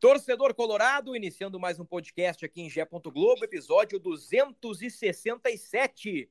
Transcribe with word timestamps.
Torcedor 0.00 0.54
Colorado, 0.54 1.14
iniciando 1.16 1.58
mais 1.58 1.80
um 1.80 1.84
podcast 1.84 2.44
aqui 2.44 2.62
em 2.62 2.70
Gé. 2.70 2.86
Globo, 2.86 3.44
episódio 3.44 3.98
267. 3.98 6.30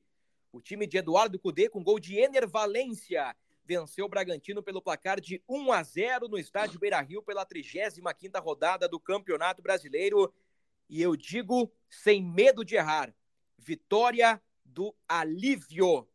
O 0.50 0.58
time 0.58 0.86
de 0.86 0.96
Eduardo 0.96 1.38
Cudê 1.38 1.68
com 1.68 1.84
gol 1.84 1.98
de 1.98 2.16
Ener 2.16 2.48
Valência 2.48 3.36
venceu 3.66 4.06
o 4.06 4.08
Bragantino 4.08 4.62
pelo 4.62 4.80
placar 4.80 5.20
de 5.20 5.42
1 5.46 5.70
a 5.70 5.82
0 5.82 6.28
no 6.28 6.38
estádio 6.38 6.80
Beira-Rio 6.80 7.22
pela 7.22 7.44
35ª 7.44 8.42
rodada 8.42 8.88
do 8.88 8.98
Campeonato 8.98 9.60
Brasileiro. 9.60 10.32
E 10.88 11.02
eu 11.02 11.14
digo 11.14 11.70
sem 11.90 12.22
medo 12.22 12.64
de 12.64 12.76
errar, 12.76 13.14
vitória 13.58 14.40
do 14.64 14.96
alívio. 15.06 16.08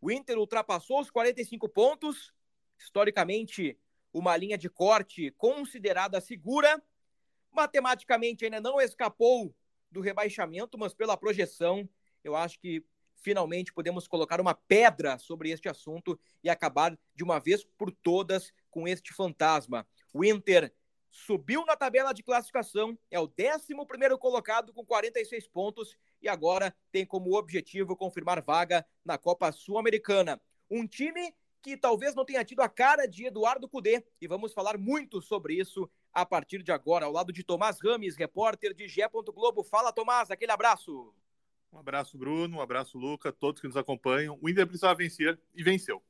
O 0.00 0.10
Inter 0.10 0.38
ultrapassou 0.38 1.02
os 1.02 1.10
45 1.10 1.68
pontos, 1.68 2.32
historicamente 2.78 3.78
uma 4.18 4.36
linha 4.36 4.56
de 4.56 4.70
corte 4.70 5.30
considerada 5.32 6.20
segura. 6.20 6.82
Matematicamente 7.52 8.44
ainda 8.44 8.60
não 8.60 8.80
escapou 8.80 9.54
do 9.90 10.00
rebaixamento, 10.00 10.78
mas 10.78 10.94
pela 10.94 11.16
projeção, 11.16 11.88
eu 12.24 12.34
acho 12.34 12.58
que 12.58 12.82
finalmente 13.16 13.72
podemos 13.72 14.08
colocar 14.08 14.40
uma 14.40 14.54
pedra 14.54 15.18
sobre 15.18 15.50
este 15.50 15.68
assunto 15.68 16.18
e 16.42 16.48
acabar 16.48 16.98
de 17.14 17.22
uma 17.22 17.38
vez 17.38 17.64
por 17.76 17.90
todas 17.90 18.52
com 18.70 18.88
este 18.88 19.12
fantasma. 19.12 19.86
O 20.14 20.24
Inter 20.24 20.72
subiu 21.10 21.64
na 21.66 21.76
tabela 21.76 22.12
de 22.12 22.22
classificação, 22.22 22.98
é 23.10 23.20
o 23.20 23.24
11 23.24 24.18
colocado 24.18 24.72
com 24.72 24.84
46 24.84 25.46
pontos 25.48 25.94
e 26.22 26.28
agora 26.28 26.74
tem 26.90 27.04
como 27.04 27.36
objetivo 27.36 27.96
confirmar 27.96 28.42
vaga 28.42 28.86
na 29.04 29.18
Copa 29.18 29.52
Sul-Americana. 29.52 30.40
Um 30.70 30.86
time 30.86 31.34
que 31.66 31.76
talvez 31.76 32.14
não 32.14 32.24
tenha 32.24 32.44
tido 32.44 32.60
a 32.60 32.68
cara 32.68 33.06
de 33.06 33.26
Eduardo 33.26 33.68
Cudê 33.68 34.04
e 34.20 34.28
vamos 34.28 34.52
falar 34.52 34.78
muito 34.78 35.20
sobre 35.20 35.54
isso 35.54 35.90
a 36.12 36.24
partir 36.24 36.62
de 36.62 36.70
agora, 36.70 37.06
ao 37.06 37.10
lado 37.10 37.32
de 37.32 37.42
Tomás 37.42 37.80
Rames, 37.82 38.14
repórter 38.14 38.72
de 38.72 38.86
Gé. 38.86 39.08
Globo. 39.08 39.64
Fala, 39.64 39.92
Tomás, 39.92 40.30
aquele 40.30 40.52
abraço. 40.52 41.12
Um 41.72 41.78
abraço, 41.78 42.16
Bruno, 42.16 42.58
um 42.58 42.60
abraço, 42.60 42.96
Luca, 42.96 43.32
todos 43.32 43.60
que 43.60 43.66
nos 43.66 43.76
acompanham. 43.76 44.38
O 44.40 44.48
Inter 44.48 44.64
precisava 44.64 44.94
vencer 44.94 45.40
e 45.56 45.64
venceu. 45.64 46.00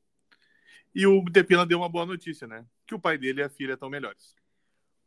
E 0.93 1.07
o 1.07 1.23
Depina 1.23 1.65
deu 1.65 1.79
uma 1.79 1.89
boa 1.89 2.05
notícia, 2.05 2.45
né? 2.45 2.63
Que 2.85 2.93
o 2.93 2.99
pai 2.99 3.17
dele 3.17 3.41
e 3.41 3.43
a 3.43 3.49
filha 3.49 3.73
estão 3.73 3.89
melhores 3.89 4.35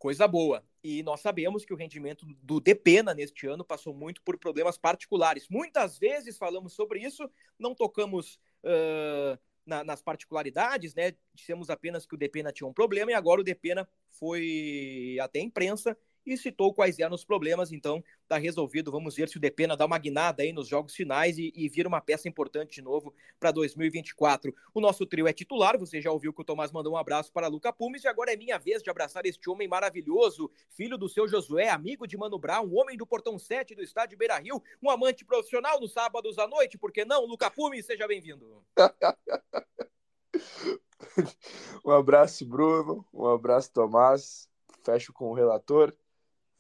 coisa 0.01 0.27
boa. 0.27 0.65
E 0.83 1.03
nós 1.03 1.21
sabemos 1.21 1.62
que 1.62 1.75
o 1.75 1.77
rendimento 1.77 2.25
do 2.43 2.59
Depena 2.59 3.12
neste 3.12 3.47
ano 3.47 3.62
passou 3.62 3.95
muito 3.95 4.23
por 4.23 4.39
problemas 4.39 4.78
particulares. 4.78 5.47
Muitas 5.51 5.98
vezes 5.98 6.39
falamos 6.39 6.73
sobre 6.73 7.01
isso, 7.01 7.31
não 7.59 7.75
tocamos 7.75 8.41
uh, 8.65 9.39
na, 9.71 9.85
nas 9.85 10.03
particularidades, 10.03 10.95
né? 10.95 11.15
Dissemos 11.33 11.71
apenas 11.71 12.05
que 12.05 12.15
o 12.15 12.19
Depena 12.19 12.53
tinha 12.53 12.67
um 12.67 12.73
problema 12.73 13.13
e 13.13 13.15
agora 13.15 13.41
o 13.41 13.45
Depena 13.45 13.89
foi 14.11 15.17
até 15.21 15.39
a 15.39 15.43
imprensa 15.43 15.97
e 16.25 16.36
citou 16.36 16.72
quais 16.72 16.98
eram 16.98 17.14
os 17.14 17.25
problemas, 17.25 17.72
então 17.72 18.03
tá 18.28 18.38
resolvido. 18.38 18.91
Vamos 18.91 19.14
ver 19.14 19.28
se 19.28 19.36
o 19.36 19.41
Depena 19.41 19.76
dá 19.76 19.86
uma 19.86 19.98
guinada 19.98 20.42
aí 20.42 20.53
nos 20.53 20.69
jogos 20.69 20.94
finais 20.94 21.38
e, 21.38 21.53
e 21.54 21.69
vira 21.69 21.88
uma 21.88 22.00
peça 22.00 22.28
importante 22.28 22.75
de 22.75 22.82
novo 22.82 23.14
para 23.38 23.50
2024. 23.50 24.54
O 24.75 24.81
nosso 24.81 25.06
trio 25.06 25.26
é 25.26 25.32
titular, 25.32 25.78
você 25.78 26.00
já 26.00 26.10
ouviu 26.10 26.32
que 26.32 26.41
o 26.41 26.44
Tomás 26.44 26.70
mandou 26.70 26.92
um 26.92 26.97
abraço 26.97 27.32
para 27.32 27.48
Luca 27.48 27.72
Pumes 27.72 28.04
e 28.04 28.08
agora 28.08 28.32
é 28.32 28.36
minha 28.36 28.58
vez 28.58 28.82
de 28.82 28.91
abraçar 28.91 29.25
este 29.26 29.48
homem 29.48 29.69
maravilhoso, 29.69 30.50
filho 30.70 30.97
do 30.97 31.08
seu 31.08 31.26
Josué, 31.26 31.69
amigo 31.69 32.06
de 32.06 32.16
Mano 32.16 32.38
Brown, 32.38 32.66
um 32.66 32.78
homem 32.78 32.97
do 32.97 33.06
Portão 33.06 33.38
7 33.38 33.75
do 33.75 33.82
estádio 33.82 34.19
Beira 34.19 34.38
Rio, 34.38 34.62
um 34.82 34.91
amante 34.91 35.25
profissional 35.25 35.81
nos 35.81 35.92
sábados 35.92 36.38
à 36.38 36.47
noite, 36.47 36.78
por 36.78 36.92
que 36.92 37.04
não? 37.04 37.25
Luca 37.25 37.50
Pumes, 37.50 37.87
seja 37.87 38.06
bem-vindo. 38.06 38.64
um 41.84 41.91
abraço, 41.91 42.47
Bruno, 42.47 43.04
um 43.12 43.26
abraço, 43.26 43.72
Tomás. 43.72 44.48
Fecho 44.82 45.12
com 45.12 45.31
o 45.31 45.34
relator 45.34 45.94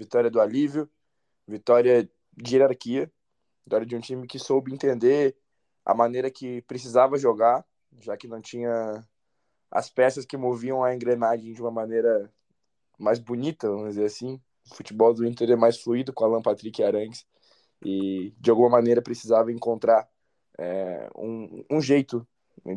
vitória 0.00 0.30
do 0.30 0.40
alívio, 0.40 0.88
vitória 1.46 2.10
de 2.32 2.56
hierarquia, 2.56 3.12
vitória 3.66 3.86
de 3.86 3.94
um 3.94 4.00
time 4.00 4.26
que 4.26 4.38
soube 4.38 4.72
entender 4.72 5.36
a 5.84 5.94
maneira 5.94 6.30
que 6.30 6.62
precisava 6.62 7.18
jogar, 7.18 7.64
já 8.00 8.16
que 8.16 8.26
não 8.26 8.40
tinha 8.40 9.06
as 9.70 9.90
peças 9.90 10.24
que 10.24 10.38
moviam 10.38 10.82
a 10.82 10.94
engrenagem 10.94 11.52
de 11.52 11.60
uma 11.60 11.70
maneira 11.70 12.32
mais 12.98 13.18
bonita, 13.18 13.68
vamos 13.68 13.90
dizer 13.90 14.06
assim. 14.06 14.40
O 14.72 14.74
futebol 14.74 15.12
do 15.12 15.26
Inter 15.26 15.50
é 15.50 15.56
mais 15.56 15.78
fluido 15.78 16.14
com 16.14 16.24
Alan 16.24 16.40
Patrick 16.40 16.80
e 16.80 16.84
Arangues 16.84 17.26
e 17.84 18.32
de 18.38 18.50
alguma 18.50 18.70
maneira 18.70 19.02
precisava 19.02 19.52
encontrar 19.52 20.08
é, 20.58 21.10
um, 21.14 21.64
um, 21.70 21.80
jeito 21.80 22.26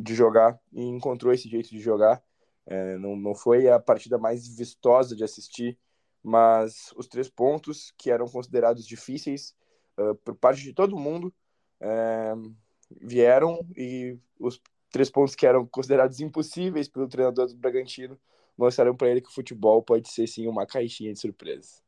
de 0.01 0.13
jogar 0.13 0.59
e 0.73 0.83
encontrou 0.83 1.33
esse 1.33 1.47
jeito 1.47 1.69
de 1.69 1.79
jogar. 1.79 2.21
É, 2.65 2.97
não, 2.97 3.15
não 3.15 3.35
foi 3.35 3.69
a 3.69 3.79
partida 3.79 4.17
mais 4.17 4.47
vistosa 4.47 5.15
de 5.15 5.23
assistir, 5.23 5.77
mas 6.23 6.93
os 6.95 7.07
três 7.07 7.29
pontos 7.29 7.93
que 7.97 8.09
eram 8.09 8.27
considerados 8.27 8.87
difíceis 8.87 9.53
uh, 9.97 10.15
por 10.15 10.35
parte 10.35 10.61
de 10.63 10.73
todo 10.73 10.97
mundo 10.97 11.33
uh, 11.81 12.55
vieram 13.01 13.59
e 13.75 14.17
os 14.39 14.61
três 14.89 15.09
pontos 15.09 15.35
que 15.35 15.45
eram 15.45 15.65
considerados 15.65 16.21
impossíveis 16.21 16.87
pelo 16.87 17.07
treinador 17.07 17.47
do 17.47 17.55
Bragantino 17.55 18.17
mostraram 18.57 18.95
para 18.95 19.09
ele 19.09 19.21
que 19.21 19.29
o 19.29 19.33
futebol 19.33 19.81
pode 19.81 20.09
ser 20.09 20.27
sim 20.27 20.47
uma 20.47 20.65
caixinha 20.65 21.11
de 21.11 21.19
surpresas. 21.19 21.83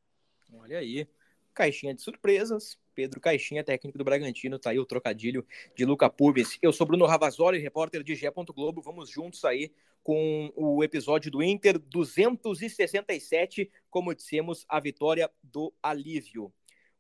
Olha 0.54 0.80
aí, 0.80 1.08
caixinha 1.54 1.94
de 1.94 2.02
surpresas. 2.02 2.78
Pedro 2.96 3.20
Caixinha, 3.20 3.62
técnico 3.62 3.98
do 3.98 4.06
Bragantino, 4.06 4.58
tá 4.58 4.70
aí 4.70 4.80
o 4.80 4.86
trocadilho 4.86 5.46
de 5.76 5.84
Luca 5.84 6.10
Pubis. 6.10 6.58
Eu 6.62 6.72
sou 6.72 6.88
Bruno 6.88 7.06
Ravazoli, 7.06 7.60
repórter 7.60 8.02
de 8.02 8.16
Gé. 8.16 8.32
Globo. 8.32 8.82
Vamos 8.82 9.10
juntos 9.10 9.44
aí 9.44 9.70
com 10.06 10.54
o 10.56 10.84
episódio 10.84 11.32
do 11.32 11.42
Inter 11.42 11.80
267, 11.80 13.72
como 13.90 14.14
dissemos, 14.14 14.64
a 14.70 14.80
vitória 14.80 15.32
do 15.42 15.74
alívio. 15.82 16.54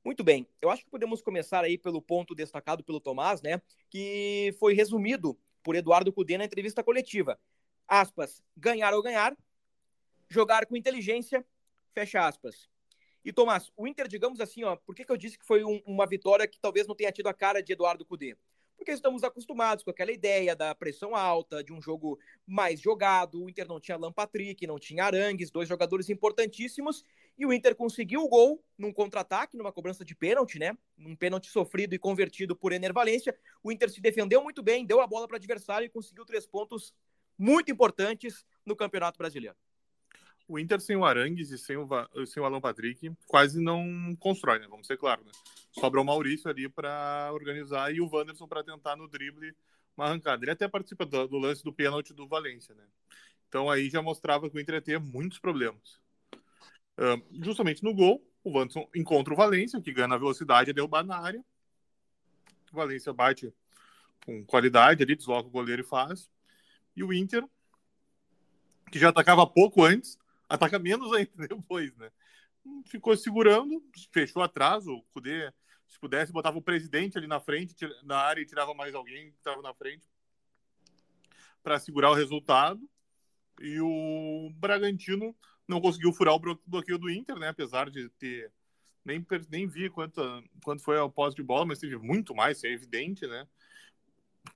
Muito 0.04 0.24
bem, 0.24 0.48
eu 0.60 0.72
acho 0.72 0.84
que 0.84 0.90
podemos 0.90 1.22
começar 1.22 1.64
aí 1.64 1.78
pelo 1.78 2.02
ponto 2.02 2.34
destacado 2.34 2.84
pelo 2.84 3.00
Tomás, 3.00 3.44
né, 3.44 3.62
que 3.92 4.56
foi 4.60 4.74
resumido 4.74 5.38
por 5.62 5.76
Eduardo 5.76 6.12
Cudê 6.12 6.36
na 6.36 6.46
entrevista 6.46 6.84
coletiva. 6.84 7.40
Aspas, 7.88 8.42
ganhar 8.58 8.92
ou 8.96 9.04
ganhar, 9.04 9.38
jogar 10.28 10.66
com 10.66 10.76
inteligência, 10.76 11.46
fecha 11.94 12.28
aspas. 12.28 12.68
E 13.24 13.32
Tomás, 13.32 13.72
o 13.78 13.88
Inter, 13.88 14.08
digamos 14.08 14.40
assim, 14.40 14.64
ó, 14.64 14.78
por 14.78 14.96
que, 14.96 15.06
que 15.06 15.12
eu 15.12 15.18
disse 15.18 15.38
que 15.38 15.46
foi 15.46 15.64
um, 15.64 15.80
uma 15.86 16.08
vitória 16.08 16.48
que 16.48 16.60
talvez 16.60 16.88
não 16.88 16.96
tenha 16.96 17.12
tido 17.12 17.28
a 17.28 17.36
cara 17.36 17.62
de 17.62 17.72
Eduardo 17.72 18.04
Cudê? 18.04 18.36
Porque 18.76 18.92
estamos 18.92 19.24
acostumados 19.24 19.84
com 19.84 19.90
aquela 19.90 20.12
ideia 20.12 20.56
da 20.56 20.74
pressão 20.76 21.16
alta, 21.16 21.64
de 21.64 21.74
um 21.74 21.82
jogo 21.82 22.20
mais 22.46 22.80
jogado. 22.80 23.44
O 23.44 23.50
Inter 23.50 23.68
não 23.68 23.80
tinha 23.80 23.96
Alan 23.96 24.12
Patrick, 24.12 24.66
não 24.68 24.78
tinha 24.78 25.06
Arangues, 25.06 25.50
dois 25.50 25.68
jogadores 25.68 26.10
importantíssimos, 26.10 27.04
e 27.38 27.46
o 27.46 27.54
Inter 27.54 27.76
conseguiu 27.76 28.22
o 28.22 28.30
gol 28.30 28.64
num 28.78 28.94
contra-ataque, 28.94 29.58
numa 29.58 29.72
cobrança 29.72 30.06
de 30.06 30.16
pênalti, 30.16 30.60
né? 30.60 30.78
Um 30.98 31.16
pênalti 31.16 31.48
sofrido 31.48 31.96
e 31.96 32.00
convertido 32.00 32.56
por 32.56 32.72
Ener 32.72 32.94
Valência. 32.94 33.38
O 33.64 33.72
Inter 33.72 33.90
se 33.90 34.02
defendeu 34.02 34.42
muito 34.42 34.62
bem, 34.62 34.86
deu 34.86 35.02
a 35.02 35.08
bola 35.08 35.28
para 35.28 35.36
o 35.36 35.38
adversário 35.38 35.86
e 35.86 35.90
conseguiu 35.90 36.26
três 36.26 36.46
pontos 36.46 36.94
muito 37.38 37.72
importantes 37.72 38.46
no 38.66 38.76
Campeonato 38.76 39.18
Brasileiro 39.18 39.58
o 40.48 40.60
Inter 40.60 40.80
sem 40.80 40.96
o 40.96 41.06
Arangues 41.06 41.52
e 41.52 41.58
sem 41.58 41.76
o, 41.78 41.88
sem 42.26 42.42
o 42.42 42.46
Alan 42.46 42.62
Patrick 42.62 43.12
quase 43.28 43.62
não 43.62 44.16
constrói, 44.20 44.60
né? 44.60 44.68
Vamos 44.70 44.88
ser 44.88 44.98
claros, 44.98 45.26
né? 45.26 45.32
Sobra 45.72 46.00
o 46.00 46.06
Maurício 46.06 46.50
ali 46.50 46.70
para 46.70 47.30
organizar 47.34 47.94
e 47.94 48.00
o 48.00 48.10
Wanderson 48.10 48.48
para 48.48 48.64
tentar 48.64 48.96
no 48.96 49.08
drible 49.08 49.56
uma 49.98 50.06
arrancada. 50.06 50.44
Ele 50.44 50.52
até 50.52 50.68
participa 50.68 51.06
do, 51.06 51.28
do, 51.28 51.38
lance 51.38 51.64
do 51.64 51.74
pênalti 51.74 52.14
do 52.14 52.28
Valência, 52.28 52.76
né? 52.76 52.84
Então 53.48 53.70
aí 53.70 53.90
já 53.90 54.02
mostrava 54.02 54.50
que 54.50 54.56
o 54.56 54.60
Inter 54.60 54.76
ia 54.76 54.82
ter 54.82 55.00
muitos 55.00 55.40
problemas. 55.40 56.00
Uh, 56.98 57.44
justamente 57.44 57.84
no 57.84 57.94
gol, 57.94 58.26
o 58.44 58.52
Wanderson 58.52 58.88
encontra 58.96 59.34
o 59.34 59.38
Valência, 59.38 59.82
que 59.82 59.92
ganha 59.92 60.08
na 60.08 60.18
velocidade 60.18 60.70
e 60.70 60.74
derrubar 60.74 61.04
na 61.04 61.18
área. 61.18 61.44
O 62.72 62.76
Valência 62.76 63.12
bate 63.12 63.54
com 64.26 64.46
qualidade 64.46 65.04
ali, 65.04 65.16
desloca 65.16 65.48
o 65.48 65.52
goleiro 65.52 65.82
e 65.82 65.86
faz. 65.86 66.30
E 66.96 67.04
o 67.04 67.12
Inter, 67.12 67.44
que 68.92 69.00
já 69.00 69.10
atacava 69.10 69.46
pouco 69.46 69.84
antes, 69.84 70.18
ataca 70.50 70.80
menos 70.80 71.12
ainda 71.14 71.32
depois, 71.48 71.96
né? 71.98 72.12
Ficou 72.88 73.16
segurando, 73.16 73.84
fechou 74.12 74.42
atrás. 74.42 74.88
O 74.88 75.04
Kudê, 75.14 75.52
se 75.88 76.00
pudesse, 76.00 76.32
botava 76.32 76.58
o 76.58 76.62
presidente 76.62 77.18
ali 77.18 77.28
na 77.28 77.40
frente, 77.40 77.76
na 78.04 78.18
área 78.18 78.42
e 78.42 78.46
tirava 78.46 78.74
mais 78.74 78.96
alguém 78.96 79.32
que 79.32 79.38
estava 79.38 79.62
na 79.62 79.74
frente 79.74 80.08
para 81.62 81.80
segurar 81.80 82.12
o 82.12 82.16
resultado. 82.16 82.82
E 83.60 83.80
o 83.80 84.50
Bragantino 84.56 85.36
não 85.68 85.80
conseguiu 85.82 86.12
furar 86.12 86.36
o 86.36 86.60
bloqueio 86.66 86.98
do 86.98 87.10
Inter, 87.10 87.38
né? 87.38 87.50
Apesar 87.50 87.90
de 87.90 88.10
ter. 88.10 88.52
Nem, 89.04 89.24
nem 89.52 89.68
vi 89.68 89.90
quanto, 89.90 90.20
quanto 90.64 90.84
foi 90.84 91.00
a 91.00 91.08
posse 91.08 91.36
de 91.36 91.44
bola, 91.44 91.64
mas 91.64 91.78
teve 91.78 91.96
muito 91.98 92.34
mais, 92.34 92.64
é 92.64 92.72
evidente, 92.72 93.28
né? 93.28 93.48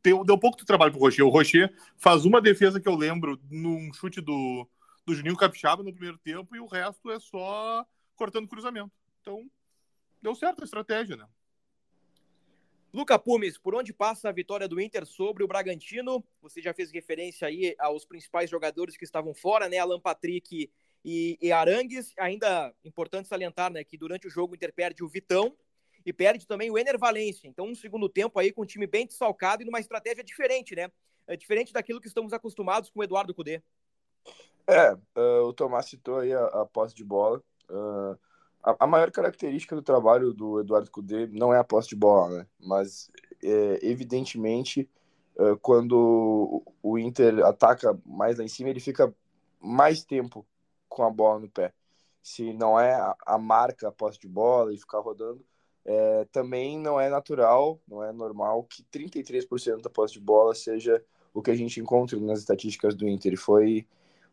Deu, 0.03 0.23
deu 0.23 0.37
pouco 0.39 0.57
de 0.57 0.65
trabalho 0.65 0.91
pro 0.91 1.01
Rocher. 1.01 1.25
O 1.25 1.29
Rocher 1.29 1.71
faz 1.97 2.25
uma 2.25 2.41
defesa 2.41 2.79
que 2.79 2.87
eu 2.87 2.95
lembro 2.95 3.39
num 3.49 3.93
chute 3.93 4.21
do, 4.21 4.67
do 5.09 5.15
Juninho 5.15 5.35
Capixaba 5.35 5.81
no 5.81 5.91
primeiro 5.91 6.19
tempo 6.19 6.55
e 6.55 6.59
o 6.59 6.67
resto 6.67 7.09
é 7.09 7.19
só 7.19 7.83
cortando 8.15 8.47
cruzamento. 8.47 8.91
Então, 9.21 9.49
deu 10.21 10.35
certo 10.35 10.61
a 10.61 10.65
estratégia, 10.65 11.17
né? 11.17 11.25
Luca 12.93 13.17
Pumes, 13.17 13.57
por 13.57 13.73
onde 13.73 13.91
passa 13.91 14.29
a 14.29 14.31
vitória 14.31 14.67
do 14.67 14.79
Inter 14.79 15.07
sobre 15.07 15.43
o 15.43 15.47
Bragantino? 15.47 16.23
Você 16.43 16.61
já 16.61 16.75
fez 16.75 16.91
referência 16.91 17.47
aí 17.47 17.75
aos 17.79 18.05
principais 18.05 18.51
jogadores 18.51 18.95
que 18.95 19.03
estavam 19.03 19.33
fora, 19.33 19.67
né? 19.67 19.79
Alan 19.79 19.99
Patrick 19.99 20.71
e, 21.03 21.37
e 21.41 21.51
Arangues. 21.51 22.13
Ainda 22.19 22.71
importante 22.85 23.27
salientar, 23.27 23.71
né, 23.71 23.83
que 23.83 23.97
durante 23.97 24.27
o 24.27 24.29
jogo 24.29 24.53
o 24.53 24.55
Inter 24.55 24.71
perde 24.71 25.03
o 25.03 25.09
Vitão 25.09 25.55
e 26.05 26.13
perde 26.13 26.45
também 26.45 26.69
o 26.69 26.77
Ener 26.77 26.99
Valência. 26.99 27.47
Então, 27.47 27.65
um 27.65 27.75
segundo 27.75 28.07
tempo 28.07 28.39
aí 28.39 28.51
com 28.51 28.61
um 28.61 28.65
time 28.65 28.85
bem 28.85 29.07
desfalcado 29.07 29.63
e 29.63 29.65
numa 29.65 29.79
estratégia 29.79 30.23
diferente, 30.23 30.75
né? 30.75 30.91
É 31.25 31.35
diferente 31.35 31.73
daquilo 31.73 32.01
que 32.01 32.07
estamos 32.07 32.31
acostumados 32.31 32.91
com 32.91 32.99
o 32.99 33.03
Eduardo 33.03 33.33
Cudê. 33.33 33.61
É, 34.69 34.93
uh, 34.93 35.47
o 35.47 35.53
Tomás 35.53 35.87
citou 35.87 36.19
aí 36.19 36.31
a, 36.31 36.45
a 36.45 36.65
posse 36.65 36.93
de 36.93 37.03
bola. 37.03 37.41
Uh, 37.67 38.15
a, 38.63 38.83
a, 38.83 38.87
maior 38.87 39.09
característica 39.09 39.75
do 39.75 39.81
trabalho 39.81 40.31
do 40.31 40.59
Eduardo 40.59 40.91
Cudê 40.91 41.25
não 41.27 41.51
é 41.51 41.57
a 41.57 41.63
posse 41.63 41.89
de 41.89 41.95
bola, 41.95 42.37
né? 42.37 42.47
Mas, 42.59 43.09
é, 43.43 43.79
evidentemente, 43.81 44.87
uh, 45.37 45.57
quando 45.57 46.63
o 46.83 46.99
Inter 46.99 47.43
ataca 47.43 47.99
mais 48.05 48.37
lá 48.37 48.43
em 48.43 48.47
cima, 48.47 48.69
ele 48.69 48.79
fica 48.79 49.11
mais 49.59 50.03
tempo 50.03 50.45
com 50.87 51.03
a 51.03 51.09
bola 51.09 51.39
no 51.39 51.49
pé. 51.49 51.73
Se 52.21 52.53
não 52.53 52.79
é 52.79 52.93
a, 52.93 53.15
a 53.25 53.37
marca 53.39 53.87
a 53.87 53.91
posse 53.91 54.19
de 54.19 54.27
bola 54.27 54.71
e 54.71 54.77
ficar 54.77 54.99
rodando, 54.99 55.43
é, 55.83 56.25
também 56.25 56.77
não 56.77 56.99
é 56.99 57.09
natural, 57.09 57.81
não 57.87 58.03
é 58.03 58.11
normal 58.11 58.63
que 58.65 58.83
33% 58.83 59.81
da 59.81 59.89
posse 59.89 60.13
de 60.13 60.19
bola 60.19 60.53
seja 60.53 61.03
o 61.33 61.41
que 61.41 61.49
a 61.49 61.55
gente 61.55 61.79
encontra 61.79 62.19
nas 62.19 62.39
estatísticas 62.39 62.93
do 62.93 63.07
Inter. 63.07 63.35
Foi 63.35 63.87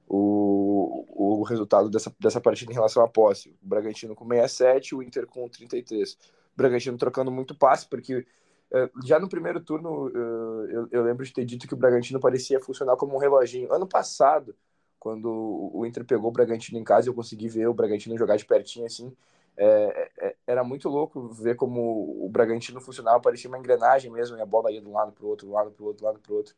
o, 0.06 1.40
o 1.40 1.42
resultado 1.42 1.90
dessa, 1.90 2.14
dessa 2.18 2.40
partida 2.40 2.70
em 2.70 2.74
relação 2.74 3.02
à 3.02 3.08
posse. 3.08 3.50
O 3.62 3.68
Bragantino 3.68 4.14
com 4.14 4.26
67, 4.26 4.94
o 4.94 5.02
Inter 5.02 5.26
com 5.26 5.48
33. 5.48 6.12
O 6.12 6.16
Bragantino 6.56 6.96
trocando 6.96 7.30
muito 7.30 7.54
passe, 7.54 7.88
porque 7.88 8.18
uh, 8.18 9.04
já 9.04 9.18
no 9.18 9.28
primeiro 9.28 9.60
turno 9.60 10.08
uh, 10.08 10.64
eu, 10.70 10.88
eu, 10.90 11.02
lembro 11.02 11.24
de 11.24 11.32
ter 11.32 11.44
dito 11.44 11.66
que 11.66 11.74
o 11.74 11.76
Bragantino 11.76 12.20
parecia 12.20 12.60
funcionar 12.60 12.96
como 12.96 13.16
um 13.16 13.18
reloginho. 13.18 13.72
Ano 13.72 13.86
passado, 13.86 14.54
quando 14.98 15.28
o 15.74 15.84
Inter 15.84 16.04
pegou 16.04 16.30
o 16.30 16.32
Bragantino 16.32 16.78
em 16.78 16.84
casa, 16.84 17.08
eu 17.08 17.14
consegui 17.14 17.48
ver 17.48 17.68
o 17.68 17.74
Bragantino 17.74 18.16
jogar 18.16 18.36
de 18.36 18.44
pertinho 18.44 18.86
assim. 18.86 19.14
É, 19.58 20.10
é, 20.18 20.36
era 20.46 20.62
muito 20.62 20.88
louco 20.88 21.28
ver 21.28 21.56
como 21.56 22.24
o 22.24 22.28
Bragantino 22.28 22.80
funcionava, 22.80 23.18
parecia 23.20 23.48
uma 23.48 23.58
engrenagem 23.58 24.10
mesmo, 24.10 24.36
e 24.36 24.40
a 24.40 24.46
bola 24.46 24.70
ia 24.70 24.82
de 24.82 24.86
um 24.86 24.92
lado 24.92 25.12
para 25.12 25.24
o 25.24 25.28
outro, 25.28 25.46
de 25.46 25.52
um 25.52 25.54
lado 25.56 25.70
para 25.70 25.82
o 25.82 25.86
outro, 25.86 25.98
de 25.98 26.04
um 26.04 26.06
lado 26.08 26.20
para 26.20 26.32
o 26.32 26.36
outro. 26.36 26.54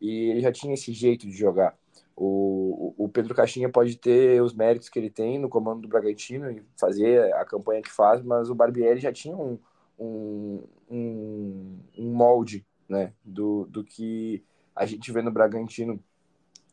E 0.00 0.30
ele 0.30 0.40
já 0.40 0.52
tinha 0.52 0.74
esse 0.74 0.92
jeito 0.92 1.26
de 1.26 1.32
jogar. 1.32 1.76
O, 2.16 2.94
o 2.96 3.08
Pedro 3.08 3.34
Caixinha 3.34 3.68
pode 3.68 3.96
ter 3.96 4.40
os 4.42 4.54
méritos 4.54 4.88
que 4.88 4.98
ele 4.98 5.10
tem 5.10 5.38
no 5.38 5.48
comando 5.48 5.82
do 5.82 5.88
Bragantino 5.88 6.50
e 6.50 6.62
fazer 6.78 7.32
a 7.34 7.44
campanha 7.44 7.82
que 7.82 7.90
faz, 7.90 8.22
mas 8.22 8.48
o 8.48 8.54
Barbieri 8.54 9.00
já 9.00 9.12
tinha 9.12 9.36
um, 9.36 9.58
um, 9.98 10.62
um, 10.90 11.78
um 11.98 12.12
molde 12.12 12.66
né, 12.88 13.12
do, 13.24 13.66
do 13.66 13.84
que 13.84 14.42
a 14.74 14.86
gente 14.86 15.12
vê 15.12 15.22
no 15.22 15.30
Bragantino 15.30 16.02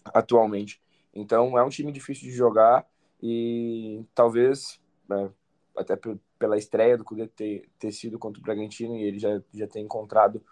atualmente. 0.06 0.82
Então 1.14 1.58
é 1.58 1.64
um 1.64 1.70
time 1.70 1.92
difícil 1.92 2.30
de 2.30 2.32
jogar 2.32 2.86
e 3.22 4.04
talvez, 4.14 4.80
né, 5.08 5.30
até 5.78 5.98
pela 6.38 6.58
estreia 6.58 6.98
do 6.98 7.04
Cudê 7.04 7.28
ter, 7.28 7.70
ter 7.80 7.92
sido 7.92 8.20
contra 8.20 8.40
o 8.40 8.44
Bragantino 8.44 8.96
e 8.96 9.04
ele 9.04 9.20
já, 9.20 9.42
já 9.54 9.68
ter 9.68 9.80
encontrado 9.80 10.44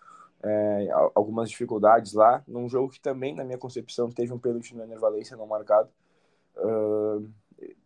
é, 0.44 0.90
algumas 1.14 1.50
dificuldades 1.50 2.14
lá, 2.14 2.44
num 2.48 2.68
jogo 2.68 2.90
que 2.90 3.00
também, 3.00 3.36
na 3.36 3.44
minha 3.44 3.58
concepção, 3.58 4.10
teve 4.10 4.34
um 4.34 4.40
pênalti 4.40 4.76
no 4.76 4.84
Enervalência 4.84 5.38
não 5.38 5.46
marcado. 5.46 5.90
Uh, 6.58 7.30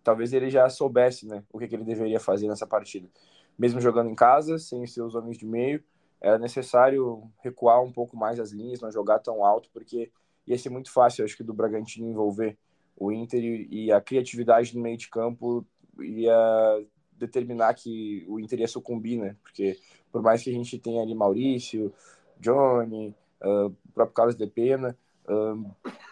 talvez 0.03 0.31
ele 0.33 0.49
já 0.49 0.67
soubesse 0.69 1.27
né, 1.27 1.43
o 1.51 1.59
que, 1.59 1.67
que, 1.67 1.75
ele 1.75 1.83
deveria 1.83 2.19
fazer 2.19 2.47
nessa 2.47 2.65
partida. 2.65 3.07
Mesmo 3.57 3.81
jogando 3.81 4.09
em 4.09 4.15
casa, 4.15 4.57
sem 4.57 4.85
seus 4.87 5.15
homens 5.15 5.37
de 5.37 5.45
meio, 5.45 5.83
era 6.21 6.37
necessário 6.37 7.29
recuar 7.43 7.83
um 7.83 7.91
pouco 7.91 8.15
mais 8.15 8.39
as 8.39 8.51
linhas, 8.51 8.81
não 8.81 8.91
jogar 8.91 9.19
tão 9.19 9.43
alto, 9.43 9.69
porque 9.73 10.11
ia 10.47 10.57
ser 10.57 10.69
muito 10.69 10.91
fácil, 10.91 11.25
acho 11.25 11.35
que, 11.35 11.43
do 11.43 11.53
Bragantino 11.53 12.09
envolver 12.09 12.57
o 12.95 13.11
Inter 13.11 13.43
e, 13.43 13.67
e 13.69 13.91
a 13.91 13.99
criatividade 13.99 14.75
no 14.75 14.81
meio 14.81 14.97
de 14.97 15.09
campo 15.09 15.65
ia 15.99 16.85
determinar 17.11 17.73
que 17.73 18.25
o 18.27 18.39
Inter 18.39 18.59
ia 18.59 18.67
sucumbir, 18.67 19.19
né? 19.19 19.35
Porque 19.41 19.77
por 20.11 20.21
mais 20.21 20.41
que 20.41 20.49
a 20.49 20.53
gente 20.53 20.77
tenha 20.79 21.01
ali 21.01 21.13
Maurício, 21.13 21.93
Johnny, 22.39 23.15
uh, 23.41 23.67
o 23.67 23.91
próprio 23.93 24.15
Carlos 24.15 24.35
de 24.35 24.47
Pena. 24.47 24.97
Uh, 25.27 25.69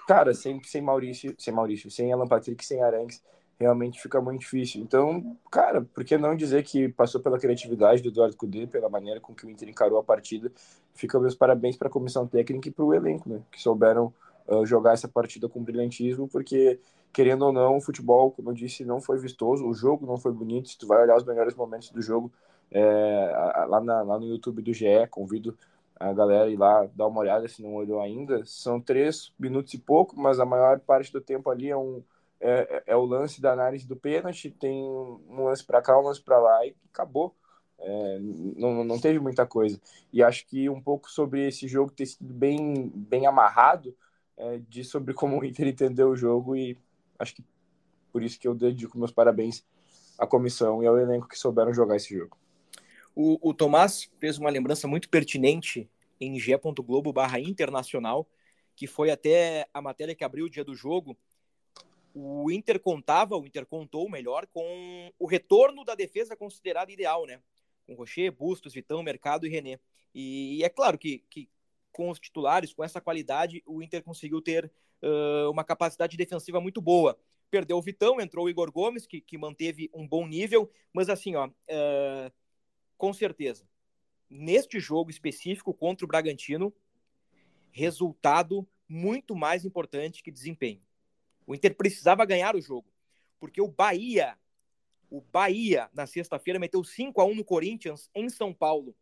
cara, 0.07 0.33
sem, 0.33 0.61
sem 0.63 0.81
Maurício, 0.81 1.35
sem 1.37 1.53
Maurício, 1.53 1.89
sem 1.91 2.11
Alan 2.11 2.27
Patrick, 2.27 2.65
sem 2.65 2.81
Arangues, 2.81 3.21
realmente 3.59 4.01
fica 4.01 4.19
muito 4.19 4.41
difícil. 4.41 4.81
Então, 4.81 5.37
cara, 5.51 5.81
por 5.81 6.03
que 6.03 6.17
não 6.17 6.35
dizer 6.35 6.63
que 6.63 6.89
passou 6.89 7.21
pela 7.21 7.39
criatividade 7.39 8.01
do 8.01 8.09
Eduardo 8.09 8.35
Cudê, 8.35 8.67
pela 8.67 8.89
maneira 8.89 9.19
com 9.19 9.33
que 9.33 9.45
o 9.45 9.49
Inter 9.49 9.69
encarou 9.69 9.99
a 9.99 10.03
partida? 10.03 10.51
Fica 10.93 11.19
meus 11.19 11.35
parabéns 11.35 11.77
para 11.77 11.87
a 11.87 11.91
comissão 11.91 12.27
técnica 12.27 12.67
e 12.67 12.71
para 12.71 12.83
o 12.83 12.93
elenco, 12.93 13.29
né? 13.29 13.41
Que 13.51 13.61
souberam 13.61 14.13
uh, 14.47 14.65
jogar 14.65 14.93
essa 14.93 15.07
partida 15.07 15.47
com 15.47 15.63
brilhantismo, 15.63 16.27
porque 16.27 16.79
querendo 17.13 17.45
ou 17.45 17.53
não, 17.53 17.77
o 17.77 17.81
futebol, 17.81 18.31
como 18.31 18.49
eu 18.49 18.53
disse, 18.53 18.83
não 18.83 18.99
foi 18.99 19.19
vistoso, 19.19 19.65
o 19.65 19.73
jogo 19.73 20.05
não 20.05 20.17
foi 20.17 20.31
bonito. 20.31 20.69
Se 20.69 20.77
tu 20.77 20.87
vai 20.87 21.01
olhar 21.03 21.15
os 21.15 21.23
melhores 21.23 21.53
momentos 21.53 21.91
do 21.91 22.01
jogo 22.01 22.31
é, 22.71 23.65
lá, 23.69 23.79
na, 23.79 24.01
lá 24.01 24.19
no 24.19 24.25
YouTube 24.25 24.63
do 24.63 24.73
GE, 24.73 25.07
convido 25.11 25.55
a 25.95 26.11
galera 26.11 26.49
ir 26.49 26.57
lá 26.57 26.87
dar 26.95 27.07
uma 27.07 27.19
olhada 27.19 27.47
se 27.47 27.61
não 27.61 27.75
olhou 27.75 28.01
ainda. 28.01 28.43
São 28.45 28.79
três 28.79 29.33
minutos 29.39 29.73
e 29.73 29.77
pouco, 29.77 30.19
mas 30.19 30.39
a 30.39 30.45
maior 30.45 30.79
parte 30.79 31.11
do 31.11 31.21
tempo 31.21 31.49
ali 31.49 31.69
é, 31.69 31.77
um, 31.77 32.03
é, 32.39 32.83
é, 32.87 32.93
é 32.93 32.95
o 32.95 33.05
lance 33.05 33.41
da 33.41 33.53
análise 33.53 33.87
do 33.87 33.95
pênalti. 33.95 34.51
Tem 34.51 34.83
um 34.83 35.43
lance 35.45 35.63
para 35.63 35.81
cá, 35.81 35.97
um 35.97 36.03
lance 36.03 36.21
para 36.21 36.39
lá 36.39 36.65
e 36.65 36.75
acabou. 36.91 37.35
É, 37.79 38.19
não, 38.19 38.83
não 38.83 38.99
teve 38.99 39.19
muita 39.19 39.45
coisa. 39.45 39.79
E 40.11 40.23
acho 40.23 40.45
que 40.47 40.69
um 40.69 40.81
pouco 40.81 41.09
sobre 41.11 41.47
esse 41.47 41.67
jogo 41.67 41.91
ter 41.91 42.05
sido 42.05 42.33
bem, 42.33 42.91
bem 42.95 43.25
amarrado, 43.25 43.95
é, 44.37 44.59
diz 44.69 44.89
sobre 44.89 45.13
como 45.13 45.39
o 45.39 45.45
Inter 45.45 45.67
entendeu 45.67 46.09
o 46.09 46.15
jogo 46.15 46.55
e 46.55 46.77
acho 47.19 47.35
que 47.35 47.43
por 48.11 48.23
isso 48.23 48.39
que 48.39 48.47
eu 48.47 48.53
dedico 48.53 48.97
meus 48.97 49.11
parabéns 49.11 49.65
à 50.19 50.27
comissão 50.27 50.83
e 50.83 50.87
ao 50.87 50.97
elenco 50.97 51.27
que 51.27 51.37
souberam 51.37 51.73
jogar 51.73 51.95
esse 51.95 52.15
jogo. 52.15 52.37
O, 53.15 53.49
o 53.49 53.53
Tomás 53.53 54.09
fez 54.19 54.37
uma 54.37 54.49
lembrança 54.49 54.87
muito 54.87 55.09
pertinente 55.09 55.89
em 56.19 56.39
g.globo 56.39 57.13
barra 57.13 57.39
internacional, 57.39 58.27
que 58.75 58.87
foi 58.87 59.11
até 59.11 59.67
a 59.73 59.81
matéria 59.81 60.15
que 60.15 60.23
abriu 60.23 60.45
o 60.45 60.49
dia 60.49 60.63
do 60.63 60.75
jogo. 60.75 61.17
O 62.13 62.51
Inter 62.51 62.79
contava, 62.79 63.35
o 63.35 63.45
Inter 63.45 63.65
contou 63.65 64.09
melhor, 64.09 64.47
com 64.47 65.11
o 65.19 65.27
retorno 65.27 65.83
da 65.83 65.95
defesa 65.95 66.35
considerada 66.35 66.91
ideal, 66.91 67.25
né? 67.25 67.39
Com 67.85 67.95
Rocher, 67.95 68.31
Bustos, 68.31 68.73
Vitão, 68.73 69.03
Mercado 69.03 69.45
e 69.45 69.49
René. 69.49 69.79
E, 70.13 70.57
e 70.57 70.63
é 70.63 70.69
claro 70.69 70.97
que, 70.97 71.23
que 71.29 71.49
com 71.91 72.09
os 72.09 72.19
titulares, 72.19 72.73
com 72.73 72.83
essa 72.83 73.01
qualidade, 73.01 73.61
o 73.65 73.81
Inter 73.81 74.03
conseguiu 74.03 74.41
ter 74.41 74.71
uh, 75.01 75.49
uma 75.51 75.63
capacidade 75.63 76.17
defensiva 76.17 76.59
muito 76.59 76.81
boa. 76.81 77.17
Perdeu 77.49 77.77
o 77.77 77.81
Vitão, 77.81 78.19
entrou 78.19 78.45
o 78.45 78.49
Igor 78.49 78.71
Gomes, 78.71 79.05
que, 79.05 79.21
que 79.21 79.37
manteve 79.37 79.89
um 79.93 80.07
bom 80.07 80.25
nível, 80.27 80.71
mas 80.91 81.09
assim, 81.09 81.35
ó, 81.35 81.47
uh, 81.47 82.31
com 83.03 83.11
certeza, 83.11 83.67
neste 84.29 84.79
jogo 84.79 85.09
específico 85.09 85.73
contra 85.73 86.05
o 86.05 86.07
Bragantino, 86.07 86.73
resultado 87.69 88.65
muito 88.87 89.35
mais 89.35 89.65
importante 89.65 90.23
que 90.23 90.31
desempenho. 90.31 90.81
O 91.45 91.53
Inter 91.53 91.75
precisava 91.75 92.23
ganhar 92.23 92.55
o 92.55 92.61
jogo, 92.61 92.89
porque 93.41 93.59
o 93.59 93.67
Bahia, 93.67 94.39
o 95.09 95.19
Bahia, 95.19 95.89
na 95.93 96.07
sexta-feira, 96.07 96.57
meteu 96.57 96.81
5 96.81 97.19
a 97.19 97.25
1 97.25 97.35
no 97.35 97.43
Corinthians 97.43 98.09
em 98.15 98.29
São 98.29 98.53
Paulo. 98.53 98.95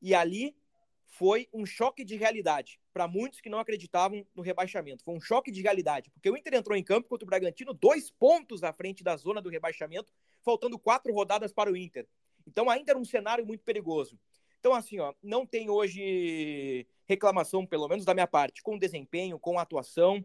E 0.00 0.14
ali 0.14 0.56
foi 1.04 1.46
um 1.52 1.66
choque 1.66 2.06
de 2.06 2.16
realidade 2.16 2.80
para 2.90 3.06
muitos 3.06 3.42
que 3.42 3.50
não 3.50 3.58
acreditavam 3.58 4.26
no 4.34 4.40
rebaixamento. 4.40 5.04
Foi 5.04 5.14
um 5.14 5.20
choque 5.20 5.50
de 5.50 5.60
realidade, 5.60 6.10
porque 6.10 6.30
o 6.30 6.38
Inter 6.38 6.54
entrou 6.54 6.74
em 6.74 6.82
campo 6.82 7.06
contra 7.06 7.26
o 7.26 7.28
Bragantino, 7.28 7.74
dois 7.74 8.10
pontos 8.10 8.64
à 8.64 8.72
frente 8.72 9.04
da 9.04 9.14
zona 9.14 9.42
do 9.42 9.50
rebaixamento, 9.50 10.10
faltando 10.42 10.78
quatro 10.78 11.12
rodadas 11.12 11.52
para 11.52 11.70
o 11.70 11.76
Inter. 11.76 12.08
Então 12.46 12.68
ainda 12.70 12.92
era 12.92 12.98
um 12.98 13.04
cenário 13.04 13.46
muito 13.46 13.64
perigoso. 13.64 14.18
Então, 14.60 14.74
assim, 14.74 15.00
ó, 15.00 15.12
não 15.20 15.44
tem 15.44 15.68
hoje 15.68 16.86
reclamação, 17.04 17.66
pelo 17.66 17.88
menos 17.88 18.04
da 18.04 18.14
minha 18.14 18.28
parte, 18.28 18.62
com 18.62 18.78
desempenho, 18.78 19.38
com 19.38 19.58
atuação. 19.58 20.24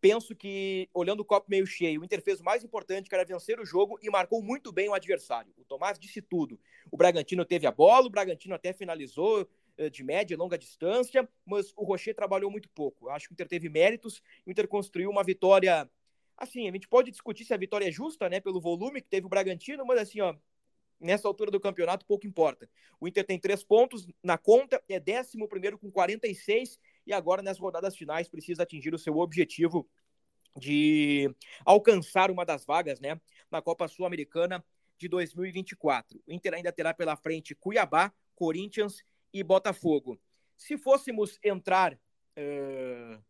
Penso 0.00 0.34
que, 0.34 0.88
olhando 0.92 1.20
o 1.20 1.24
copo 1.24 1.48
meio 1.48 1.64
cheio, 1.66 2.00
o 2.00 2.04
Inter 2.04 2.20
fez 2.20 2.40
o 2.40 2.44
mais 2.44 2.64
importante, 2.64 3.08
que 3.08 3.14
era 3.14 3.24
vencer 3.24 3.60
o 3.60 3.64
jogo 3.64 3.96
e 4.02 4.10
marcou 4.10 4.42
muito 4.42 4.72
bem 4.72 4.88
o 4.88 4.94
adversário. 4.94 5.52
O 5.56 5.64
Tomás 5.64 5.98
disse 5.98 6.20
tudo. 6.20 6.58
O 6.90 6.96
Bragantino 6.96 7.44
teve 7.44 7.66
a 7.66 7.70
bola, 7.70 8.06
o 8.06 8.10
Bragantino 8.10 8.56
até 8.56 8.72
finalizou 8.72 9.48
eh, 9.78 9.88
de 9.88 10.02
média 10.02 10.34
e 10.34 10.36
longa 10.36 10.58
distância, 10.58 11.28
mas 11.44 11.72
o 11.76 11.84
Rocher 11.84 12.14
trabalhou 12.14 12.50
muito 12.50 12.68
pouco. 12.70 13.08
Acho 13.08 13.28
que 13.28 13.32
o 13.32 13.34
Inter 13.34 13.48
teve 13.48 13.68
méritos, 13.68 14.20
o 14.44 14.50
Inter 14.50 14.66
construiu 14.66 15.10
uma 15.10 15.22
vitória 15.22 15.88
assim, 16.36 16.68
a 16.68 16.72
gente 16.72 16.88
pode 16.88 17.10
discutir 17.10 17.44
se 17.44 17.54
a 17.54 17.56
vitória 17.56 17.88
é 17.88 17.90
justa, 17.90 18.28
né, 18.28 18.40
pelo 18.40 18.60
volume 18.60 19.00
que 19.00 19.08
teve 19.08 19.26
o 19.26 19.28
Bragantino, 19.30 19.86
mas 19.86 20.00
assim, 20.00 20.20
ó, 20.20 20.34
nessa 21.00 21.28
altura 21.28 21.50
do 21.50 21.60
campeonato 21.60 22.06
pouco 22.06 22.26
importa. 22.26 22.68
O 23.00 23.06
Inter 23.06 23.24
tem 23.24 23.38
três 23.38 23.62
pontos 23.62 24.06
na 24.22 24.38
conta, 24.38 24.82
é 24.88 24.98
décimo 24.98 25.48
primeiro 25.48 25.78
com 25.78 25.90
46 25.90 26.78
e 27.06 27.12
agora 27.12 27.42
nas 27.42 27.58
rodadas 27.58 27.96
finais 27.96 28.28
precisa 28.28 28.62
atingir 28.62 28.94
o 28.94 28.98
seu 28.98 29.18
objetivo 29.18 29.88
de 30.56 31.34
alcançar 31.64 32.30
uma 32.30 32.44
das 32.44 32.64
vagas, 32.64 32.98
né, 32.98 33.20
na 33.50 33.60
Copa 33.60 33.86
Sul-Americana 33.88 34.64
de 34.98 35.08
2024. 35.08 36.22
O 36.26 36.32
Inter 36.32 36.54
ainda 36.54 36.72
terá 36.72 36.94
pela 36.94 37.16
frente 37.16 37.54
Cuiabá, 37.54 38.12
Corinthians 38.34 39.04
e 39.32 39.42
Botafogo. 39.42 40.18
Se 40.56 40.78
fôssemos 40.78 41.38
entrar 41.44 41.92
uh, 41.92 43.22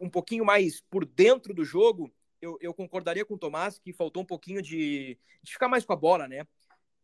um 0.00 0.08
pouquinho 0.08 0.44
mais 0.44 0.80
por 0.80 1.04
dentro 1.04 1.52
do 1.52 1.64
jogo, 1.64 2.10
eu, 2.40 2.58
eu, 2.60 2.74
concordaria 2.74 3.24
com 3.24 3.34
o 3.34 3.38
Tomás 3.38 3.78
que 3.78 3.92
faltou 3.92 4.22
um 4.22 4.26
pouquinho 4.26 4.62
de, 4.62 5.18
de 5.42 5.52
ficar 5.52 5.68
mais 5.68 5.84
com 5.84 5.92
a 5.92 5.96
bola, 5.96 6.28
né? 6.28 6.46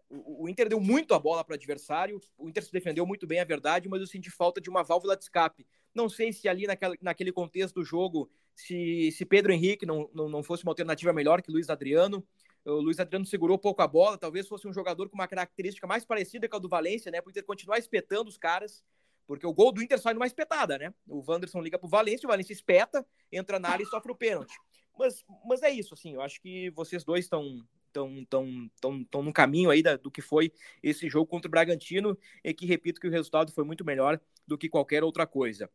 O, 0.08 0.44
o 0.44 0.48
Inter 0.48 0.68
deu 0.68 0.80
muito 0.80 1.14
a 1.14 1.18
bola 1.18 1.42
para 1.44 1.52
o 1.52 1.56
adversário, 1.56 2.20
o 2.36 2.48
Inter 2.48 2.62
se 2.64 2.72
defendeu 2.72 3.06
muito 3.06 3.26
bem, 3.26 3.38
é 3.38 3.44
verdade, 3.44 3.88
mas 3.88 4.00
eu 4.00 4.06
senti 4.06 4.30
falta 4.30 4.60
de 4.60 4.68
uma 4.68 4.82
válvula 4.82 5.16
de 5.16 5.24
escape. 5.24 5.66
Não 5.94 6.08
sei 6.08 6.32
se 6.32 6.48
ali 6.48 6.66
naquela, 6.66 6.94
naquele 7.00 7.32
contexto 7.32 7.76
do 7.76 7.84
jogo, 7.84 8.30
se, 8.54 9.10
se 9.12 9.24
Pedro 9.24 9.52
Henrique 9.52 9.86
não, 9.86 10.08
não, 10.14 10.28
não 10.28 10.42
fosse 10.42 10.64
uma 10.64 10.70
alternativa 10.70 11.12
melhor 11.12 11.42
que 11.42 11.50
Luiz 11.50 11.70
Adriano. 11.70 12.26
O 12.64 12.74
Luiz 12.74 13.00
Adriano 13.00 13.26
segurou 13.26 13.58
pouco 13.58 13.82
a 13.82 13.88
bola, 13.88 14.16
talvez 14.16 14.46
fosse 14.46 14.68
um 14.68 14.72
jogador 14.72 15.08
com 15.08 15.14
uma 15.14 15.26
característica 15.26 15.86
mais 15.86 16.04
parecida 16.04 16.48
com 16.48 16.56
a 16.56 16.58
do 16.58 16.68
Valência, 16.68 17.10
né? 17.10 17.20
Para 17.20 17.28
o 17.28 17.30
Inter 17.30 17.44
continuar 17.44 17.78
espetando 17.78 18.28
os 18.28 18.38
caras, 18.38 18.84
porque 19.26 19.46
o 19.46 19.52
gol 19.52 19.72
do 19.72 19.82
Inter 19.82 19.98
sai 19.98 20.14
numa 20.14 20.26
espetada, 20.26 20.78
né? 20.78 20.94
O 21.08 21.24
Wanderson 21.26 21.60
liga 21.60 21.78
pro 21.78 21.88
Valência, 21.88 22.26
o 22.26 22.30
Valência 22.30 22.52
espeta, 22.52 23.04
entra 23.30 23.58
na 23.58 23.70
área 23.70 23.82
e 23.82 23.86
sofre 23.86 24.12
o 24.12 24.16
pênalti. 24.16 24.54
Mas, 24.98 25.24
mas 25.44 25.62
é 25.62 25.70
isso, 25.70 25.94
assim, 25.94 26.14
eu 26.14 26.20
acho 26.20 26.40
que 26.40 26.70
vocês 26.70 27.04
dois 27.04 27.24
estão 27.24 27.64
estão 27.92 28.24
tão, 28.24 28.70
tão, 28.80 29.04
tão 29.04 29.22
no 29.22 29.32
caminho 29.32 29.68
aí 29.68 29.82
da, 29.82 29.96
do 29.96 30.10
que 30.10 30.22
foi 30.22 30.50
esse 30.82 31.08
jogo 31.10 31.26
contra 31.26 31.46
o 31.46 31.50
Bragantino, 31.50 32.18
e 32.42 32.54
que 32.54 32.64
repito 32.64 33.00
que 33.00 33.06
o 33.06 33.10
resultado 33.10 33.52
foi 33.52 33.64
muito 33.64 33.84
melhor 33.84 34.18
do 34.46 34.56
que 34.56 34.68
qualquer 34.68 35.04
outra 35.04 35.26
coisa. 35.26 35.70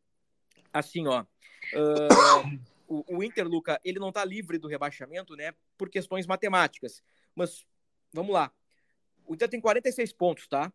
Assim, 0.74 1.08
ó, 1.08 1.22
uh, 1.22 2.60
o, 2.88 3.18
o 3.18 3.24
Inter, 3.24 3.48
Luca, 3.48 3.80
ele 3.84 4.00
não 4.00 4.10
está 4.10 4.26
livre 4.26 4.58
do 4.58 4.68
rebaixamento, 4.68 5.36
né, 5.36 5.54
por 5.78 5.90
questões 5.90 6.26
matemáticas, 6.26 7.04
mas 7.36 7.66
vamos 8.12 8.34
lá, 8.34 8.52
o 9.26 9.36
Inter 9.36 9.48
tem 9.48 9.62
46 9.62 10.12
pontos, 10.14 10.48
tá? 10.48 10.74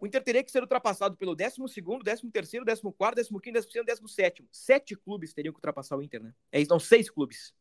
o 0.00 0.06
Inter 0.06 0.22
teria 0.22 0.44
que 0.44 0.50
ser 0.50 0.62
ultrapassado 0.62 1.16
pelo 1.16 1.34
12 1.34 1.60
º 1.60 2.02
13 2.02 2.22
º 2.22 2.92
14 2.92 3.30
º 3.30 3.40
15 3.40 3.66
º 3.68 3.84
16 3.84 4.00
º 4.00 4.04
17 4.06 4.48
Sete 4.52 4.96
clubes 4.96 5.34
teriam 5.34 5.52
que 5.52 5.58
ultrapassar 5.58 5.96
o 5.96 6.02
Inter, 6.02 6.22
né? 6.22 6.32
É 6.52 6.60
isso, 6.60 6.70
não, 6.70 6.78
seis 6.78 7.10
clubes. 7.10 7.52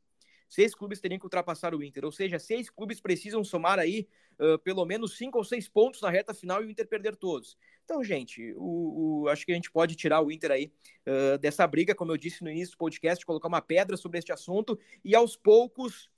Seis 0.48 0.74
clubes 0.74 1.00
teriam 1.00 1.20
que 1.20 1.26
ultrapassar 1.26 1.76
o 1.76 1.84
Inter. 1.84 2.06
Ou 2.06 2.12
seja, 2.12 2.40
seis 2.40 2.70
clubes 2.70 3.02
precisam 3.02 3.44
somar 3.44 3.80
aí 3.80 4.08
uh, 4.40 4.58
pelo 4.60 4.86
menos 4.86 5.18
cinco 5.18 5.38
ou 5.38 5.44
seis 5.44 5.68
pontos 5.68 6.02
na 6.02 6.10
reta 6.10 6.34
final 6.34 6.64
e 6.64 6.68
o 6.68 6.70
Inter 6.70 6.88
perder 6.88 7.16
todos. 7.16 7.58
Então, 7.84 8.04
gente, 8.04 8.54
o, 8.56 9.24
o 9.24 9.30
acho 9.30 9.46
que 9.46 9.52
a 9.52 9.56
gente 9.56 9.72
pode 9.72 9.96
tirar 9.96 10.22
o 10.22 10.32
Inter 10.32 10.52
aí 10.52 10.72
uh, 11.06 11.38
dessa 11.38 11.66
briga, 11.68 11.94
como 11.94 12.12
eu 12.12 12.18
disse 12.18 12.44
no 12.44 12.50
início 12.50 12.76
do 12.76 12.78
podcast, 12.78 13.26
colocar 13.26 13.48
uma 13.48 13.62
pedra 13.62 13.98
sobre 13.98 14.20
este 14.20 14.32
assunto 14.32 14.80
e 15.04 15.16
aos 15.16 15.36
poucos 15.36 16.10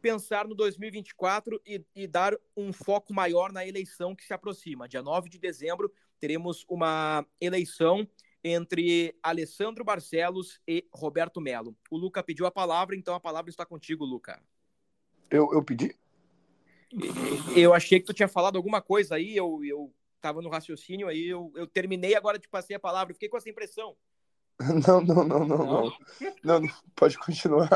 pensar 0.00 0.46
no 0.46 0.54
2024 0.54 1.60
e, 1.66 1.84
e, 1.94 2.06
dar 2.06 2.32
um 2.56 2.72
foco 2.72 3.12
maior 3.12 3.52
na 3.52 3.66
eleição 3.66 4.14
que 4.14 4.24
se 4.24 4.32
aproxima. 4.32 4.88
Dia 4.88 5.02
9 5.02 5.28
de 5.28 5.38
dezembro 5.38 5.92
teremos 6.20 6.64
uma 6.68 7.26
eleição 7.40 8.08
entre 8.42 9.16
Alessandro 9.22 9.84
Barcelos 9.84 10.60
e 10.66 10.86
Roberto 10.92 11.40
Melo. 11.40 11.76
O 11.90 11.96
Luca 11.96 12.22
pediu 12.22 12.46
a 12.46 12.50
palavra, 12.50 12.96
então 12.96 13.14
a 13.14 13.20
palavra 13.20 13.50
está 13.50 13.66
contigo, 13.66 14.04
Luca. 14.04 14.40
Eu, 15.30 15.52
eu 15.52 15.62
pedi? 15.62 15.94
Eu 17.54 17.74
achei 17.74 18.00
que 18.00 18.06
tu 18.06 18.14
tinha 18.14 18.28
falado 18.28 18.56
alguma 18.56 18.80
coisa 18.80 19.16
aí, 19.16 19.36
eu, 19.36 19.60
eu 19.62 19.92
tava 20.20 20.40
no 20.40 20.48
raciocínio 20.48 21.08
aí, 21.08 21.26
eu, 21.26 21.52
eu 21.54 21.66
terminei, 21.66 22.14
agora 22.14 22.38
te 22.38 22.48
passei 22.48 22.74
a 22.74 22.80
palavra, 22.80 23.12
fiquei 23.12 23.28
com 23.28 23.36
essa 23.36 23.50
impressão. 23.50 23.96
Não, 24.88 25.00
não, 25.00 25.24
não, 25.24 25.46
não, 25.46 25.58
não. 25.58 25.92
Não, 26.42 26.60
não 26.60 26.68
pode 26.96 27.16
continuar. 27.16 27.68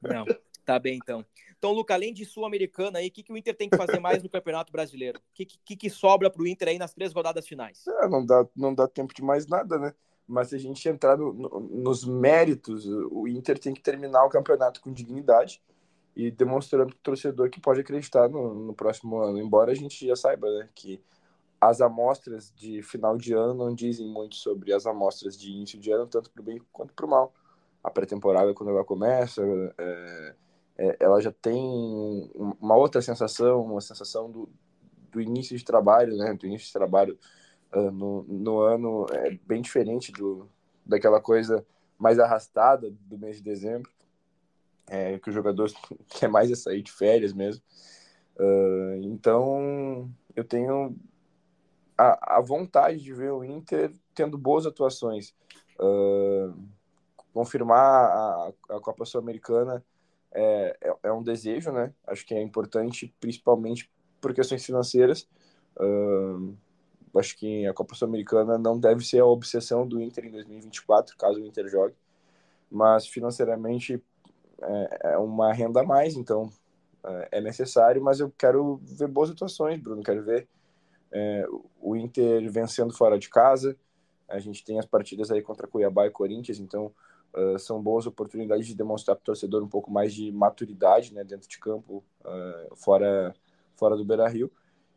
Não, 0.00 0.24
tá 0.72 0.78
bem 0.78 0.96
então. 0.96 1.24
Então, 1.58 1.72
Luca, 1.72 1.92
além 1.94 2.14
de 2.14 2.24
Sul-Americana 2.24 3.00
aí, 3.00 3.08
o 3.08 3.10
que, 3.10 3.22
que 3.22 3.32
o 3.32 3.36
Inter 3.36 3.56
tem 3.56 3.68
que 3.68 3.76
fazer 3.76 3.98
mais 4.00 4.22
no 4.22 4.30
Campeonato 4.30 4.72
Brasileiro? 4.72 5.18
O 5.18 5.22
que, 5.34 5.44
que, 5.44 5.76
que 5.76 5.90
sobra 5.90 6.30
para 6.30 6.42
o 6.42 6.46
Inter 6.46 6.68
aí 6.68 6.78
nas 6.78 6.94
três 6.94 7.12
rodadas 7.12 7.46
finais? 7.46 7.84
É, 7.86 8.08
não, 8.08 8.24
dá, 8.24 8.46
não 8.56 8.74
dá 8.74 8.88
tempo 8.88 9.12
de 9.12 9.22
mais 9.22 9.46
nada, 9.46 9.78
né? 9.78 9.94
Mas 10.26 10.48
se 10.48 10.54
a 10.54 10.58
gente 10.58 10.88
entrar 10.88 11.16
no, 11.16 11.32
no, 11.32 11.60
nos 11.60 12.04
méritos, 12.04 12.86
o 12.86 13.26
Inter 13.26 13.58
tem 13.58 13.74
que 13.74 13.82
terminar 13.82 14.24
o 14.24 14.30
campeonato 14.30 14.80
com 14.80 14.92
dignidade 14.92 15.60
e 16.14 16.30
demonstrando 16.30 16.86
para 16.86 16.96
o 16.96 17.02
torcedor 17.02 17.50
que 17.50 17.60
pode 17.60 17.80
acreditar 17.80 18.28
no, 18.28 18.54
no, 18.54 18.74
próximo 18.74 19.18
ano, 19.18 19.38
embora 19.38 19.72
a 19.72 19.74
gente 19.74 20.06
já 20.06 20.14
saiba 20.14 20.48
né, 20.50 20.68
que 20.74 21.02
as 21.60 21.80
amostras 21.80 22.52
de 22.54 22.80
final 22.82 23.18
de 23.18 23.34
ano 23.34 23.54
não 23.54 23.74
dizem 23.74 24.08
muito 24.08 24.36
sobre 24.36 24.72
as 24.72 24.86
amostras 24.86 25.36
de 25.36 25.50
início 25.50 25.78
de 25.78 25.90
ano, 25.90 26.06
tanto 26.06 26.30
para 26.30 26.40
o 26.40 26.44
bem 26.44 26.60
quanto 26.72 26.94
para 26.94 27.06
o 27.06 27.10
mal. 27.10 27.34
A 27.82 27.90
pré-temporada, 27.90 28.54
quando 28.54 28.70
ela 28.70 28.84
começa, 28.84 29.42
é, 29.78 30.34
é, 30.80 30.96
ela 30.98 31.20
já 31.20 31.30
tem 31.30 31.60
uma 32.34 32.74
outra 32.74 33.02
sensação, 33.02 33.62
uma 33.62 33.82
sensação 33.82 34.30
do, 34.30 34.48
do 35.12 35.20
início 35.20 35.54
de 35.54 35.62
trabalho, 35.62 36.16
né? 36.16 36.32
Do 36.32 36.46
início 36.46 36.68
de 36.68 36.72
trabalho 36.72 37.18
uh, 37.74 37.90
no, 37.90 38.22
no 38.22 38.60
ano 38.60 39.04
é 39.12 39.38
bem 39.46 39.60
diferente 39.60 40.10
do, 40.10 40.48
daquela 40.84 41.20
coisa 41.20 41.66
mais 41.98 42.18
arrastada 42.18 42.90
do 43.02 43.18
mês 43.18 43.36
de 43.36 43.42
dezembro, 43.42 43.92
é, 44.88 45.18
que 45.18 45.28
o 45.28 45.32
jogador 45.32 45.70
quer 46.08 46.28
mais 46.28 46.50
é 46.50 46.54
sair 46.54 46.80
de 46.80 46.90
férias 46.90 47.34
mesmo. 47.34 47.62
Uh, 48.38 49.02
então, 49.02 50.10
eu 50.34 50.44
tenho 50.44 50.96
a, 51.98 52.38
a, 52.38 52.40
vontade 52.40 53.02
de 53.02 53.12
ver 53.12 53.32
o 53.32 53.44
Inter 53.44 53.92
tendo 54.14 54.38
boas 54.38 54.64
atuações. 54.64 55.34
Uh, 55.78 56.56
confirmar 57.34 57.78
a, 57.78 58.52
a 58.70 58.80
Copa 58.80 59.04
Sul-Americana 59.04 59.84
é, 60.32 60.76
é, 60.80 60.94
é, 61.04 61.12
um 61.12 61.22
desejo, 61.22 61.72
né? 61.72 61.92
Acho 62.06 62.24
que 62.24 62.34
é 62.34 62.42
importante, 62.42 63.14
principalmente 63.20 63.90
por 64.20 64.32
questões 64.34 64.64
financeiras. 64.64 65.28
Uh, 65.76 66.56
acho 67.18 67.36
que 67.36 67.66
a 67.66 67.74
Copa 67.74 67.94
Sul-Americana 67.94 68.58
não 68.58 68.78
deve 68.78 69.04
ser 69.04 69.20
a 69.20 69.26
obsessão 69.26 69.86
do 69.86 70.00
Inter 70.00 70.26
em 70.26 70.30
2024, 70.30 71.16
caso 71.16 71.40
o 71.40 71.44
Inter 71.44 71.68
jogue, 71.68 71.94
mas 72.70 73.06
financeiramente 73.06 74.02
é, 74.62 75.12
é 75.12 75.18
uma 75.18 75.52
renda 75.52 75.80
a 75.80 75.84
mais, 75.84 76.14
então 76.14 76.50
é, 77.04 77.38
é 77.38 77.40
necessário. 77.40 78.02
Mas 78.02 78.20
eu 78.20 78.32
quero 78.36 78.80
ver 78.84 79.08
boas 79.08 79.30
atuações, 79.30 79.80
Bruno. 79.80 80.02
Quero 80.02 80.22
ver 80.22 80.46
é, 81.10 81.44
o 81.80 81.96
Inter 81.96 82.50
vencendo 82.50 82.96
fora 82.96 83.18
de 83.18 83.28
casa. 83.28 83.76
A 84.28 84.38
gente 84.38 84.64
tem 84.64 84.78
as 84.78 84.86
partidas 84.86 85.30
aí 85.30 85.42
contra 85.42 85.66
Cuiabá 85.66 86.06
e 86.06 86.10
Corinthians, 86.10 86.60
então 86.60 86.92
Uh, 87.32 87.58
são 87.58 87.80
boas 87.80 88.06
oportunidades 88.06 88.66
de 88.66 88.74
demonstrar 88.74 89.14
para 89.16 89.22
o 89.22 89.26
torcedor 89.26 89.62
um 89.62 89.68
pouco 89.68 89.90
mais 89.90 90.12
de 90.12 90.32
maturidade 90.32 91.14
né, 91.14 91.22
dentro 91.22 91.48
de 91.48 91.58
campo, 91.58 92.02
uh, 92.24 92.76
fora, 92.76 93.34
fora 93.76 93.96
do 93.96 94.04
Beira 94.04 94.28
Rio. 94.28 94.50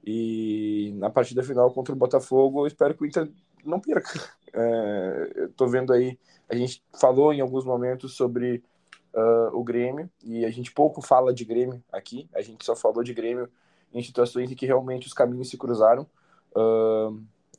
E 0.03 0.91
na 0.95 1.09
partida 1.09 1.43
final 1.43 1.71
contra 1.71 1.93
o 1.93 1.97
Botafogo, 1.97 2.63
eu 2.63 2.67
espero 2.67 2.95
que 2.95 3.03
o 3.03 3.05
Inter 3.05 3.31
não 3.63 3.79
perca. 3.79 4.09
Uh, 4.53 5.45
Estou 5.45 5.67
vendo 5.67 5.91
aí, 5.91 6.15
a 6.47 6.55
gente 6.55 6.83
falou 7.01 7.33
em 7.33 7.41
alguns 7.41 7.65
momentos 7.65 8.15
sobre 8.15 8.63
uh, 9.11 9.57
o 9.57 9.63
Grêmio, 9.63 10.07
e 10.23 10.45
a 10.45 10.51
gente 10.51 10.71
pouco 10.71 11.01
fala 11.01 11.33
de 11.33 11.43
Grêmio 11.43 11.83
aqui, 11.91 12.29
a 12.35 12.39
gente 12.43 12.63
só 12.63 12.75
falou 12.75 13.03
de 13.03 13.15
Grêmio 13.15 13.49
em 13.91 14.03
situações 14.03 14.51
em 14.51 14.55
que 14.55 14.67
realmente 14.67 15.07
os 15.07 15.13
caminhos 15.13 15.49
se 15.49 15.57
cruzaram. 15.57 16.07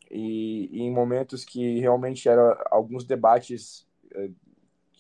E, 0.09 0.69
e, 0.71 0.83
em 0.83 0.91
momentos 0.93 1.45
que 1.45 1.81
realmente 1.81 2.29
eram 2.29 2.57
alguns 2.71 3.05
debates 3.05 3.85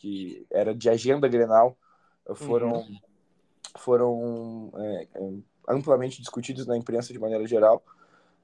que 0.05 0.47
era 0.51 0.75
de 0.75 0.91
agenda 0.91 1.27
Grenal, 1.27 1.79
foram, 2.35 2.73
uhum. 2.75 2.99
foram 3.79 4.73
é, 4.77 5.09
é, 5.15 5.33
amplamente 5.67 6.21
discutidos 6.21 6.67
na 6.67 6.77
imprensa 6.77 7.11
de 7.11 7.19
maneira 7.19 7.47
geral. 7.47 7.83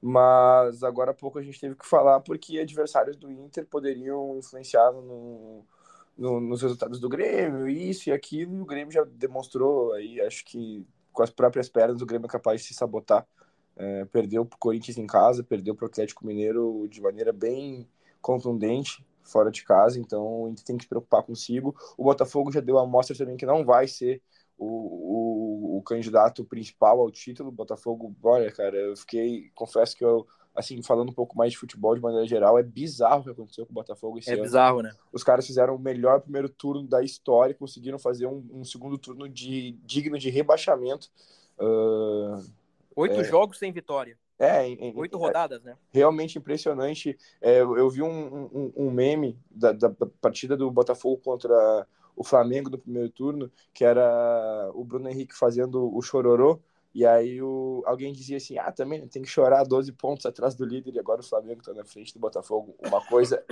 Mas 0.01 0.81
agora 0.81 1.11
há 1.11 1.13
pouco 1.13 1.37
a 1.37 1.43
gente 1.43 1.59
teve 1.59 1.75
que 1.75 1.85
falar 1.85 2.19
porque 2.21 2.57
adversários 2.57 3.15
do 3.15 3.31
Inter 3.31 3.67
poderiam 3.67 4.39
influenciar 4.39 4.91
no, 4.91 5.63
no, 6.17 6.39
nos 6.41 6.63
resultados 6.63 6.99
do 6.99 7.07
Grêmio, 7.07 7.69
isso 7.69 8.09
e 8.09 8.11
aquilo, 8.11 8.55
e 8.55 8.61
o 8.61 8.65
Grêmio 8.65 8.91
já 8.91 9.03
demonstrou 9.03 9.93
aí, 9.93 10.19
acho 10.19 10.43
que 10.43 10.83
com 11.13 11.21
as 11.21 11.29
próprias 11.29 11.69
pernas, 11.69 12.01
o 12.01 12.05
Grêmio 12.07 12.25
é 12.25 12.29
capaz 12.29 12.61
de 12.61 12.67
se 12.69 12.73
sabotar. 12.73 13.27
É, 13.75 14.05
perdeu 14.05 14.43
para 14.43 14.55
o 14.55 14.59
Corinthians 14.59 14.97
em 14.97 15.05
casa, 15.05 15.43
perdeu 15.43 15.75
para 15.75 15.85
o 15.85 15.87
Atlético 15.87 16.25
Mineiro 16.25 16.87
de 16.89 16.99
maneira 16.99 17.31
bem 17.31 17.87
contundente 18.19 19.05
fora 19.23 19.51
de 19.51 19.63
casa, 19.63 19.99
então 19.99 20.45
a 20.45 20.49
gente 20.49 20.63
tem 20.63 20.77
que 20.77 20.83
se 20.83 20.89
preocupar 20.89 21.23
consigo. 21.23 21.75
O 21.97 22.03
Botafogo 22.03 22.51
já 22.51 22.59
deu 22.59 22.77
a 22.77 22.85
mostra 22.85 23.15
também 23.15 23.37
que 23.37 23.45
não 23.45 23.65
vai 23.65 23.87
ser 23.87 24.21
o, 24.57 24.65
o, 24.65 25.77
o, 25.77 25.81
candidato 25.81 26.43
principal 26.45 26.99
ao 26.99 27.11
título. 27.11 27.49
O 27.49 27.53
Botafogo, 27.53 28.15
olha, 28.23 28.51
cara, 28.51 28.77
eu 28.77 28.95
fiquei, 28.95 29.49
confesso 29.55 29.95
que 29.95 30.03
eu 30.05 30.27
assim, 30.55 30.81
falando 30.81 31.09
um 31.09 31.13
pouco 31.13 31.37
mais 31.37 31.53
de 31.53 31.57
futebol 31.57 31.95
de 31.95 32.01
maneira 32.01 32.27
geral, 32.27 32.59
é 32.59 32.63
bizarro 32.63 33.21
o 33.21 33.23
que 33.23 33.29
aconteceu 33.29 33.65
com 33.65 33.71
o 33.71 33.75
Botafogo 33.75 34.19
esse 34.19 34.29
é 34.29 34.33
ano. 34.33 34.41
É 34.41 34.45
bizarro, 34.45 34.81
né? 34.81 34.91
Os 35.11 35.23
caras 35.23 35.47
fizeram 35.47 35.75
o 35.75 35.79
melhor 35.79 36.21
primeiro 36.21 36.49
turno 36.49 36.87
da 36.87 37.01
história, 37.01 37.55
conseguiram 37.55 37.97
fazer 37.97 38.25
um, 38.25 38.45
um 38.51 38.63
segundo 38.63 38.97
turno 38.97 39.29
de, 39.29 39.77
digno 39.85 40.17
de 40.17 40.29
rebaixamento. 40.29 41.09
Uh, 41.57 42.43
Oito 42.95 43.21
é, 43.21 43.23
jogos 43.23 43.57
sem 43.57 43.71
vitória. 43.71 44.17
É, 44.41 44.67
em, 44.67 44.91
oito 44.97 45.19
rodadas, 45.19 45.61
né? 45.61 45.77
Realmente 45.91 46.39
impressionante. 46.39 47.15
É, 47.39 47.61
eu 47.61 47.87
vi 47.91 48.01
um, 48.01 48.49
um, 48.51 48.73
um 48.75 48.89
meme 48.89 49.37
da, 49.51 49.71
da, 49.71 49.91
partida 50.19 50.57
do 50.57 50.71
Botafogo 50.71 51.21
contra 51.23 51.87
o 52.15 52.23
Flamengo 52.23 52.67
no 52.71 52.79
primeiro 52.79 53.09
turno, 53.11 53.51
que 53.71 53.85
era 53.85 54.71
o 54.73 54.83
Bruno 54.83 55.07
Henrique 55.07 55.37
fazendo 55.37 55.95
o 55.95 56.01
chororô, 56.01 56.59
e 56.91 57.05
aí 57.05 57.39
o, 57.39 57.83
alguém 57.85 58.11
dizia 58.11 58.37
assim: 58.37 58.57
ah, 58.57 58.71
também 58.71 59.07
tem 59.07 59.21
que 59.21 59.29
chorar 59.29 59.63
12 59.63 59.91
pontos 59.91 60.25
atrás 60.25 60.55
do 60.55 60.65
líder, 60.65 60.95
e 60.95 60.99
agora 60.99 61.21
o 61.21 61.23
Flamengo 61.23 61.59
está 61.59 61.73
na 61.73 61.85
frente 61.85 62.11
do 62.11 62.19
Botafogo. 62.19 62.75
Uma 62.83 63.05
coisa 63.05 63.45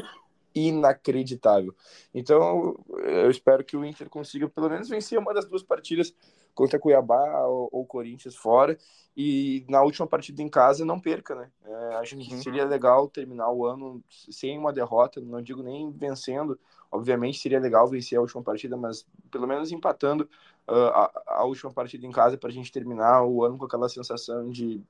inacreditável. 0.53 1.75
Então, 2.13 2.77
eu 3.03 3.29
espero 3.29 3.63
que 3.63 3.77
o 3.77 3.86
Inter 3.86 4.10
consiga 4.10 4.48
pelo 4.50 4.70
menos 4.70 4.89
vencer 4.89 5.18
uma 5.18 5.34
das 5.34 5.46
duas 5.46 5.63
partidas 5.63 6.13
contra 6.53 6.79
Cuiabá 6.79 7.46
ou, 7.46 7.70
ou 7.72 7.86
Corinthians 7.86 8.36
fora 8.36 8.77
e 9.15 9.65
na 9.70 9.82
última 9.82 10.08
partida 10.08 10.41
em 10.41 10.50
casa 10.50 10.86
não 10.86 11.00
perca, 11.00 11.36
né? 11.36 11.50
É, 11.65 11.96
acho 11.96 12.18
que 12.18 12.34
uhum. 12.34 12.41
seria 12.41 12.65
legal 12.65 13.08
terminar 13.08 13.51
o 13.51 13.65
ano 13.65 14.03
sem 14.10 14.58
uma 14.58 14.74
derrota, 14.74 15.22
não 15.22 15.41
digo 15.41 15.63
nem 15.63 15.91
vencendo. 15.91 16.60
Obviamente 16.91 17.39
seria 17.39 17.60
legal 17.60 17.88
vencer 17.88 18.18
a 18.18 18.22
última 18.22 18.41
partida, 18.41 18.75
mas 18.75 19.06
pelo 19.29 19.48
menos 19.48 19.72
empatando 19.72 20.27
uh, 20.68 20.74
a, 20.74 21.24
a 21.27 21.44
última 21.44 21.72
partida 21.72 22.06
em 22.06 22.12
casa 22.12 22.38
para 22.38 22.50
a 22.50 22.53
gente 22.53 22.72
terminar 22.72 23.24
o 23.24 23.44
ano 23.44 23.58
com 23.58 23.65
aquela 23.65 23.88
sensação 23.88 24.50
de 24.50 24.82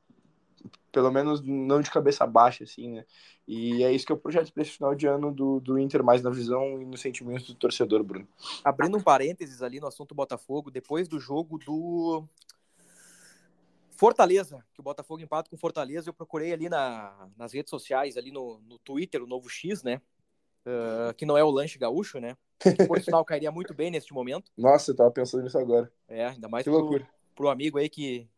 pelo 0.92 1.12
menos 1.12 1.42
não 1.42 1.82
de 1.82 1.90
cabeça 1.90 2.26
baixa, 2.26 2.64
assim, 2.64 2.90
né? 2.90 3.06
E 3.48 3.84
é 3.84 3.92
isso 3.92 4.06
que 4.06 4.12
é 4.12 4.16
o 4.16 4.20
projeto 4.20 4.54
para 4.54 4.62
esse 4.62 4.74
final 4.74 4.94
de 4.94 5.08
ano 5.08 5.32
do, 5.32 5.60
do 5.60 5.80
Inter, 5.80 6.04
mais 6.04 6.22
na 6.22 6.30
visão 6.30 6.82
e 6.82 6.86
no 6.86 6.98
sentimento 6.98 7.48
do 7.48 7.56
torcedor, 7.56 8.04
Bruno. 8.04 8.28
Abrindo 8.64 8.98
um 8.98 9.02
parênteses 9.02 9.62
ali 9.62 9.80
no 9.80 9.88
assunto 9.88 10.14
Botafogo, 10.14 10.70
depois 10.70 11.08
do 11.08 11.20
jogo 11.20 11.58
do 11.58 12.24
Fortaleza, 13.92 14.64
que 14.74 14.80
o 14.80 14.84
Botafogo 14.84 15.22
empata 15.22 15.50
com 15.50 15.58
Fortaleza, 15.58 16.10
eu 16.10 16.14
procurei 16.14 16.54
ali 16.54 16.70
na, 16.70 17.30
nas 17.36 17.54
redes 17.54 17.70
sociais, 17.70 18.18
ali 18.18 18.32
no, 18.32 18.60
no 18.62 18.78
Twitter, 18.80 19.22
o 19.22 19.28
novo 19.28 19.50
X, 19.50 19.84
né? 19.84 20.02
Uh, 20.66 21.14
que 21.16 21.26
não 21.26 21.38
é 21.38 21.44
o 21.44 21.50
lanche 21.50 21.80
gaúcho, 21.80 22.20
né? 22.20 22.38
Que, 22.60 22.86
por 22.86 23.02
sinal, 23.02 23.26
cairia 23.26 23.52
muito 23.52 23.74
bem 23.74 23.90
neste 23.90 24.14
momento. 24.14 24.52
Nossa, 24.58 24.92
eu 24.92 24.96
tava 24.96 25.12
pensando 25.12 25.44
nisso 25.44 25.58
agora. 25.58 25.92
É, 26.08 26.28
ainda 26.28 26.48
mais 26.48 26.64
que 26.64 26.70
pro, 26.70 26.80
loucura. 26.80 27.10
pro 27.36 27.50
amigo 27.50 27.78
aí 27.78 27.90
que, 27.90 28.30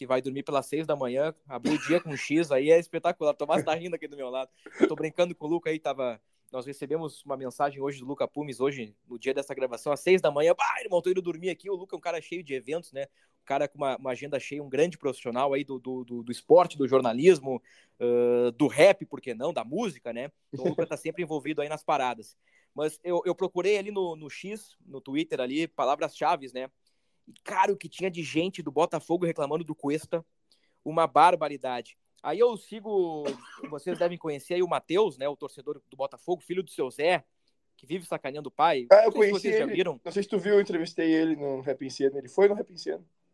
que 0.00 0.06
vai 0.06 0.22
dormir 0.22 0.42
pelas 0.42 0.64
seis 0.64 0.86
da 0.86 0.96
manhã, 0.96 1.34
abrir 1.46 1.74
o 1.74 1.78
dia 1.78 2.00
com 2.00 2.16
X 2.16 2.50
aí 2.50 2.70
é 2.70 2.78
espetacular. 2.78 3.34
Tomás 3.34 3.62
tá 3.62 3.74
rindo 3.74 3.94
aqui 3.94 4.08
do 4.08 4.16
meu 4.16 4.30
lado. 4.30 4.50
Eu 4.80 4.88
tô 4.88 4.96
brincando 4.96 5.34
com 5.34 5.44
o 5.44 5.48
Luca 5.48 5.68
aí, 5.68 5.78
tava. 5.78 6.18
Nós 6.50 6.64
recebemos 6.64 7.22
uma 7.22 7.36
mensagem 7.36 7.82
hoje 7.82 8.00
do 8.00 8.06
Luca 8.06 8.26
Pumes, 8.26 8.60
hoje, 8.60 8.96
no 9.06 9.18
dia 9.18 9.34
dessa 9.34 9.54
gravação, 9.54 9.92
às 9.92 10.00
seis 10.00 10.22
da 10.22 10.30
manhã. 10.30 10.54
Bah, 10.56 10.80
irmão, 10.82 11.02
tô 11.02 11.10
indo 11.10 11.20
dormir 11.20 11.50
aqui. 11.50 11.68
O 11.68 11.76
Luca 11.76 11.94
é 11.94 11.98
um 11.98 12.00
cara 12.00 12.18
cheio 12.18 12.42
de 12.42 12.54
eventos, 12.54 12.92
né? 12.92 13.02
Um 13.42 13.44
cara 13.44 13.68
com 13.68 13.76
uma, 13.76 13.98
uma 13.98 14.10
agenda 14.12 14.40
cheia, 14.40 14.62
um 14.62 14.70
grande 14.70 14.96
profissional 14.96 15.52
aí 15.52 15.64
do, 15.64 15.78
do, 15.78 16.02
do, 16.02 16.22
do 16.22 16.32
esporte, 16.32 16.78
do 16.78 16.88
jornalismo, 16.88 17.62
uh, 18.00 18.50
do 18.52 18.68
rap, 18.68 19.04
por 19.04 19.20
que 19.20 19.34
não? 19.34 19.52
Da 19.52 19.64
música, 19.64 20.14
né? 20.14 20.32
Então 20.50 20.64
o 20.64 20.68
Luca 20.70 20.86
tá 20.86 20.96
sempre 20.96 21.22
envolvido 21.22 21.60
aí 21.60 21.68
nas 21.68 21.84
paradas. 21.84 22.38
Mas 22.74 22.98
eu, 23.04 23.20
eu 23.26 23.34
procurei 23.34 23.76
ali 23.76 23.90
no, 23.90 24.16
no 24.16 24.30
X, 24.30 24.78
no 24.86 24.98
Twitter 24.98 25.42
ali, 25.42 25.68
palavras-chave, 25.68 26.50
né? 26.54 26.70
E, 27.26 27.32
cara, 27.44 27.72
o 27.72 27.76
que 27.76 27.88
tinha 27.88 28.10
de 28.10 28.22
gente 28.22 28.62
do 28.62 28.70
Botafogo 28.70 29.26
reclamando 29.26 29.64
do 29.64 29.74
Cuesta, 29.74 30.24
uma 30.84 31.06
barbaridade. 31.06 31.96
Aí 32.22 32.38
eu 32.38 32.56
sigo, 32.56 33.24
vocês 33.68 33.98
devem 33.98 34.18
conhecer 34.18 34.54
aí 34.54 34.62
o 34.62 34.68
Matheus, 34.68 35.16
né, 35.16 35.28
o 35.28 35.36
torcedor 35.36 35.80
do 35.90 35.96
Botafogo, 35.96 36.42
filho 36.42 36.62
do 36.62 36.70
seu 36.70 36.90
Zé, 36.90 37.24
que 37.76 37.86
vive 37.86 38.04
sacaneando 38.04 38.50
o 38.50 38.52
pai. 38.52 38.86
Ah, 38.92 39.04
eu 39.06 39.12
conheci 39.12 39.40
vocês 39.40 39.54
ele. 39.54 39.66
já 39.66 39.72
viram. 39.72 40.00
Não 40.04 40.12
sei 40.12 40.22
se 40.22 40.28
tu 40.28 40.38
viu, 40.38 40.54
eu 40.54 40.60
entrevistei 40.60 41.10
ele 41.12 41.34
no 41.34 41.62
Rap 41.62 41.80
Ele 41.82 42.28
foi 42.28 42.46
no 42.46 42.54
Rap 42.54 42.70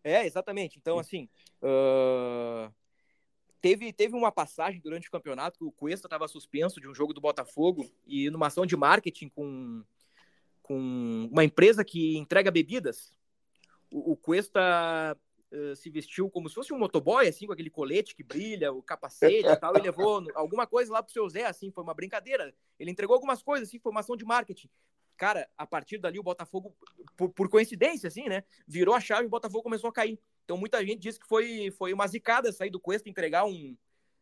É, 0.05 0.25
exatamente. 0.25 0.79
Então, 0.79 1.01
assim, 1.01 1.29
uh... 1.61 2.73
teve, 3.61 3.93
teve 3.93 4.15
uma 4.15 4.31
passagem 4.31 4.81
durante 4.81 5.09
o 5.09 5.11
campeonato 5.11 5.59
que 5.59 5.65
o 5.65 5.73
Cuesta 5.73 6.07
estava 6.07 6.29
suspenso 6.29 6.81
de 6.81 6.89
um 6.89 6.95
jogo 6.95 7.13
do 7.13 7.21
Botafogo 7.21 7.91
e 8.07 8.31
numa 8.31 8.47
ação 8.47 8.65
de 8.65 8.77
marketing 8.77 9.29
com, 9.31 9.83
com 10.63 11.29
uma 11.33 11.43
empresa 11.43 11.85
que 11.85 12.17
entrega 12.17 12.53
bebidas, 12.53 13.13
o, 13.91 14.17
Cuesta 14.17 15.17
uh, 15.53 15.77
se 15.77 15.91
vestiu 15.91 16.31
como 16.31 16.49
se 16.49 16.55
fosse 16.55 16.73
um 16.73 16.79
motoboy, 16.79 17.29
assim, 17.29 17.47
com 17.47 17.53
aquele 17.53 17.71
colete 17.71 18.15
que 18.15 18.23
brilha, 18.23 18.73
o 18.73 18.83
capacete 18.83 19.49
e 19.49 19.57
tal, 19.57 19.77
e 19.77 19.81
levou 19.81 20.25
alguma 20.35 20.67
coisa 20.67 20.93
lá 20.93 21.03
pro 21.03 21.13
seu 21.13 21.29
Zé, 21.29 21.45
assim, 21.45 21.71
foi 21.71 21.83
uma 21.83 21.95
brincadeira. 21.95 22.55
Ele 22.79 22.91
entregou 22.91 23.15
algumas 23.15 23.43
coisas, 23.43 23.69
assim, 23.69 23.77
informação 23.77 24.17
de 24.17 24.25
marketing. 24.25 24.69
Cara, 25.17 25.49
a 25.57 25.67
partir 25.67 25.99
dali 25.99 26.19
o 26.19 26.23
Botafogo, 26.23 26.77
por, 27.17 27.31
por 27.31 27.49
coincidência, 27.49 28.09
assim, 28.09 28.29
né, 28.29 28.45
virou 28.67 28.95
a 28.95 29.01
chave 29.01 29.23
e 29.25 29.27
o 29.27 29.31
Botafogo 29.31 29.63
começou 29.63 29.89
a 29.89 29.93
cair. 29.93 30.19
Então 30.45 30.57
muita 30.57 30.85
gente 30.85 31.01
disse 31.01 31.19
que 31.19 31.27
foi, 31.27 31.71
foi 31.71 31.93
uma 31.93 32.07
zicada 32.07 32.53
sair 32.53 32.71
do 32.71 32.79
Cuesta 32.79 33.09
entregar 33.09 33.45
um, 33.45 33.77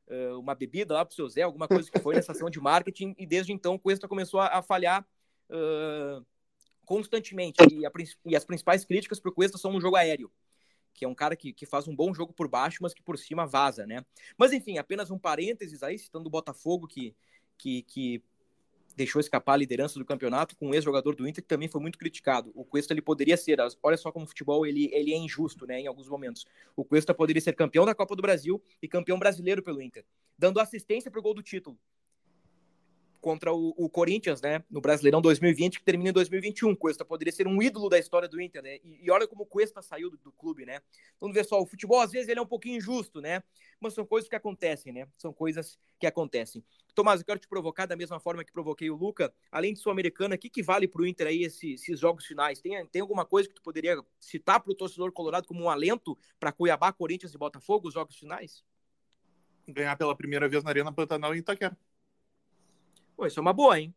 uh, 0.08 0.38
uma 0.38 0.54
bebida 0.54 0.94
lá 0.94 1.04
pro 1.04 1.14
seu 1.14 1.28
Zé, 1.28 1.42
alguma 1.42 1.66
coisa 1.66 1.90
que 1.90 1.98
foi 1.98 2.14
nessa 2.14 2.32
ação 2.32 2.48
de 2.48 2.60
marketing, 2.60 3.14
e 3.18 3.26
desde 3.26 3.52
então 3.52 3.74
o 3.74 3.78
Cuesta 3.78 4.06
começou 4.06 4.40
a, 4.40 4.58
a 4.58 4.62
falhar 4.62 5.06
uh, 5.50 6.24
constantemente. 6.84 7.58
E, 7.70 7.86
a, 7.86 7.92
e 8.26 8.36
as 8.36 8.44
principais 8.44 8.84
críticas 8.84 9.20
para 9.20 9.30
o 9.30 9.32
Cuesta 9.32 9.58
são 9.58 9.72
no 9.72 9.80
jogo 9.80 9.96
aéreo, 9.96 10.30
que 10.92 11.04
é 11.04 11.08
um 11.08 11.14
cara 11.14 11.34
que, 11.34 11.52
que 11.52 11.66
faz 11.66 11.88
um 11.88 11.94
bom 11.94 12.14
jogo 12.14 12.32
por 12.32 12.48
baixo, 12.48 12.78
mas 12.82 12.94
que 12.94 13.02
por 13.02 13.18
cima 13.18 13.46
vaza, 13.46 13.86
né? 13.86 14.04
Mas 14.36 14.52
enfim, 14.52 14.78
apenas 14.78 15.10
um 15.10 15.18
parênteses 15.18 15.82
aí, 15.82 15.98
citando 15.98 16.28
o 16.28 16.30
Botafogo, 16.30 16.86
que, 16.86 17.14
que, 17.58 17.82
que 17.82 18.22
deixou 18.96 19.20
escapar 19.20 19.54
a 19.54 19.56
liderança 19.56 19.98
do 19.98 20.04
campeonato 20.04 20.56
com 20.56 20.68
um 20.68 20.74
ex-jogador 20.74 21.14
do 21.14 21.26
Inter 21.26 21.42
que 21.42 21.48
também 21.48 21.68
foi 21.68 21.80
muito 21.80 21.98
criticado. 21.98 22.52
O 22.54 22.64
Cuesta 22.64 22.92
ele 22.92 23.02
poderia 23.02 23.36
ser, 23.36 23.58
olha 23.82 23.96
só 23.96 24.12
como 24.12 24.24
o 24.24 24.28
futebol 24.28 24.64
ele, 24.64 24.88
ele 24.92 25.12
é 25.12 25.16
injusto, 25.16 25.66
né, 25.66 25.80
em 25.80 25.86
alguns 25.86 26.08
momentos. 26.08 26.46
O 26.76 26.84
Cuesta 26.84 27.12
poderia 27.12 27.42
ser 27.42 27.54
campeão 27.54 27.84
da 27.84 27.94
Copa 27.94 28.14
do 28.14 28.22
Brasil 28.22 28.62
e 28.80 28.88
campeão 28.88 29.18
brasileiro 29.18 29.62
pelo 29.62 29.82
Inter, 29.82 30.04
dando 30.38 30.60
assistência 30.60 31.10
para 31.10 31.18
o 31.18 31.22
gol 31.22 31.34
do 31.34 31.42
título 31.42 31.78
contra 33.24 33.54
o, 33.54 33.72
o, 33.78 33.88
Corinthians, 33.88 34.42
né, 34.42 34.62
no 34.70 34.82
Brasileirão 34.82 35.22
2020, 35.22 35.78
que 35.78 35.84
termina 35.84 36.10
em 36.10 36.12
2021. 36.12 36.76
Cuesta 36.76 37.06
poderia 37.06 37.32
ser 37.32 37.46
um 37.48 37.62
ídolo 37.62 37.88
da 37.88 37.98
história 37.98 38.28
do 38.28 38.38
Inter, 38.38 38.62
né? 38.62 38.76
E, 38.84 39.02
e 39.02 39.10
olha 39.10 39.26
como 39.26 39.44
o 39.44 39.46
Cuesta 39.46 39.80
saiu 39.80 40.10
do, 40.10 40.18
do, 40.18 40.30
clube, 40.30 40.66
né? 40.66 40.82
Então, 41.16 41.32
vê 41.32 41.42
só, 41.42 41.58
o 41.58 41.64
futebol 41.64 42.02
às 42.02 42.10
vezes 42.10 42.28
ele 42.28 42.38
é 42.38 42.42
um 42.42 42.46
pouquinho 42.46 42.76
injusto, 42.76 43.22
né? 43.22 43.42
Mas 43.80 43.94
são 43.94 44.04
coisas 44.04 44.28
que 44.28 44.36
acontecem, 44.36 44.92
né? 44.92 45.08
São 45.16 45.32
coisas 45.32 45.78
que 45.98 46.06
acontecem. 46.06 46.62
Tomás, 46.94 47.20
eu 47.22 47.24
quero 47.24 47.38
te 47.38 47.48
provocar 47.48 47.86
da 47.86 47.96
mesma 47.96 48.20
forma 48.20 48.44
que 48.44 48.52
provoquei 48.52 48.90
o 48.90 48.94
Luca. 48.94 49.32
Além 49.50 49.72
de 49.72 49.80
Sul-Americana, 49.80 50.34
o 50.34 50.38
que, 50.38 50.50
que 50.50 50.62
vale 50.62 50.86
para 50.86 51.00
o 51.00 51.06
Inter 51.06 51.28
aí 51.28 51.44
esses, 51.44 51.80
esses, 51.80 51.98
jogos 51.98 52.26
finais? 52.26 52.60
Tem, 52.60 52.86
tem 52.88 53.00
alguma 53.00 53.24
coisa 53.24 53.48
que 53.48 53.54
tu 53.54 53.62
poderia 53.62 53.96
citar 54.20 54.60
para 54.60 54.70
o 54.70 54.74
torcedor 54.74 55.10
colorado 55.12 55.48
como 55.48 55.64
um 55.64 55.70
alento 55.70 56.14
para 56.38 56.52
Cuiabá, 56.52 56.92
Corinthians 56.92 57.32
e 57.32 57.38
Botafogo, 57.38 57.88
os 57.88 57.94
jogos 57.94 58.18
finais? 58.18 58.62
Ganhar 59.66 59.96
pela 59.96 60.14
primeira 60.14 60.46
vez 60.46 60.62
na 60.62 60.68
Arena 60.68 60.92
Pantanal 60.92 61.34
em 61.34 61.38
Itaquera. 61.38 61.74
Pô, 63.16 63.26
isso 63.26 63.38
é 63.38 63.42
uma 63.42 63.52
boa, 63.52 63.78
hein? 63.78 63.94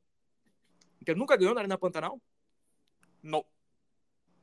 Inter 1.01 1.15
nunca 1.15 1.37
ganhou 1.37 1.53
na 1.53 1.61
Arena 1.61 1.77
Pantanal? 1.77 2.21
Não. 3.21 3.45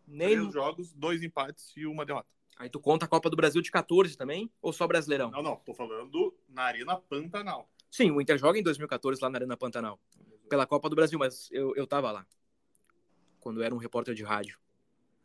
Nem... 0.07 0.37
Três 0.37 0.53
jogos, 0.53 0.93
dois 0.93 1.23
empates 1.23 1.73
e 1.77 1.87
uma 1.87 2.05
derrota. 2.05 2.35
Aí 2.57 2.69
tu 2.69 2.79
conta 2.79 3.05
a 3.05 3.09
Copa 3.09 3.29
do 3.29 3.37
Brasil 3.37 3.61
de 3.61 3.71
14 3.71 4.17
também? 4.17 4.51
Ou 4.63 4.73
só 4.73 4.87
Brasileirão? 4.87 5.31
Não, 5.31 5.43
não. 5.43 5.57
Tô 5.57 5.75
falando 5.75 6.35
na 6.49 6.63
Arena 6.63 6.97
Pantanal. 6.97 7.69
Sim, 7.91 8.11
o 8.11 8.21
Inter 8.21 8.39
joga 8.39 8.59
em 8.59 8.63
2014 8.63 9.21
lá 9.21 9.29
na 9.29 9.39
Arena 9.39 9.57
Pantanal. 9.57 10.01
Pela 10.49 10.67
Copa 10.67 10.89
do 10.89 10.97
Brasil, 10.97 11.19
mas 11.19 11.49
eu, 11.51 11.75
eu 11.75 11.87
tava 11.87 12.13
lá. 12.13 12.27
Quando 13.41 13.63
era 13.63 13.75
um 13.75 13.79
repórter 13.79 14.15
de 14.15 14.23
rádio. 14.23 14.59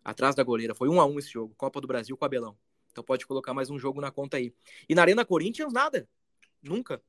Atrás 0.04 0.36
da 0.36 0.44
goleira. 0.44 0.74
Foi 0.74 0.90
um 0.90 1.00
a 1.00 1.06
um 1.06 1.20
esse 1.20 1.30
jogo. 1.30 1.54
Copa 1.56 1.80
do 1.80 1.88
Brasil 1.88 2.18
com 2.18 2.26
Abelão. 2.26 2.58
Então 2.92 3.04
pode 3.04 3.26
colocar 3.28 3.54
mais 3.54 3.70
um 3.70 3.78
jogo 3.78 4.02
na 4.02 4.12
conta 4.12 4.38
aí. 4.38 4.54
E 4.88 4.96
na 4.96 5.02
Arena 5.02 5.24
Corinthians, 5.24 5.72
nada. 5.72 6.10
Nunca. 6.62 7.02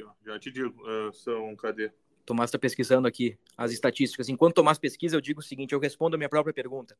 Aqui, 0.00 0.02
ó. 0.02 0.12
Já 0.24 0.38
te 0.38 0.50
digo, 0.50 0.82
uh, 0.82 1.12
são, 1.12 1.54
cadê? 1.56 1.92
Tomás 2.24 2.48
está 2.48 2.58
pesquisando 2.58 3.08
aqui 3.08 3.38
as 3.56 3.72
estatísticas. 3.72 4.28
Enquanto 4.28 4.54
Tomás 4.54 4.78
pesquisa, 4.78 5.16
eu 5.16 5.20
digo 5.20 5.40
o 5.40 5.42
seguinte: 5.42 5.72
eu 5.72 5.80
respondo 5.80 6.16
a 6.16 6.18
minha 6.18 6.28
própria 6.28 6.52
pergunta. 6.52 6.96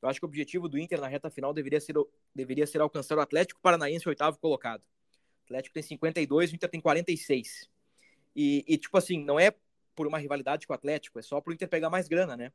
Eu 0.00 0.08
acho 0.08 0.18
que 0.18 0.26
o 0.26 0.28
objetivo 0.28 0.68
do 0.68 0.78
Inter 0.78 1.00
na 1.00 1.06
reta 1.06 1.30
final 1.30 1.54
deveria 1.54 1.80
ser, 1.80 1.94
deveria 2.34 2.66
ser 2.66 2.80
alcançar 2.80 3.16
o 3.16 3.20
Atlético 3.20 3.60
Paranaense, 3.60 4.08
oitavo 4.08 4.38
colocado. 4.38 4.80
O 4.80 5.44
Atlético 5.44 5.74
tem 5.74 5.82
52, 5.82 6.50
o 6.50 6.54
Inter 6.54 6.68
tem 6.68 6.80
46. 6.80 7.70
E, 8.34 8.64
e, 8.66 8.78
tipo 8.78 8.96
assim, 8.96 9.22
não 9.22 9.38
é 9.38 9.54
por 9.94 10.06
uma 10.06 10.18
rivalidade 10.18 10.66
com 10.66 10.72
o 10.72 10.76
Atlético, 10.76 11.18
é 11.18 11.22
só 11.22 11.40
para 11.40 11.50
o 11.50 11.54
Inter 11.54 11.68
pegar 11.68 11.90
mais 11.90 12.08
grana, 12.08 12.36
né? 12.36 12.52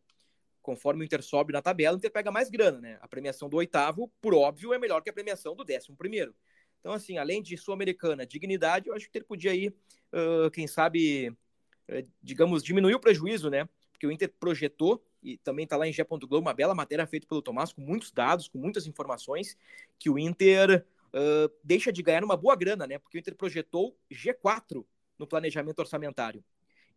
Conforme 0.61 1.03
o 1.03 1.05
Inter 1.05 1.23
sobe 1.23 1.53
na 1.53 1.61
tabela, 1.61 1.95
o 1.95 1.99
Inter 1.99 2.11
pega 2.11 2.31
mais 2.31 2.49
grana, 2.49 2.81
né? 2.81 2.97
A 2.99 3.07
premiação 3.07 3.47
do 3.47 3.55
oitavo, 3.55 4.11
por 4.19 4.33
óbvio, 4.33 4.73
é 4.73 4.79
melhor 4.79 5.01
que 5.01 5.09
a 5.09 5.13
premiação 5.13 5.55
do 5.55 5.63
décimo 5.63 5.95
primeiro. 5.95 6.35
Então, 6.79 6.93
assim, 6.93 7.17
além 7.17 7.41
de 7.41 7.57
Sul-Americana, 7.57 8.25
dignidade, 8.25 8.87
eu 8.87 8.95
acho 8.95 9.09
que 9.09 9.17
ele 9.17 9.25
podia 9.25 9.53
ir, 9.53 9.73
uh, 10.13 10.49
quem 10.51 10.67
sabe, 10.67 11.29
uh, 11.29 12.07
digamos, 12.21 12.63
diminuir 12.63 12.95
o 12.95 12.99
prejuízo, 12.99 13.49
né? 13.49 13.67
Porque 13.91 14.07
o 14.07 14.11
Inter 14.11 14.31
projetou, 14.39 15.03
e 15.21 15.37
também 15.37 15.63
está 15.63 15.75
lá 15.75 15.87
em. 15.87 15.93
Globo, 15.93 16.37
uma 16.37 16.53
bela 16.53 16.75
matéria 16.75 17.05
feita 17.07 17.27
pelo 17.27 17.41
Tomás, 17.41 17.73
com 17.73 17.81
muitos 17.81 18.11
dados, 18.11 18.47
com 18.47 18.57
muitas 18.57 18.85
informações, 18.87 19.57
que 19.99 20.09
o 20.09 20.17
Inter, 20.17 20.85
uh, 21.07 21.51
deixa 21.63 21.91
de 21.91 22.01
ganhar 22.01 22.23
uma 22.23 22.37
boa 22.37 22.55
grana, 22.55 22.85
né? 22.85 22.99
Porque 22.99 23.17
o 23.17 23.19
Inter 23.19 23.35
projetou 23.35 23.97
G4 24.11 24.85
no 25.17 25.27
planejamento 25.27 25.79
orçamentário. 25.79 26.43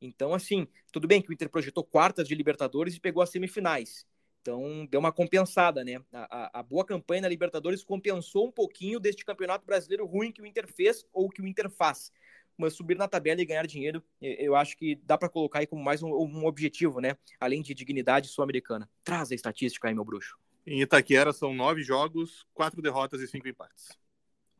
Então, 0.00 0.32
assim, 0.32 0.66
tudo 0.92 1.06
bem 1.06 1.20
que 1.20 1.30
o 1.30 1.32
Inter 1.32 1.48
projetou 1.48 1.84
quartas 1.84 2.26
de 2.26 2.34
Libertadores 2.34 2.94
e 2.94 3.00
pegou 3.00 3.22
as 3.22 3.30
semifinais. 3.30 4.06
Então, 4.40 4.86
deu 4.90 5.00
uma 5.00 5.12
compensada, 5.12 5.84
né? 5.84 6.02
A, 6.12 6.58
a, 6.58 6.60
a, 6.60 6.62
boa 6.62 6.84
campanha 6.84 7.22
na 7.22 7.28
Libertadores 7.28 7.84
compensou 7.84 8.46
um 8.46 8.50
pouquinho 8.50 8.98
deste 8.98 9.24
campeonato 9.24 9.66
brasileiro 9.66 10.06
ruim 10.06 10.32
que 10.32 10.40
o 10.40 10.46
Inter 10.46 10.66
fez 10.66 11.04
ou 11.12 11.28
que 11.28 11.42
o 11.42 11.46
Inter 11.46 11.68
faz. 11.68 12.10
Mas 12.56 12.74
subir 12.74 12.96
na 12.96 13.08
tabela 13.08 13.40
e 13.40 13.44
ganhar 13.44 13.66
dinheiro, 13.66 14.02
eu 14.20 14.54
acho 14.54 14.76
que 14.76 14.96
dá 14.96 15.16
para 15.16 15.28
colocar 15.28 15.60
aí 15.60 15.66
como 15.66 15.82
mais 15.82 16.02
um, 16.02 16.10
um 16.10 16.46
objetivo, 16.46 17.00
né? 17.00 17.16
Além 17.38 17.62
de 17.62 17.74
dignidade 17.74 18.28
sul-americana. 18.28 18.88
Traz 19.04 19.30
a 19.30 19.34
estatística 19.34 19.88
aí, 19.88 19.94
meu 19.94 20.04
bruxo. 20.04 20.38
Em 20.66 20.80
Itaquera 20.82 21.32
são 21.32 21.54
nove 21.54 21.82
jogos, 21.82 22.46
quatro 22.52 22.82
derrotas 22.82 23.20
e 23.20 23.28
cinco 23.28 23.48
empates. 23.48 23.98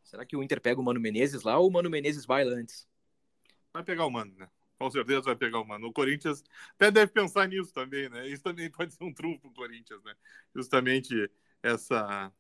Será 0.03 0.25
que 0.25 0.37
o 0.37 0.43
Inter 0.43 0.61
pega 0.61 0.81
o 0.81 0.85
Mano 0.85 1.01
Menezes 1.01 1.43
lá 1.43 1.59
ou 1.59 1.69
o 1.69 1.73
Mano 1.73 1.91
Menezes 1.91 2.27
vai 2.27 2.45
lá 2.45 2.53
antes? 2.53 2.89
Vai 3.73 3.85
pegar 3.85 4.05
o 4.07 4.11
Mano, 4.11 4.35
né? 4.37 4.49
Com 4.81 4.91
certeza 4.91 5.21
vai 5.21 5.37
pegar 5.37 5.61
o 5.61 5.65
Mano. 5.65 5.89
O 5.89 5.93
Corinthians 5.93 6.43
até 6.71 6.91
deve 6.91 7.13
pensar 7.13 7.47
nisso 7.47 7.71
também, 7.71 8.09
né? 8.09 8.27
Isso 8.27 8.43
também 8.43 8.71
pode 8.73 8.95
ser 8.95 9.05
um 9.05 9.13
trunfo 9.13 9.41
pro 9.41 9.53
Corinthians, 9.53 10.03
né? 10.03 10.15
Justamente 10.57 11.31
essa 11.63 12.33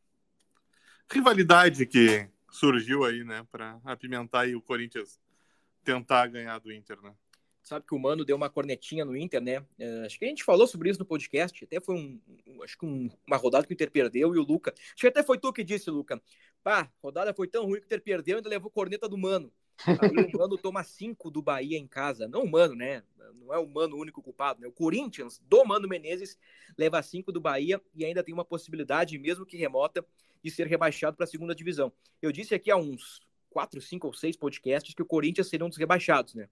rivalidade 1.13 1.85
que 1.85 2.27
surgiu 2.51 3.05
aí, 3.05 3.23
né? 3.25 3.47
Para 3.53 3.79
apimentar 3.85 4.45
aí 4.45 4.57
o 4.57 4.63
Corinthians 4.63 5.21
tentar 5.85 6.29
ganhar 6.29 6.59
do 6.61 6.73
Inter, 6.73 6.99
né? 7.03 7.15
Sabe 7.63 7.85
que 7.87 7.95
o 7.95 7.99
Mano 7.99 8.25
deu 8.25 8.37
uma 8.37 8.49
cornetinha 8.49 9.05
no 9.05 9.15
Inter, 9.15 9.43
né? 9.43 9.59
Uh, 9.79 10.07
acho 10.07 10.19
que 10.19 10.25
a 10.25 10.29
gente 10.29 10.43
falou 10.43 10.67
sobre 10.67 10.89
isso 10.89 10.99
no 10.99 11.05
podcast. 11.05 11.63
Até 11.63 11.79
foi 11.79 11.95
um, 11.95 12.19
um 12.47 12.63
acho 12.63 12.79
que 12.79 12.87
um, 12.87 13.11
uma 13.27 13.37
rodada 13.37 13.67
que 13.67 13.73
o 13.73 13.75
Inter 13.75 13.91
perdeu 13.91 14.35
e 14.35 14.39
o 14.39 14.43
Luca. 14.43 14.73
Acho 14.75 14.97
que 14.97 15.07
até 15.09 15.23
foi 15.23 15.37
tu 15.37 15.53
que 15.53 15.63
disse, 15.63 15.91
Luca. 15.91 16.19
Pá, 16.63 16.91
rodada 17.03 17.35
foi 17.35 17.49
tão 17.49 17.67
ruim 17.67 17.81
que 17.81 17.85
o 17.85 17.87
Inter 17.87 18.01
perdeu 18.01 18.37
e 18.37 18.39
ainda 18.39 18.49
levou 18.49 18.71
corneta 18.71 19.07
do 19.07 19.19
Mano. 19.19 19.53
O 20.35 20.39
Mano 20.39 20.59
toma 20.59 20.83
cinco 20.85 21.31
do 21.31 21.41
Bahia 21.41 21.79
em 21.79 21.87
casa. 21.87 22.29
Não 22.29 22.45
o 22.45 22.51
Mano, 22.51 22.75
né? 22.75 23.03
Não 23.35 23.53
é 23.53 23.59
o 23.59 23.67
Mano 23.67 23.97
o 23.97 24.01
único 24.01 24.23
culpado, 24.23 24.61
né? 24.61 24.67
O 24.69 24.73
Corinthians, 24.73 25.41
do 25.47 25.65
Mano 25.65 25.89
Menezes, 25.89 26.39
leva 26.77 27.03
cinco 27.03 27.33
do 27.33 27.41
Bahia 27.41 27.81
e 27.95 28.05
ainda 28.05 28.23
tem 28.23 28.35
uma 28.35 28.45
possibilidade, 28.45 29.19
mesmo 29.19 29.47
que 29.47 29.57
remota, 29.57 30.05
de 30.43 30.51
ser 30.51 30.67
rebaixado 30.67 31.17
para 31.17 31.25
a 31.25 31.29
segunda 31.29 31.55
divisão. 31.55 31.93
Eu 32.21 32.33
disse 32.33 32.55
aqui 32.55 32.71
há 32.71 32.77
uns 32.77 33.21
quatro, 33.51 33.81
cinco 33.81 34.07
ou 34.07 34.13
seis 34.13 34.37
podcasts 34.37 34.95
que 34.95 35.03
o 35.03 35.07
Corinthians 35.07 35.49
seria 35.49 35.67
um 35.67 35.69
dos 35.69 35.79
rebaixados, 35.79 36.35
né? 36.35 36.49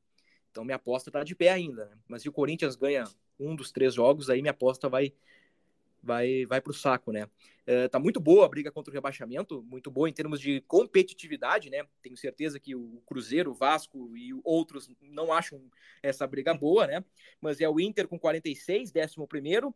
Então 0.50 0.64
minha 0.64 0.76
aposta 0.76 1.08
está 1.08 1.22
de 1.22 1.34
pé 1.34 1.50
ainda, 1.50 1.86
né? 1.86 1.96
Mas 2.08 2.22
se 2.22 2.28
o 2.28 2.32
Corinthians 2.32 2.76
ganha 2.76 3.04
um 3.38 3.54
dos 3.54 3.70
três 3.70 3.94
jogos, 3.94 4.28
aí 4.28 4.42
minha 4.42 4.50
aposta 4.50 4.88
vai 4.88 5.12
vai 6.08 6.46
vai 6.46 6.60
para 6.60 6.70
o 6.70 6.74
saco, 6.74 7.12
né? 7.12 7.24
Uh, 7.24 7.88
tá 7.90 7.98
muito 7.98 8.18
boa 8.18 8.46
a 8.46 8.48
briga 8.48 8.72
contra 8.72 8.90
o 8.90 8.94
rebaixamento, 8.94 9.62
muito 9.62 9.90
boa 9.90 10.08
em 10.08 10.12
termos 10.12 10.40
de 10.40 10.62
competitividade, 10.62 11.68
né? 11.68 11.84
Tenho 12.02 12.16
certeza 12.16 12.58
que 12.58 12.74
o 12.74 13.02
Cruzeiro, 13.06 13.50
o 13.50 13.54
Vasco 13.54 14.16
e 14.16 14.32
outros 14.42 14.90
não 15.02 15.30
acham 15.30 15.60
essa 16.02 16.26
briga 16.26 16.54
boa, 16.54 16.86
né? 16.86 17.04
Mas 17.40 17.60
é 17.60 17.68
o 17.68 17.78
Inter 17.78 18.08
com 18.08 18.18
46, 18.18 18.90
11 18.90 19.26
primeiro, 19.28 19.74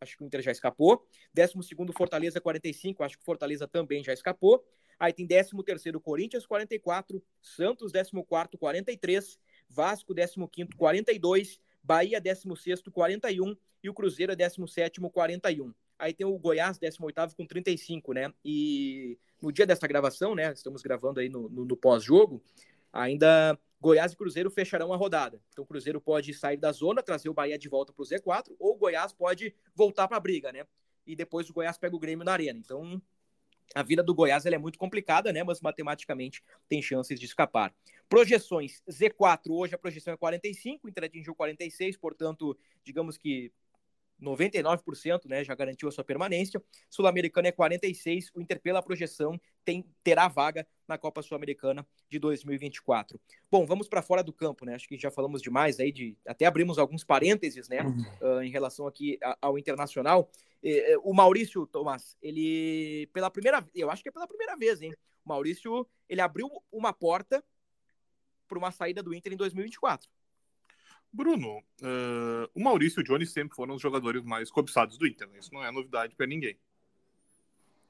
acho 0.00 0.18
que 0.18 0.22
o 0.22 0.26
Inter 0.26 0.42
já 0.42 0.52
escapou. 0.52 1.08
12 1.32 1.62
segundo 1.66 1.94
Fortaleza 1.94 2.40
45, 2.40 3.02
acho 3.02 3.16
que 3.16 3.22
o 3.22 3.24
Fortaleza 3.24 3.66
também 3.66 4.04
já 4.04 4.12
escapou. 4.12 4.62
Aí 4.98 5.14
tem 5.14 5.26
13 5.26 5.50
terceiro 5.64 5.98
Corinthians 5.98 6.44
44, 6.44 7.22
Santos 7.40 7.90
14 7.90 8.12
43, 8.58 9.38
Vasco 9.66 10.14
15 10.14 10.76
42, 10.76 11.58
Bahia 11.82 12.20
16 12.20 12.82
41 12.92 13.56
e 13.82 13.88
o 13.88 13.94
Cruzeiro 13.94 14.32
é 14.32 14.36
17 14.36 15.00
41. 15.00 15.72
Aí 15.98 16.14
tem 16.14 16.26
o 16.26 16.38
Goiás, 16.38 16.78
18 16.78 17.36
com 17.36 17.46
35, 17.46 18.12
né? 18.14 18.32
E 18.44 19.18
no 19.40 19.52
dia 19.52 19.66
dessa 19.66 19.86
gravação, 19.86 20.34
né? 20.34 20.52
Estamos 20.52 20.82
gravando 20.82 21.20
aí 21.20 21.28
no, 21.28 21.48
no, 21.48 21.64
no 21.64 21.76
pós-jogo, 21.76 22.42
ainda 22.92 23.58
Goiás 23.80 24.12
e 24.12 24.16
Cruzeiro 24.16 24.50
fecharão 24.50 24.92
a 24.92 24.96
rodada. 24.96 25.40
Então 25.50 25.64
o 25.64 25.66
Cruzeiro 25.66 26.00
pode 26.00 26.32
sair 26.34 26.56
da 26.56 26.72
zona, 26.72 27.02
trazer 27.02 27.28
o 27.28 27.34
Bahia 27.34 27.58
de 27.58 27.68
volta 27.68 27.92
para 27.92 28.02
o 28.02 28.06
Z4, 28.06 28.54
ou 28.58 28.74
o 28.74 28.78
Goiás 28.78 29.12
pode 29.12 29.54
voltar 29.74 30.08
para 30.08 30.16
a 30.16 30.20
briga, 30.20 30.52
né? 30.52 30.66
E 31.06 31.16
depois 31.16 31.48
o 31.48 31.52
Goiás 31.52 31.78
pega 31.78 31.96
o 31.96 31.98
Grêmio 31.98 32.24
na 32.24 32.32
arena. 32.32 32.58
Então 32.58 33.00
a 33.74 33.82
vida 33.82 34.02
do 34.02 34.14
Goiás 34.14 34.46
é 34.46 34.58
muito 34.58 34.78
complicada, 34.78 35.32
né? 35.32 35.42
Mas 35.44 35.60
matematicamente 35.60 36.42
tem 36.68 36.82
chances 36.82 37.18
de 37.18 37.26
escapar. 37.26 37.74
Projeções 38.08 38.82
Z4, 38.88 39.50
hoje 39.50 39.74
a 39.74 39.78
projeção 39.78 40.12
é 40.12 40.16
45, 40.16 40.86
o 40.86 40.90
Inter 40.90 41.04
atingiu 41.04 41.34
46, 41.34 41.96
portanto, 41.96 42.58
digamos 42.82 43.16
que 43.16 43.52
99% 44.20 45.26
né, 45.26 45.42
já 45.42 45.54
garantiu 45.54 45.88
a 45.88 45.92
sua 45.92 46.04
permanência. 46.04 46.62
Sul-Americana 46.88 47.48
é 47.48 47.52
46, 47.52 48.30
o 48.34 48.40
Inter 48.40 48.60
pela 48.60 48.82
projeção 48.82 49.40
tem, 49.64 49.84
terá 50.02 50.28
vaga 50.28 50.66
na 50.90 50.98
Copa 50.98 51.22
Sul-Americana 51.22 51.86
de 52.08 52.18
2024. 52.18 53.18
Bom, 53.50 53.64
vamos 53.64 53.88
para 53.88 54.02
fora 54.02 54.22
do 54.22 54.32
campo, 54.32 54.66
né? 54.66 54.74
Acho 54.74 54.86
que 54.86 54.98
já 54.98 55.10
falamos 55.10 55.40
demais 55.40 55.80
aí 55.80 55.90
de 55.90 56.16
até 56.26 56.44
abrimos 56.44 56.78
alguns 56.78 57.04
parênteses, 57.04 57.68
né, 57.68 57.78
uh, 58.20 58.42
em 58.42 58.50
relação 58.50 58.86
aqui 58.86 59.18
ao 59.40 59.58
Internacional. 59.58 60.30
o 61.02 61.14
Maurício 61.14 61.66
Tomás, 61.66 62.18
ele 62.20 63.08
pela 63.12 63.30
primeira, 63.30 63.66
eu 63.74 63.90
acho 63.90 64.02
que 64.02 64.08
é 64.08 64.12
pela 64.12 64.26
primeira 64.26 64.56
vez, 64.56 64.82
hein? 64.82 64.92
O 65.24 65.28
Maurício, 65.28 65.86
ele 66.08 66.20
abriu 66.20 66.50
uma 66.70 66.92
porta 66.92 67.42
para 68.48 68.58
uma 68.58 68.72
saída 68.72 69.02
do 69.02 69.14
Inter 69.14 69.32
em 69.32 69.36
2024. 69.36 70.10
Bruno, 71.12 71.58
uh, 71.58 72.50
o 72.54 72.62
Maurício 72.62 73.00
e 73.00 73.02
o 73.02 73.04
Johnny 73.04 73.26
sempre 73.26 73.56
foram 73.56 73.74
os 73.74 73.82
jogadores 73.82 74.24
mais 74.24 74.50
cobiçados 74.50 74.96
do 74.96 75.06
Inter. 75.06 75.28
Né? 75.28 75.38
Isso 75.38 75.52
não 75.52 75.64
é 75.64 75.70
novidade 75.70 76.14
para 76.14 76.26
ninguém. 76.26 76.56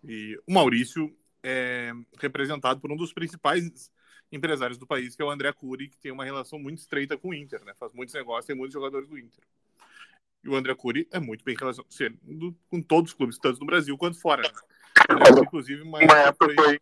E 0.03 0.39
o 0.47 0.53
Maurício 0.53 1.15
é 1.43 1.93
representado 2.19 2.81
por 2.81 2.91
um 2.93 2.97
dos 2.97 3.13
principais 3.13 3.91
empresários 4.33 4.79
do 4.79 4.87
país, 4.87 5.17
que 5.17 5.23
é 5.23 5.25
o 5.25 5.31
André 5.31 5.53
Cury, 5.53 5.89
que 5.89 5.99
tem 5.99 6.13
uma 6.13 6.25
relação 6.25 6.59
muito 6.59 6.79
estreita 6.79 7.17
com 7.17 7.29
o 7.31 7.35
Inter, 7.35 7.65
né? 7.65 7.75
Faz 7.79 7.93
muitos 7.93 8.15
negócios, 8.15 8.47
tem 8.47 8.57
muitos 8.57 8.75
jogadores 8.75 9.09
do 9.09 9.19
Inter. 9.19 9.43
E 10.43 10.49
o 10.49 10.55
André 10.55 10.75
Cury 10.75 11.09
é 11.11 11.19
muito 11.19 11.45
bem 11.45 11.57
relacionado 11.57 12.57
com 12.69 12.81
todos 12.81 13.11
os 13.11 13.17
clubes, 13.17 13.39
tanto 13.39 13.61
no 13.61 13.67
Brasil 13.67 13.97
quanto 13.99 14.21
fora. 14.21 14.43
Né? 14.43 14.49
Ele, 15.09 15.41
inclusive, 15.41 15.83
uma 15.83 16.03
época 16.03 16.55
foi 16.55 16.81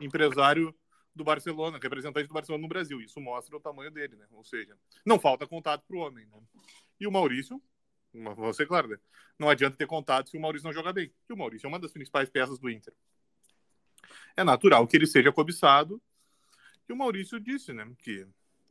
empresário 0.00 0.74
do 1.14 1.24
Barcelona, 1.24 1.78
representante 1.80 2.26
do 2.26 2.34
Barcelona 2.34 2.62
no 2.62 2.68
Brasil. 2.68 3.00
Isso 3.00 3.20
mostra 3.20 3.56
o 3.56 3.60
tamanho 3.60 3.90
dele, 3.90 4.16
né? 4.16 4.26
Ou 4.32 4.44
seja, 4.44 4.76
não 5.04 5.18
falta 5.18 5.46
contato 5.46 5.84
para 5.86 5.96
o 5.96 6.00
homem, 6.00 6.26
né? 6.26 6.38
E 6.98 7.06
o 7.06 7.12
Maurício, 7.12 7.62
vou 8.12 8.52
ser 8.52 8.66
claro, 8.66 8.88
né? 8.88 8.98
não 9.40 9.48
adianta 9.48 9.76
ter 9.76 9.86
contato 9.86 10.28
se 10.28 10.36
o 10.36 10.40
Maurício 10.40 10.66
não 10.66 10.72
joga 10.72 10.92
bem. 10.92 11.10
E 11.28 11.32
o 11.32 11.36
Maurício 11.36 11.66
é 11.66 11.68
uma 11.68 11.78
das 11.78 11.92
principais 11.92 12.28
peças 12.28 12.58
do 12.58 12.68
Inter. 12.68 12.92
É 14.36 14.44
natural 14.44 14.86
que 14.86 14.96
ele 14.96 15.06
seja 15.06 15.32
cobiçado. 15.32 16.00
E 16.88 16.92
o 16.92 16.96
Maurício 16.96 17.38
disse, 17.38 17.72
né, 17.72 17.86
que 17.98 18.26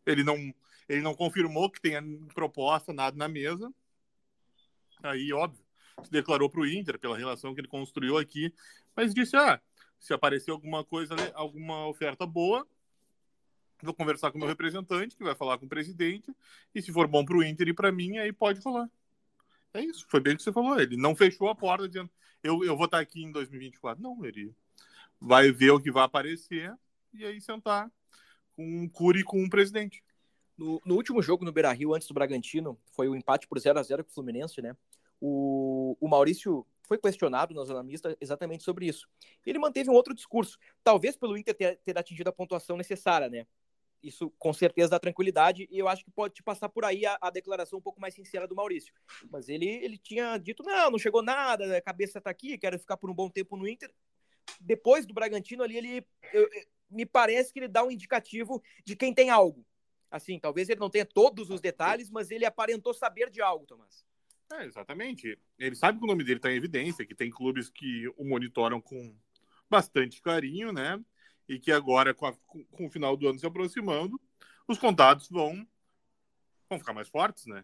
ele 0.05 0.23
não, 0.23 0.53
ele 0.87 1.01
não 1.01 1.15
confirmou 1.15 1.69
que 1.69 1.81
tenha 1.81 2.01
proposta, 2.33 2.91
nada 2.91 3.15
na 3.15 3.27
mesa. 3.27 3.73
Aí, 5.03 5.31
óbvio, 5.31 5.63
se 6.03 6.11
declarou 6.11 6.49
para 6.49 6.61
o 6.61 6.67
Inter 6.67 6.99
pela 6.99 7.17
relação 7.17 7.53
que 7.53 7.61
ele 7.61 7.67
construiu 7.67 8.17
aqui, 8.17 8.53
mas 8.95 9.13
disse: 9.13 9.35
ah, 9.35 9.61
se 9.99 10.13
aparecer 10.13 10.51
alguma 10.51 10.83
coisa, 10.83 11.15
alguma 11.33 11.87
oferta 11.87 12.25
boa, 12.25 12.67
vou 13.81 13.93
conversar 13.93 14.31
com 14.31 14.37
o 14.37 14.39
meu 14.39 14.47
representante, 14.47 15.15
que 15.15 15.23
vai 15.23 15.35
falar 15.35 15.57
com 15.57 15.65
o 15.65 15.69
presidente, 15.69 16.33
e 16.73 16.81
se 16.81 16.91
for 16.91 17.07
bom 17.07 17.23
para 17.23 17.37
o 17.37 17.43
Inter 17.43 17.67
e 17.69 17.73
para 17.73 17.91
mim, 17.91 18.17
aí 18.17 18.33
pode 18.33 18.61
falar. 18.61 18.89
É 19.73 19.81
isso, 19.81 20.05
foi 20.09 20.19
bem 20.19 20.33
o 20.33 20.37
que 20.37 20.43
você 20.43 20.51
falou. 20.51 20.79
Ele 20.79 20.97
não 20.97 21.15
fechou 21.15 21.49
a 21.49 21.55
porta 21.55 21.87
dizendo, 21.87 22.09
eu, 22.43 22.63
eu 22.63 22.75
vou 22.75 22.85
estar 22.85 22.99
aqui 22.99 23.23
em 23.23 23.31
2024. 23.31 24.01
Não, 24.01 24.25
ele 24.25 24.53
vai 25.19 25.51
ver 25.51 25.71
o 25.71 25.79
que 25.79 25.91
vai 25.91 26.03
aparecer 26.03 26.73
e 27.13 27.25
aí 27.25 27.41
sentar 27.41 27.91
com 28.55 28.63
um 28.63 28.87
Curi 28.87 29.23
com 29.23 29.41
um 29.41 29.49
presidente. 29.49 30.03
No, 30.57 30.81
no 30.85 30.95
último 30.95 31.21
jogo 31.21 31.45
no 31.45 31.51
Beira 31.51 31.71
Rio, 31.71 31.93
antes 31.93 32.07
do 32.07 32.13
Bragantino, 32.13 32.77
foi 32.93 33.07
o 33.07 33.15
empate 33.15 33.47
por 33.47 33.57
0 33.57 33.79
a 33.79 33.83
0 33.83 34.03
com 34.03 34.11
o 34.11 34.13
Fluminense, 34.13 34.61
né? 34.61 34.75
O, 35.21 35.97
o 35.99 36.07
Maurício 36.07 36.65
foi 36.87 36.97
questionado 36.97 37.53
na 37.53 37.63
zona 37.63 37.83
mista 37.83 38.17
exatamente 38.19 38.63
sobre 38.63 38.87
isso. 38.87 39.07
Ele 39.45 39.59
manteve 39.59 39.89
um 39.89 39.93
outro 39.93 40.13
discurso, 40.13 40.57
talvez 40.83 41.15
pelo 41.15 41.37
Inter 41.37 41.55
ter, 41.55 41.77
ter 41.77 41.97
atingido 41.97 42.29
a 42.29 42.33
pontuação 42.33 42.75
necessária, 42.75 43.29
né? 43.29 43.45
Isso 44.01 44.29
com 44.39 44.53
certeza 44.53 44.91
dá 44.91 44.99
tranquilidade 44.99 45.67
e 45.69 45.77
eu 45.77 45.87
acho 45.87 46.03
que 46.03 46.11
pode 46.11 46.33
te 46.33 46.41
passar 46.41 46.69
por 46.69 46.85
aí 46.85 47.05
a, 47.05 47.17
a, 47.21 47.29
declaração 47.29 47.79
um 47.79 47.81
pouco 47.81 47.99
mais 47.99 48.13
sincera 48.13 48.47
do 48.47 48.55
Maurício. 48.55 48.93
Mas 49.29 49.49
ele, 49.49 49.67
ele 49.67 49.97
tinha 49.97 50.37
dito: 50.37 50.63
não, 50.63 50.91
não 50.91 50.97
chegou 50.97 51.21
nada, 51.21 51.77
a 51.77 51.81
cabeça 51.81 52.21
tá 52.21 52.29
aqui, 52.29 52.57
quero 52.57 52.79
ficar 52.79 52.97
por 52.97 53.09
um 53.09 53.13
bom 53.13 53.29
tempo 53.29 53.57
no 53.57 53.67
Inter. 53.67 53.93
Depois 54.59 55.05
do 55.05 55.13
Bragantino 55.13 55.63
ali, 55.63 55.77
ele 55.77 56.07
eu, 56.33 56.47
me 56.89 57.05
parece 57.05 57.53
que 57.53 57.59
ele 57.59 57.67
dá 57.67 57.83
um 57.83 57.91
indicativo 57.91 58.61
de 58.83 58.95
quem 58.95 59.13
tem 59.13 59.29
algo. 59.29 59.65
Assim, 60.11 60.39
talvez 60.39 60.69
ele 60.69 60.79
não 60.79 60.89
tenha 60.89 61.05
todos 61.05 61.49
os 61.49 61.61
detalhes, 61.61 62.09
mas 62.09 62.31
ele 62.31 62.45
aparentou 62.45 62.93
saber 62.93 63.29
de 63.29 63.41
algo, 63.41 63.65
Tomás. 63.65 64.03
É, 64.51 64.65
exatamente. 64.65 65.37
Ele 65.57 65.75
sabe 65.75 65.99
que 65.99 66.03
o 66.03 66.07
nome 66.07 66.23
dele 66.23 66.39
está 66.39 66.51
em 66.51 66.55
evidência, 66.55 67.05
que 67.05 67.13
tem 67.13 67.29
clubes 67.29 67.69
que 67.69 68.07
o 68.17 68.25
monitoram 68.25 68.81
com 68.81 69.15
bastante 69.69 70.21
carinho, 70.21 70.71
né? 70.73 70.99
E 71.47 71.59
que 71.59 71.71
agora, 71.71 72.13
com, 72.13 72.25
a, 72.25 72.33
com 72.33 72.87
o 72.87 72.89
final 72.89 73.15
do 73.15 73.27
ano 73.27 73.37
se 73.37 73.45
aproximando, 73.45 74.19
os 74.67 74.79
contatos 74.79 75.29
vão, 75.29 75.67
vão 76.67 76.79
ficar 76.79 76.93
mais 76.93 77.07
fortes, 77.07 77.45
né? 77.45 77.63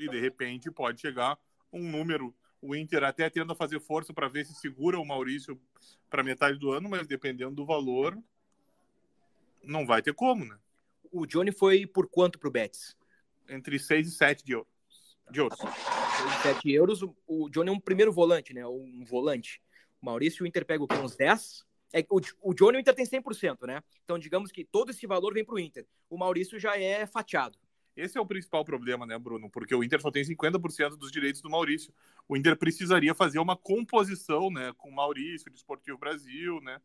E 0.00 0.08
de 0.08 0.18
repente 0.18 0.70
pode 0.70 1.00
chegar 1.00 1.38
um 1.72 1.88
número 1.88 2.34
O 2.62 2.74
Inter 2.76 3.04
até 3.04 3.28
tenta 3.30 3.54
fazer 3.54 3.80
força 3.80 4.12
para 4.12 4.28
ver 4.28 4.44
se 4.44 4.54
segura 4.54 4.98
o 4.98 5.04
Maurício 5.04 5.58
para 6.10 6.22
metade 6.22 6.58
do 6.58 6.70
ano, 6.72 6.88
mas 6.88 7.06
dependendo 7.06 7.54
do 7.54 7.64
valor, 7.64 8.18
não 9.62 9.86
vai 9.86 10.02
ter 10.02 10.12
como, 10.12 10.44
né? 10.44 10.58
O 11.10 11.26
Johnny 11.26 11.52
foi 11.52 11.86
por 11.86 12.08
quanto 12.08 12.38
para 12.38 12.48
o 12.48 12.52
Betis? 12.52 12.96
Entre 13.48 13.78
6 13.78 14.08
e 14.08 14.10
7 14.10 14.44
de 14.44 14.52
euros. 14.52 14.68
De 15.30 15.40
euros. 15.40 15.58
6 15.58 15.70
e 15.70 16.42
7 16.42 16.70
euros. 16.72 17.02
O 17.26 17.48
Johnny 17.48 17.70
é 17.70 17.72
um 17.72 17.80
primeiro 17.80 18.12
volante, 18.12 18.52
né? 18.52 18.66
Um 18.66 19.04
volante. 19.04 19.60
O 20.00 20.06
Maurício, 20.06 20.44
o 20.44 20.46
Inter 20.46 20.64
pega 20.64 20.84
o 20.84 20.88
quê? 20.88 20.96
Uns 20.96 21.16
10? 21.16 21.64
É, 21.92 22.04
o, 22.08 22.20
o 22.42 22.54
Johnny 22.54 22.78
o 22.78 22.80
Inter 22.80 22.94
tem 22.94 23.04
100%, 23.04 23.66
né? 23.66 23.82
Então, 24.04 24.18
digamos 24.18 24.52
que 24.52 24.64
todo 24.64 24.90
esse 24.90 25.06
valor 25.06 25.34
vem 25.34 25.44
para 25.44 25.54
o 25.54 25.58
Inter. 25.58 25.86
O 26.08 26.16
Maurício 26.16 26.58
já 26.58 26.78
é 26.78 27.06
fatiado. 27.06 27.58
Esse 28.00 28.18
é 28.18 28.20
o 28.20 28.26
principal 28.26 28.64
problema, 28.64 29.04
né, 29.06 29.18
Bruno? 29.18 29.50
Porque 29.50 29.74
o 29.74 29.84
Inter 29.84 30.00
só 30.00 30.10
tem 30.10 30.24
50% 30.24 30.96
dos 30.96 31.12
direitos 31.12 31.40
do 31.40 31.50
Maurício. 31.50 31.92
O 32.28 32.36
Inter 32.36 32.56
precisaria 32.56 33.14
fazer 33.14 33.38
uma 33.38 33.56
composição, 33.56 34.50
né, 34.50 34.72
com 34.78 34.88
o 34.88 34.94
Maurício, 34.94 35.50
do 35.50 35.56
Esportivo 35.56 35.98
Brasil, 35.98 36.60
né, 36.60 36.80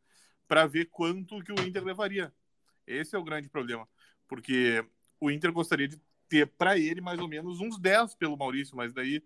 para 0.48 0.68
ver 0.68 0.86
quanto 0.86 1.42
que 1.44 1.52
o 1.52 1.66
Inter 1.66 1.84
levaria. 1.84 2.34
Esse 2.86 3.16
é 3.16 3.20
o 3.20 3.24
grande 3.24 3.50
problema. 3.50 3.88
Porque 4.28 4.86
o 5.20 5.32
Inter 5.32 5.52
gostaria 5.52 5.88
de 5.88 6.00
ter 6.28 6.48
para 6.48 6.78
ele 6.78 7.02
mais 7.02 7.20
ou 7.20 7.28
menos 7.28 7.60
uns 7.60 7.80
10 7.80 8.16
pelo 8.16 8.38
Maurício, 8.38 8.76
mas 8.76 8.94
daí, 8.94 9.24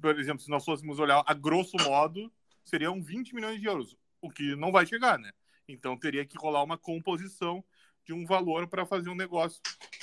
por 0.00 0.18
exemplo, 0.18 0.42
se 0.42 0.50
nós 0.50 0.64
fôssemos 0.64 0.98
olhar 0.98 1.22
a 1.26 1.34
grosso 1.34 1.76
modo, 1.84 2.32
seriam 2.64 3.02
20 3.02 3.34
milhões 3.34 3.60
de 3.60 3.66
euros 3.66 3.96
o 4.20 4.30
que 4.30 4.56
não 4.56 4.72
vai 4.72 4.86
chegar, 4.86 5.18
né? 5.18 5.32
Então 5.66 5.96
teria 5.96 6.24
que 6.24 6.38
rolar 6.38 6.62
uma 6.62 6.78
composição 6.78 7.64
de 8.04 8.12
um 8.12 8.24
valor 8.24 8.66
para 8.66 8.86
fazer 8.86 9.10
um 9.10 9.14
negócio 9.14 9.60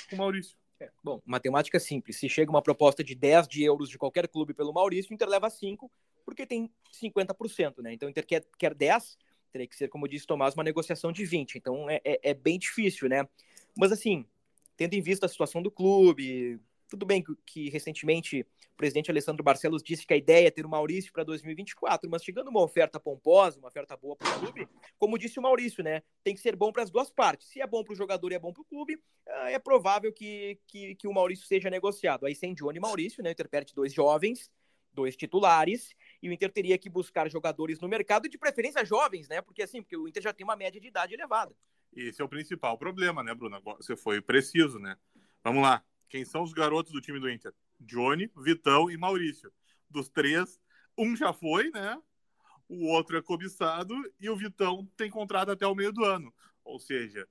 com 0.08 0.16
o 0.16 0.18
Maurício. 0.18 0.56
É, 0.78 0.90
bom, 1.02 1.22
matemática 1.24 1.80
simples. 1.80 2.18
Se 2.18 2.28
chega 2.28 2.50
uma 2.50 2.62
proposta 2.62 3.02
de 3.02 3.14
10 3.14 3.48
de 3.48 3.62
euros 3.62 3.88
de 3.88 3.96
qualquer 3.96 4.28
clube 4.28 4.52
pelo 4.52 4.72
Maurício, 4.72 5.10
o 5.10 5.14
Inter 5.14 5.28
leva 5.28 5.48
5, 5.48 5.90
porque 6.24 6.46
tem 6.46 6.70
50%, 6.92 7.82
né? 7.82 7.94
Então 7.94 8.06
o 8.06 8.10
Inter 8.10 8.26
quer, 8.26 8.44
quer 8.58 8.74
10, 8.74 9.16
teria 9.50 9.66
que 9.66 9.76
ser, 9.76 9.88
como 9.88 10.06
disse 10.06 10.26
Tomás, 10.26 10.54
uma 10.54 10.64
negociação 10.64 11.10
de 11.10 11.24
20. 11.24 11.56
Então 11.56 11.88
é, 11.88 12.00
é, 12.04 12.30
é 12.30 12.34
bem 12.34 12.58
difícil, 12.58 13.08
né? 13.08 13.26
Mas 13.74 13.90
assim, 13.90 14.26
tendo 14.76 14.94
em 14.94 15.00
vista 15.00 15.26
a 15.26 15.28
situação 15.28 15.62
do 15.62 15.70
clube, 15.70 16.60
tudo 16.88 17.04
bem 17.04 17.22
que, 17.22 17.34
que, 17.44 17.68
recentemente 17.68 18.42
o 18.42 18.76
presidente 18.76 19.10
Alessandro 19.10 19.42
Barcelos 19.42 19.82
disse 19.82 20.06
que 20.06 20.14
a 20.14 20.16
ideia 20.16 20.48
é 20.48 20.50
ter 20.50 20.64
o 20.64 20.68
Maurício 20.68 21.12
para 21.12 21.24
2024, 21.24 22.08
mas 22.10 22.22
chegando 22.22 22.48
uma 22.48 22.62
oferta 22.62 23.00
pomposa, 23.00 23.58
uma 23.58 23.68
oferta 23.68 23.96
boa 23.96 24.16
para 24.16 24.36
o 24.36 24.40
clube, 24.40 24.68
como 24.98 25.18
disse 25.18 25.38
o 25.38 25.42
Maurício, 25.42 25.82
né? 25.82 26.02
Tem 26.22 26.34
que 26.34 26.40
ser 26.40 26.54
bom 26.56 26.72
para 26.72 26.82
as 26.82 26.90
duas 26.90 27.10
partes. 27.10 27.48
Se 27.48 27.60
é 27.60 27.66
bom 27.66 27.82
para 27.82 27.92
o 27.92 27.96
jogador 27.96 28.30
e 28.32 28.34
é 28.34 28.38
bom 28.38 28.52
para 28.52 28.62
o 28.62 28.64
clube, 28.64 28.98
ah, 29.28 29.50
é 29.50 29.58
provável 29.58 30.12
que, 30.12 30.58
que, 30.66 30.94
que, 30.94 31.08
o 31.08 31.12
Maurício 31.12 31.46
seja 31.46 31.70
negociado. 31.70 32.26
Aí 32.26 32.34
sem 32.34 32.54
Johnny 32.54 32.78
e 32.78 32.80
Maurício, 32.80 33.22
né? 33.22 33.30
O 33.30 33.32
Inter 33.32 33.48
perde 33.48 33.74
dois 33.74 33.92
jovens, 33.92 34.50
dois 34.92 35.16
titulares, 35.16 35.94
e 36.22 36.28
o 36.28 36.32
Inter 36.32 36.52
teria 36.52 36.78
que 36.78 36.88
buscar 36.88 37.30
jogadores 37.30 37.80
no 37.80 37.88
mercado, 37.88 38.28
de 38.28 38.38
preferência 38.38 38.84
jovens, 38.84 39.28
né? 39.28 39.42
Porque 39.42 39.62
assim, 39.62 39.82
porque 39.82 39.96
o 39.96 40.08
Inter 40.08 40.22
já 40.22 40.32
tem 40.32 40.44
uma 40.44 40.56
média 40.56 40.80
de 40.80 40.88
idade 40.88 41.14
elevada. 41.14 41.54
Esse 41.94 42.20
é 42.20 42.24
o 42.24 42.28
principal 42.28 42.76
problema, 42.76 43.22
né, 43.22 43.34
Bruno? 43.34 43.60
Você 43.78 43.96
foi 43.96 44.20
preciso, 44.20 44.78
né? 44.78 44.96
Vamos 45.42 45.62
lá. 45.62 45.82
Quem 46.08 46.24
são 46.24 46.42
os 46.42 46.52
garotos 46.52 46.92
do 46.92 47.00
time 47.00 47.18
do 47.18 47.30
Inter? 47.30 47.52
Johnny, 47.80 48.30
Vitão 48.36 48.90
e 48.90 48.96
Maurício. 48.96 49.52
Dos 49.90 50.08
três, 50.08 50.60
um 50.96 51.16
já 51.16 51.32
foi, 51.32 51.70
né? 51.70 52.00
O 52.68 52.86
outro 52.86 53.16
é 53.16 53.22
cobiçado 53.22 53.94
e 54.18 54.28
o 54.28 54.36
Vitão 54.36 54.88
tem 54.96 55.10
contrato 55.10 55.50
até 55.50 55.66
o 55.66 55.74
meio 55.74 55.92
do 55.92 56.04
ano. 56.04 56.34
Ou 56.64 56.78
seja, 56.78 57.28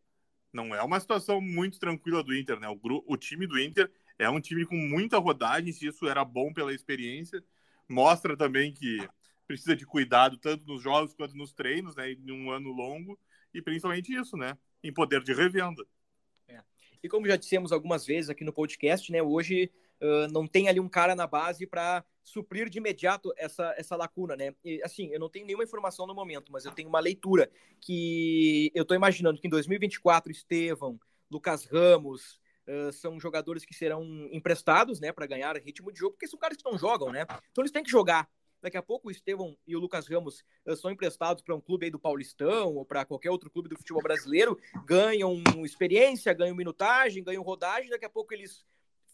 não 0.54 0.74
é 0.74 0.82
uma 0.82 1.00
situação 1.00 1.42
muito 1.42 1.80
tranquila 1.80 2.24
do 2.24 2.34
Inter, 2.34 2.60
né? 2.60 2.70
O, 2.70 2.80
o 3.06 3.18
time 3.18 3.46
do 3.46 3.60
Inter 3.60 3.92
é 4.18 4.30
um 4.30 4.40
time 4.40 4.66
com 4.66 4.78
muita 4.78 5.18
rodagem, 5.18 5.74
se 5.74 5.88
isso 5.88 6.08
era 6.08 6.24
bom 6.24 6.54
pela 6.54 6.74
experiência. 6.74 7.44
Mostra 7.90 8.38
também 8.38 8.74
que 8.74 9.06
precisa 9.46 9.76
de 9.76 9.86
cuidado 9.86 10.38
tanto 10.38 10.66
nos 10.66 10.82
jogos 10.82 11.14
quanto 11.14 11.36
nos 11.36 11.54
treinos, 11.54 11.96
né? 11.96 12.12
Em 12.12 12.32
um 12.32 12.50
ano 12.52 12.72
longo. 12.72 13.20
E 13.54 13.62
principalmente 13.62 14.14
isso, 14.14 14.38
né? 14.38 14.58
Em 14.82 14.94
poder 14.94 15.22
de 15.22 15.34
revenda. 15.34 15.86
E 17.06 17.08
como 17.08 17.28
já 17.28 17.36
dissemos 17.36 17.72
algumas 17.72 18.04
vezes 18.04 18.32
aqui 18.32 18.44
no 18.44 18.52
podcast, 18.52 19.12
né, 19.12 19.22
hoje 19.22 19.72
uh, 20.02 20.28
não 20.32 20.48
tem 20.48 20.68
ali 20.68 20.80
um 20.80 20.90
cara 20.90 21.16
na 21.16 21.28
base 21.28 21.68
para 21.68 22.04
suprir 22.24 22.68
de 22.68 22.80
imediato 22.80 23.32
essa, 23.38 23.76
essa 23.78 23.96
lacuna, 23.96 24.36
né? 24.36 24.56
E, 24.64 24.82
assim, 24.84 25.12
eu 25.14 25.20
não 25.20 25.30
tenho 25.30 25.46
nenhuma 25.46 25.64
informação 25.64 26.08
no 26.08 26.16
momento, 26.16 26.52
mas 26.52 26.66
eu 26.66 26.72
tenho 26.72 26.90
uma 26.90 27.00
leitura 27.00 27.48
que 27.80 28.72
eu 28.74 28.82
estou 28.82 28.98
imaginando 28.98 29.40
que 29.40 29.46
em 29.46 29.52
2024 29.52 30.32
Estevão, 30.32 31.00
Lucas 31.30 31.66
Ramos, 31.66 32.44
Uh, 32.68 32.92
são 32.92 33.20
jogadores 33.20 33.64
que 33.64 33.76
serão 33.76 34.04
emprestados, 34.32 35.00
né, 35.00 35.12
para 35.12 35.28
ganhar 35.28 35.56
ritmo 35.56 35.92
de 35.92 36.00
jogo, 36.00 36.14
porque 36.14 36.26
são 36.26 36.40
caras 36.40 36.58
que 36.58 36.66
não 36.66 36.80
jogam, 36.80 37.12
né? 37.12 37.22
Então 37.52 37.62
eles 37.62 37.72
têm 37.72 37.84
que 37.84 37.92
jogar. 37.92 38.28
Daqui 38.66 38.78
a 38.78 38.82
pouco 38.82 39.10
o 39.10 39.12
Estevão 39.12 39.56
e 39.68 39.76
o 39.76 39.80
Lucas 39.80 40.08
Ramos 40.08 40.44
uh, 40.66 40.76
são 40.76 40.90
emprestados 40.90 41.44
para 41.44 41.54
um 41.54 41.62
clube 41.62 41.86
aí 41.86 41.92
do 41.92 42.00
Paulistão 42.00 42.74
ou 42.74 42.84
para 42.84 43.06
qualquer 43.06 43.30
outro 43.30 43.48
clube 43.48 43.70
do 43.70 43.78
futebol 43.78 44.02
brasileiro, 44.02 44.60
ganham 44.84 45.40
experiência, 45.64 46.34
ganham 46.34 46.56
minutagem, 46.56 47.24
ganham 47.24 47.44
rodagem, 47.44 47.92
daqui 47.92 48.06
a 48.06 48.10
pouco 48.10 48.34
eles 48.34 48.66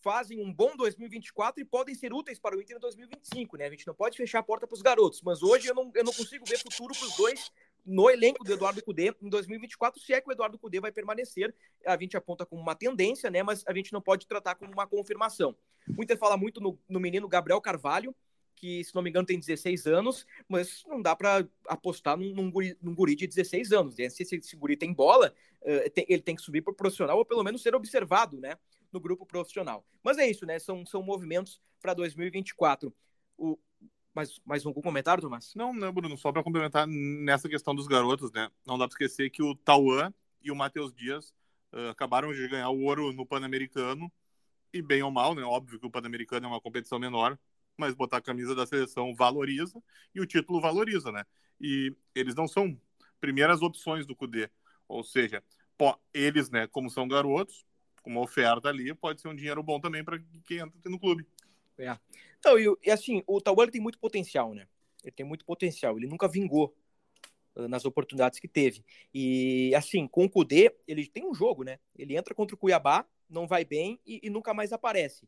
fazem 0.02 0.42
um 0.42 0.54
bom 0.54 0.74
2024 0.78 1.62
e 1.62 1.66
podem 1.66 1.94
ser 1.94 2.14
úteis 2.14 2.40
para 2.40 2.56
o 2.56 2.62
Inter 2.62 2.78
em 2.78 2.80
2025, 2.80 3.58
né? 3.58 3.66
A 3.66 3.70
gente 3.70 3.86
não 3.86 3.94
pode 3.94 4.16
fechar 4.16 4.40
a 4.40 4.44
porta 4.44 4.66
para 4.66 4.74
os 4.74 4.82
garotos, 4.82 5.22
mas 5.22 5.44
hoje 5.44 5.68
eu 5.68 5.76
não, 5.76 5.92
eu 5.94 6.06
não 6.06 6.14
consigo 6.14 6.46
ver 6.46 6.58
futuro 6.58 6.94
para 6.98 7.06
os 7.06 7.18
dois 7.18 7.52
no 7.86 8.10
elenco 8.10 8.46
do 8.46 8.54
Eduardo 8.54 8.82
Cudê 8.82 9.14
em 9.22 9.28
2024, 9.28 10.00
se 10.00 10.14
é 10.14 10.22
que 10.22 10.30
o 10.30 10.32
Eduardo 10.32 10.58
Cudê 10.58 10.80
vai 10.80 10.94
permanecer. 10.94 11.54
A 11.86 11.98
gente 11.98 12.16
aponta 12.16 12.46
como 12.46 12.62
uma 12.62 12.74
tendência, 12.74 13.30
né? 13.30 13.44
Mas 13.44 13.66
a 13.68 13.74
gente 13.74 13.92
não 13.92 14.02
pode 14.02 14.26
tratar 14.28 14.56
como 14.56 14.72
uma 14.72 14.88
confirmação. 14.88 15.54
O 15.98 16.02
Inter 16.02 16.18
fala 16.18 16.38
muito 16.38 16.62
no, 16.62 16.80
no 16.88 17.02
menino 17.02 17.28
Gabriel 17.28 17.60
Carvalho, 17.60 18.16
que, 18.62 18.84
se 18.84 18.93
não 18.93 19.02
me 19.02 19.10
engano, 19.10 19.26
tem 19.26 19.39
16 19.39 19.88
anos, 19.88 20.26
mas 20.47 20.84
não 20.88 21.02
dá 21.02 21.15
para 21.15 21.45
apostar 21.67 22.15
num, 22.15 22.32
num, 22.32 22.52
guri, 22.52 22.78
num, 22.80 22.93
guri, 22.93 23.15
de 23.15 23.26
16 23.26 23.71
anos. 23.71 23.95
Se 23.95 24.04
esse, 24.04 24.36
esse 24.36 24.56
guri 24.56 24.78
tem 24.78 24.93
bola, 24.93 25.34
uh, 25.63 25.89
tem, 25.89 26.06
ele 26.08 26.21
tem 26.21 26.36
que 26.36 26.43
subir 26.43 26.62
para 26.62 26.71
o 26.71 26.76
profissional 26.76 27.17
ou 27.17 27.26
pelo 27.26 27.43
menos 27.43 27.63
ser 27.63 27.74
observado 27.74 28.39
né, 28.39 28.56
no 28.93 29.00
grupo 29.00 29.26
profissional. 29.26 29.84
Mas 30.04 30.19
é 30.19 30.30
isso, 30.30 30.45
né? 30.45 30.60
São, 30.60 30.86
são 30.86 31.02
movimentos 31.02 31.60
para 31.82 31.95
2024. 31.95 32.93
O, 33.36 33.58
mais, 34.13 34.39
mais 34.45 34.63
algum 34.63 34.82
comentário, 34.82 35.24
Tomás? 35.24 35.56
Não, 35.56 35.74
não, 35.74 35.91
Bruno, 35.91 36.15
só 36.15 36.32
para 36.32 36.43
complementar 36.43 36.86
nessa 36.86 37.50
questão 37.50 37.74
dos 37.74 37.88
garotos, 37.88 38.32
né? 38.32 38.47
Não 38.63 38.78
dá 38.78 38.88
para 38.88 38.93
esquecer 38.93 39.32
que 39.32 39.41
o 39.41 39.56
Tauan 39.56 40.13
e 40.43 40.52
o 40.52 40.56
Matheus 40.56 40.93
Dias 40.93 41.34
uh, 41.74 41.89
acabaram 41.89 42.32
de 42.32 42.47
ganhar 42.47 42.69
o 42.69 42.82
ouro 42.84 43.12
no 43.12 43.26
Pan-Americano, 43.26 44.12
e 44.74 44.82
bem 44.82 45.02
ou 45.02 45.10
mal, 45.10 45.34
né? 45.34 45.41
Óbvio 45.41 45.80
que 45.80 45.86
o 45.86 45.89
Pan-Americano 45.89 46.45
é 46.45 46.50
uma 46.50 46.62
competição 46.62 47.00
menor, 47.00 47.39
mas 47.77 47.93
botar 47.93 48.17
a 48.17 48.21
camisa 48.21 48.53
da 48.53 48.65
seleção 48.65 49.13
valoriza 49.15 49.81
e 50.13 50.21
o 50.21 50.25
título 50.25 50.62
valoriza, 50.62 51.12
né? 51.12 51.25
E 51.60 51.95
eles 52.13 52.36
não 52.36 52.47
são 52.47 52.79
primeiras 53.19 53.62
opções 53.62 54.05
do 54.05 54.15
CUDE. 54.15 54.49
Ou 54.88 55.03
seja, 55.03 55.43
eles, 56.13 56.49
né, 56.49 56.67
como 56.67 56.89
são 56.89 57.07
garotos, 57.07 57.65
uma 58.05 58.19
oferta 58.19 58.69
ali, 58.69 58.93
pode 58.93 59.21
ser 59.21 59.27
um 59.27 59.36
dinheiro 59.36 59.62
bom 59.62 59.79
também 59.79 60.03
para 60.03 60.19
quem 60.45 60.57
entra 60.57 60.89
no 60.89 60.99
clube. 60.99 61.25
É. 61.77 61.97
Então, 62.39 62.60
e, 62.60 62.65
e 62.84 62.91
assim, 62.91 63.23
o 63.27 63.39
Tauan 63.39 63.67
tem 63.67 63.81
muito 63.81 63.99
potencial, 63.99 64.53
né? 64.53 64.67
Ele 65.03 65.12
tem 65.12 65.25
muito 65.25 65.45
potencial. 65.45 65.97
Ele 65.97 66.07
nunca 66.07 66.27
vingou 66.27 66.75
uh, 67.55 67.67
nas 67.67 67.86
oportunidades 67.86 68.39
que 68.39 68.47
teve. 68.47 68.84
E 69.13 69.73
assim, 69.75 70.07
com 70.07 70.25
o 70.25 70.29
Cudê, 70.29 70.75
ele 70.88 71.07
tem 71.07 71.25
um 71.25 71.34
jogo, 71.34 71.63
né? 71.63 71.79
Ele 71.97 72.15
entra 72.15 72.34
contra 72.36 72.55
o 72.55 72.57
Cuiabá, 72.57 73.05
não 73.29 73.47
vai 73.47 73.63
bem 73.63 73.99
e, 74.05 74.19
e 74.23 74.29
nunca 74.29 74.53
mais 74.53 74.73
aparece. 74.73 75.27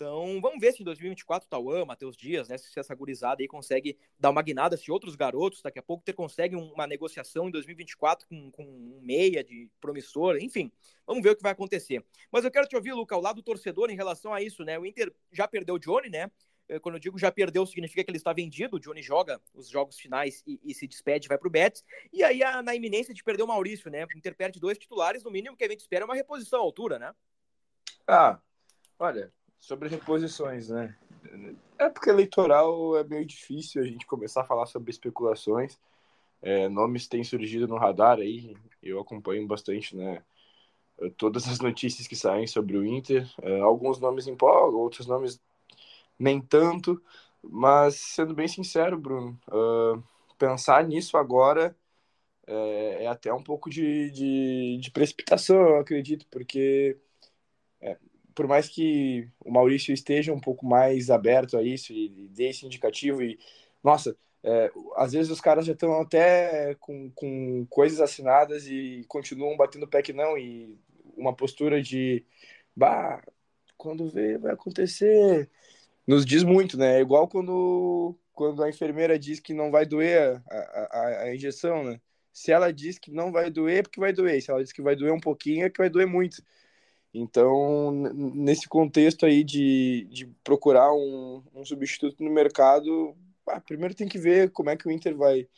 Então, 0.00 0.40
vamos 0.40 0.58
ver 0.58 0.72
se 0.72 0.80
em 0.80 0.84
2024 0.86 1.46
o 1.46 1.50
Tauan, 1.50 1.84
Matheus 1.84 2.16
Dias, 2.16 2.48
né, 2.48 2.56
se 2.56 2.80
essa 2.80 2.94
gurizada 2.94 3.42
aí 3.42 3.46
consegue 3.46 3.98
dar 4.18 4.30
uma 4.30 4.40
guinada, 4.40 4.74
se 4.74 4.90
outros 4.90 5.14
garotos, 5.14 5.60
daqui 5.60 5.78
a 5.78 5.82
pouco, 5.82 6.02
ter 6.02 6.14
consegue 6.14 6.56
uma 6.56 6.86
negociação 6.86 7.48
em 7.48 7.50
2024 7.50 8.26
com, 8.26 8.50
com 8.50 8.62
um 8.62 8.98
meia 9.02 9.44
de 9.44 9.68
promissor, 9.78 10.38
enfim, 10.38 10.72
vamos 11.06 11.22
ver 11.22 11.32
o 11.32 11.36
que 11.36 11.42
vai 11.42 11.52
acontecer. 11.52 12.02
Mas 12.32 12.46
eu 12.46 12.50
quero 12.50 12.66
te 12.66 12.74
ouvir, 12.74 12.94
Luca, 12.94 13.14
ao 13.14 13.20
lado 13.20 13.36
do 13.36 13.42
torcedor 13.42 13.90
em 13.90 13.94
relação 13.94 14.32
a 14.32 14.40
isso, 14.40 14.64
né? 14.64 14.78
O 14.78 14.86
Inter 14.86 15.12
já 15.30 15.46
perdeu 15.46 15.74
o 15.74 15.78
Johnny, 15.78 16.08
né? 16.08 16.30
Eh, 16.66 16.78
quando 16.78 16.94
eu 16.94 16.98
digo 16.98 17.18
já 17.18 17.30
perdeu, 17.30 17.66
significa 17.66 18.02
que 18.02 18.10
ele 18.10 18.16
está 18.16 18.32
vendido. 18.32 18.78
O 18.78 18.80
Johnny 18.80 19.02
joga 19.02 19.38
os 19.52 19.68
jogos 19.68 20.00
finais 20.00 20.42
e, 20.46 20.58
e 20.64 20.72
se 20.72 20.86
despede, 20.86 21.28
vai 21.28 21.36
para 21.36 21.46
o 21.46 21.50
Betis. 21.50 21.84
E 22.10 22.24
aí, 22.24 22.42
a, 22.42 22.62
na 22.62 22.74
iminência 22.74 23.12
de 23.12 23.22
perder 23.22 23.42
o 23.42 23.46
Maurício, 23.46 23.90
né? 23.90 24.06
O 24.06 24.16
Inter 24.16 24.34
perde 24.34 24.58
dois 24.58 24.78
titulares, 24.78 25.22
no 25.22 25.30
mínimo 25.30 25.58
que 25.58 25.64
a 25.64 25.68
gente 25.68 25.80
espera 25.80 26.04
é 26.04 26.06
uma 26.06 26.14
reposição 26.14 26.58
à 26.58 26.62
altura, 26.62 26.98
né? 26.98 27.14
Ah, 28.06 28.40
olha, 28.98 29.30
sobre 29.60 29.88
reposições, 29.88 30.68
né? 30.68 30.96
Época 31.78 32.10
eleitoral 32.10 32.96
é 32.96 33.04
meio 33.04 33.24
difícil 33.24 33.82
a 33.82 33.84
gente 33.84 34.06
começar 34.06 34.40
a 34.40 34.46
falar 34.46 34.66
sobre 34.66 34.90
especulações. 34.90 35.78
É, 36.42 36.68
nomes 36.68 37.06
têm 37.06 37.22
surgido 37.22 37.68
no 37.68 37.76
radar 37.76 38.18
aí, 38.18 38.56
eu 38.82 38.98
acompanho 38.98 39.46
bastante, 39.46 39.94
né? 39.94 40.22
Todas 41.16 41.48
as 41.48 41.60
notícias 41.60 42.06
que 42.06 42.16
saem 42.16 42.46
sobre 42.46 42.76
o 42.76 42.84
Inter. 42.84 43.30
É, 43.42 43.60
alguns 43.60 44.00
nomes 44.00 44.26
empolgam, 44.26 44.80
outros 44.80 45.06
nomes 45.06 45.40
nem 46.18 46.40
tanto. 46.40 47.02
Mas, 47.42 47.96
sendo 47.96 48.34
bem 48.34 48.48
sincero, 48.48 48.98
Bruno, 48.98 49.38
uh, 49.48 50.02
pensar 50.38 50.84
nisso 50.84 51.16
agora 51.16 51.74
é, 52.46 53.04
é, 53.04 53.06
até 53.06 53.32
um 53.32 53.42
pouco 53.42 53.70
de, 53.70 54.10
de, 54.10 54.78
de 54.80 54.90
precipitação, 54.90 55.56
eu 55.56 55.78
acredito, 55.78 56.26
porque 56.30 56.98
é, 56.98 57.09
por 58.34 58.46
mais 58.46 58.68
que 58.68 59.28
o 59.40 59.50
Maurício 59.50 59.92
esteja 59.92 60.32
um 60.32 60.40
pouco 60.40 60.66
mais 60.66 61.10
aberto 61.10 61.56
a 61.56 61.62
isso 61.62 61.92
e 61.92 62.28
dê 62.30 62.48
esse 62.48 62.66
indicativo 62.66 63.22
e, 63.22 63.38
nossa, 63.82 64.16
é, 64.42 64.70
às 64.96 65.12
vezes 65.12 65.30
os 65.30 65.40
caras 65.40 65.66
já 65.66 65.72
estão 65.72 66.00
até 66.00 66.74
com, 66.76 67.10
com 67.10 67.66
coisas 67.68 68.00
assinadas 68.00 68.66
e 68.66 69.04
continuam 69.08 69.56
batendo 69.56 69.88
pé 69.88 70.02
que 70.02 70.12
não 70.12 70.36
e 70.38 70.78
uma 71.16 71.34
postura 71.34 71.82
de, 71.82 72.24
bah, 72.74 73.22
quando 73.76 74.08
vê 74.08 74.38
vai 74.38 74.52
acontecer, 74.52 75.48
nos 76.06 76.24
diz 76.26 76.42
muito, 76.42 76.76
né? 76.78 76.98
É 76.98 77.00
igual 77.00 77.28
quando, 77.28 78.16
quando 78.32 78.62
a 78.62 78.68
enfermeira 78.68 79.18
diz 79.18 79.40
que 79.40 79.54
não 79.54 79.70
vai 79.70 79.86
doer 79.86 80.42
a, 80.50 80.88
a, 80.90 81.22
a 81.24 81.34
injeção, 81.34 81.84
né? 81.84 82.00
Se 82.32 82.52
ela 82.52 82.72
diz 82.72 82.98
que 82.98 83.10
não 83.10 83.32
vai 83.32 83.50
doer, 83.50 83.78
é 83.78 83.82
porque 83.82 84.00
vai 84.00 84.12
doer. 84.12 84.40
Se 84.42 84.50
ela 84.50 84.62
diz 84.62 84.72
que 84.72 84.82
vai 84.82 84.96
doer 84.96 85.12
um 85.12 85.20
pouquinho, 85.20 85.66
é 85.66 85.70
que 85.70 85.78
vai 85.78 85.90
doer 85.90 86.06
muito. 86.06 86.42
Então, 87.12 87.90
nesse 88.14 88.68
contexto 88.68 89.26
aí 89.26 89.42
de, 89.42 90.06
de 90.10 90.26
procurar 90.44 90.92
um, 90.92 91.42
um 91.54 91.64
substituto 91.64 92.22
no 92.22 92.30
mercado, 92.30 93.16
ah, 93.48 93.60
primeiro 93.60 93.94
tem 93.94 94.08
que 94.08 94.18
ver 94.18 94.50
como 94.50 94.70
é 94.70 94.76
que 94.76 94.86
o 94.86 94.90
Inter 94.92 95.16
vai, 95.16 95.48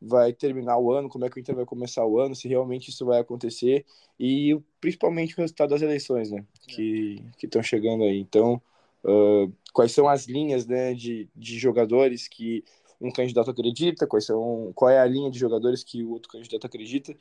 vai 0.00 0.32
terminar 0.32 0.78
o 0.78 0.92
ano, 0.92 1.08
como 1.08 1.24
é 1.24 1.30
que 1.30 1.36
o 1.36 1.40
Inter 1.40 1.54
vai 1.54 1.66
começar 1.66 2.06
o 2.06 2.18
ano, 2.18 2.34
se 2.34 2.48
realmente 2.48 2.88
isso 2.88 3.04
vai 3.04 3.20
acontecer 3.20 3.84
e 4.18 4.58
principalmente 4.80 5.34
o 5.34 5.40
resultado 5.40 5.70
das 5.70 5.82
eleições, 5.82 6.30
né, 6.30 6.44
que 6.66 7.22
estão 7.42 7.62
chegando 7.62 8.04
aí. 8.04 8.18
Então, 8.18 8.60
uh, 9.04 9.52
quais 9.74 9.92
são 9.92 10.08
as 10.08 10.26
linhas, 10.26 10.66
né, 10.66 10.94
de, 10.94 11.28
de 11.36 11.58
jogadores 11.58 12.26
que 12.28 12.64
um 12.98 13.10
candidato 13.10 13.50
acredita, 13.50 14.06
quais 14.06 14.24
são, 14.24 14.72
qual 14.74 14.90
é 14.90 14.98
a 14.98 15.06
linha 15.06 15.30
de 15.30 15.38
jogadores 15.38 15.84
que 15.84 16.02
o 16.02 16.12
outro 16.12 16.30
candidato 16.30 16.66
acredita 16.66 17.14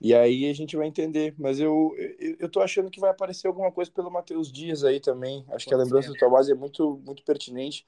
e 0.00 0.14
aí 0.14 0.48
a 0.48 0.52
gente 0.52 0.76
vai 0.76 0.86
entender. 0.86 1.34
Mas 1.38 1.58
eu, 1.58 1.94
eu, 2.18 2.36
eu 2.40 2.48
tô 2.48 2.60
achando 2.60 2.90
que 2.90 3.00
vai 3.00 3.10
aparecer 3.10 3.46
alguma 3.46 3.72
coisa 3.72 3.90
pelo 3.90 4.10
Matheus 4.10 4.52
Dias 4.52 4.84
aí 4.84 5.00
também. 5.00 5.44
Acho 5.48 5.64
Pode 5.64 5.66
que 5.66 5.74
a 5.74 5.78
lembrança 5.78 6.08
ser. 6.08 6.14
do 6.14 6.18
Tomás 6.18 6.48
é 6.48 6.54
muito, 6.54 7.00
muito 7.04 7.24
pertinente. 7.24 7.86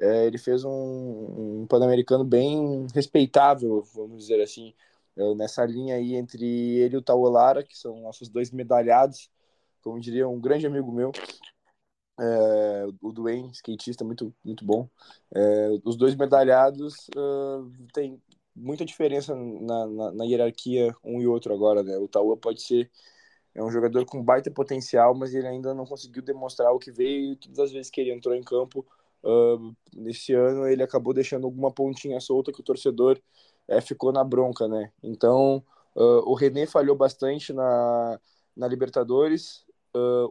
É, 0.00 0.26
ele 0.26 0.38
fez 0.38 0.64
um, 0.64 1.62
um 1.62 1.66
Pan-Americano 1.68 2.24
bem 2.24 2.86
respeitável, 2.94 3.82
vamos 3.94 4.18
dizer 4.18 4.40
assim, 4.40 4.72
é, 5.16 5.34
nessa 5.34 5.64
linha 5.66 5.96
aí 5.96 6.14
entre 6.14 6.44
ele 6.78 6.94
e 6.94 6.98
o 6.98 7.02
Tauolara, 7.02 7.64
que 7.64 7.76
são 7.76 8.00
nossos 8.00 8.28
dois 8.28 8.52
medalhados, 8.52 9.28
como 9.82 9.98
diria 9.98 10.28
um 10.28 10.40
grande 10.40 10.68
amigo 10.68 10.92
meu, 10.92 11.10
é, 12.20 12.86
o 13.00 13.12
Duane, 13.12 13.50
skatista 13.52 14.04
muito, 14.04 14.34
muito 14.44 14.64
bom. 14.64 14.88
É, 15.34 15.68
os 15.84 15.96
dois 15.96 16.16
medalhados 16.16 17.08
uh, 17.16 17.70
tem, 17.92 18.20
muita 18.58 18.84
diferença 18.84 19.34
na, 19.34 19.86
na, 19.86 20.12
na, 20.12 20.24
hierarquia 20.24 20.94
um 21.04 21.20
e 21.20 21.26
outro 21.26 21.54
agora, 21.54 21.82
né? 21.82 21.96
O 21.96 22.08
Taua 22.08 22.36
pode 22.36 22.62
ser 22.62 22.90
é 23.54 23.62
um 23.62 23.70
jogador 23.70 24.04
com 24.04 24.22
baita 24.22 24.50
potencial, 24.50 25.14
mas 25.14 25.34
ele 25.34 25.46
ainda 25.46 25.74
não 25.74 25.84
conseguiu 25.84 26.22
demonstrar 26.22 26.72
o 26.72 26.78
que 26.78 26.92
veio. 26.92 27.36
Todas 27.36 27.58
as 27.58 27.72
vezes 27.72 27.90
que 27.90 28.00
ele 28.00 28.12
entrou 28.12 28.34
em 28.34 28.42
campo 28.42 28.86
uh, 29.24 29.74
nesse 29.96 30.32
ano, 30.32 30.66
ele 30.66 30.82
acabou 30.82 31.12
deixando 31.12 31.44
alguma 31.44 31.70
pontinha 31.72 32.20
solta 32.20 32.52
que 32.52 32.60
o 32.60 32.64
torcedor 32.64 33.20
é, 33.66 33.80
ficou 33.80 34.12
na 34.12 34.22
bronca, 34.22 34.68
né? 34.68 34.92
Então 35.02 35.64
uh, 35.96 36.30
o 36.30 36.34
René 36.34 36.66
falhou 36.66 36.96
bastante 36.96 37.52
na, 37.52 38.20
na 38.56 38.68
Libertadores. 38.68 39.66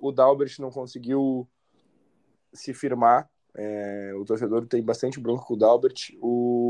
O 0.02 0.14
Dalbert 0.14 0.56
não 0.60 0.72
conseguiu 0.72 1.46
se 2.54 2.74
firmar. 2.74 3.30
É, 3.54 4.14
o 4.16 4.24
torcedor 4.24 4.66
tem 4.68 4.82
bastante 4.82 5.20
bronca 5.20 5.44
com 5.44 5.56
o 5.56 5.58
Dalbert. 5.58 6.16
O 6.22 6.67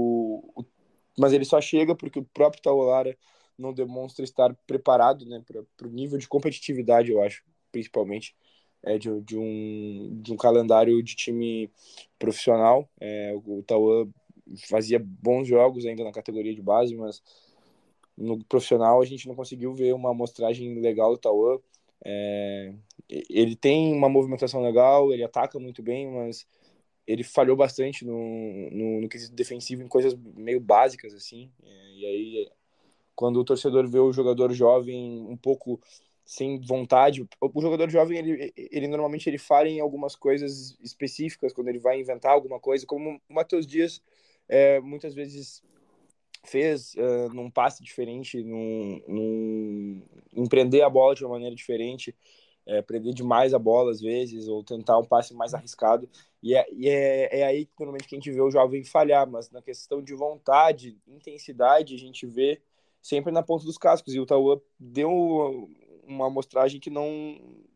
mas 1.20 1.34
ele 1.34 1.46
só 1.46 1.60
chega 1.60 1.96
porque 1.96 2.20
o 2.20 2.26
próprio 2.26 2.62
Taolara 2.62 3.18
não 3.58 3.74
demonstra 3.74 4.24
estar 4.24 4.54
preparado 4.68 5.26
né, 5.26 5.44
para 5.76 5.88
o 5.88 5.92
nível 5.92 6.18
de 6.18 6.28
competitividade, 6.28 7.12
eu 7.12 7.22
acho, 7.22 7.44
principalmente, 7.72 8.36
é, 8.84 8.98
de, 8.98 9.22
de, 9.22 9.38
um, 9.38 10.20
de 10.22 10.32
um 10.32 10.38
calendário 10.38 11.02
de 11.02 11.16
time 11.16 11.72
profissional. 12.20 12.88
É, 13.00 13.34
o 13.36 13.64
Tauan 13.64 14.10
fazia 14.70 15.00
bons 15.00 15.48
jogos 15.48 15.86
ainda 15.86 16.04
na 16.04 16.12
categoria 16.12 16.54
de 16.54 16.62
base, 16.62 16.96
mas 16.96 17.22
no 18.16 18.44
profissional 18.46 19.02
a 19.02 19.06
gente 19.06 19.28
não 19.28 19.36
conseguiu 19.36 19.74
ver 19.74 19.94
uma 19.94 20.12
amostragem 20.12 20.80
legal 20.80 21.12
do 21.12 21.18
Tauan. 21.18 21.60
É, 22.06 22.74
ele 23.10 23.56
tem 23.56 23.94
uma 23.94 24.10
movimentação 24.10 24.62
legal, 24.62 25.12
ele 25.12 25.24
ataca 25.24 25.60
muito 25.60 25.82
bem, 25.82 26.10
mas 26.12 26.46
ele 27.08 27.24
falhou 27.24 27.56
bastante 27.56 28.06
no, 28.06 28.70
no, 28.70 29.02
no 29.02 29.10
quesito 29.10 29.34
defensivo 29.34 29.82
em 29.82 29.88
coisas 29.88 30.14
meio 30.36 30.60
básicas, 30.60 31.14
assim. 31.14 31.50
É, 31.64 31.94
e 31.94 32.06
aí, 32.06 32.52
quando 33.16 33.40
o 33.40 33.46
torcedor 33.46 33.88
vê 33.88 34.00
o 34.00 34.12
jogador 34.12 34.52
jovem 34.52 35.26
um 35.28 35.38
pouco 35.38 35.80
sem 36.26 36.60
vontade, 36.60 37.26
o 37.40 37.62
jogador 37.62 37.90
jovem, 37.90 38.18
ele, 38.18 38.54
ele 38.58 38.88
normalmente 38.88 39.30
ele 39.30 39.38
falha 39.38 39.70
em 39.70 39.80
algumas 39.80 40.14
coisas 40.14 40.78
específicas, 40.82 41.54
quando 41.54 41.70
ele 41.70 41.80
vai 41.80 42.02
inventar 42.02 42.34
alguma 42.34 42.60
coisa, 42.60 42.86
como 42.86 43.22
o 43.30 43.34
Matheus 43.34 43.66
Dias 43.66 44.04
é, 44.50 44.82
muitas 44.82 45.16
vezes 45.16 45.64
fez 46.44 46.94
uh, 46.96 47.34
num 47.34 47.50
passe 47.50 47.84
diferente, 47.84 48.44
num, 48.44 49.02
num, 49.08 50.02
empreender 50.36 50.82
a 50.82 50.90
bola 50.90 51.16
de 51.16 51.24
uma 51.24 51.32
maneira 51.32 51.56
diferente, 51.56 52.16
é, 52.68 52.82
prender 52.82 53.14
demais 53.14 53.54
a 53.54 53.60
bola 53.60 53.92
às 53.92 54.02
vezes, 54.02 54.48
ou 54.48 54.64
tentar 54.64 55.00
um 55.00 55.06
passe 55.06 55.34
mais 55.34 55.54
arriscado. 55.54 56.08
E 56.44 56.54
é, 56.54 56.66
e 56.72 56.90
é, 56.90 57.40
é 57.40 57.46
aí 57.46 57.66
que 57.66 57.74
normalmente 57.80 58.08
que 58.08 58.16
a 58.16 58.20
gente 58.20 58.32
vê 58.32 58.42
o 58.42 58.52
jovem 58.52 58.84
falhar, 58.84 59.28
mas 59.28 59.50
na 59.50 59.62
questão 59.62 60.02
de 60.02 60.14
vontade, 60.14 60.98
intensidade, 61.08 61.96
a 61.96 61.98
gente 61.98 62.28
vê 62.28 62.62
sempre 63.02 63.32
na 63.32 63.42
ponta 63.42 63.66
dos 63.66 63.78
cascos. 63.78 64.14
E 64.14 64.20
o 64.20 64.26
Tauan 64.26 64.60
deu 64.78 65.10
uma 66.06 66.28
amostragem 66.28 66.80
que 66.80 66.90
não, 66.90 67.08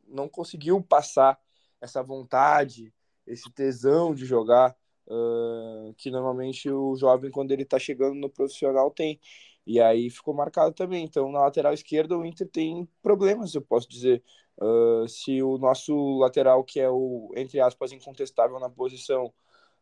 não 0.08 0.28
conseguiu 0.28 0.82
passar 0.82 1.40
essa 1.80 2.04
vontade, 2.04 2.94
esse 3.26 3.52
tesão 3.52 4.14
de 4.14 4.26
jogar, 4.26 4.76
uh, 5.08 5.94
que 5.98 6.12
normalmente 6.12 6.70
o 6.70 6.96
jovem, 6.96 7.32
quando 7.32 7.52
ele 7.52 7.64
está 7.64 7.80
chegando 7.80 8.16
no 8.16 8.30
profissional, 8.30 8.92
tem. 8.92 9.20
E 9.66 9.80
aí 9.80 10.10
ficou 10.10 10.34
marcado 10.34 10.74
também. 10.74 11.06
Então, 11.06 11.32
na 11.32 11.42
lateral 11.42 11.74
esquerda, 11.74 12.18
o 12.18 12.26
Inter 12.26 12.48
tem 12.48 12.88
problemas, 13.02 13.54
eu 13.54 13.62
posso 13.62 13.88
dizer. 13.88 14.24
Uh, 14.62 15.08
se 15.08 15.42
o 15.42 15.58
nosso 15.58 16.20
lateral, 16.20 16.64
que 16.64 16.80
é 16.80 16.88
o, 16.88 17.32
entre 17.36 17.60
aspas, 17.60 17.92
incontestável 17.92 18.60
na 18.60 18.70
posição, 18.70 19.34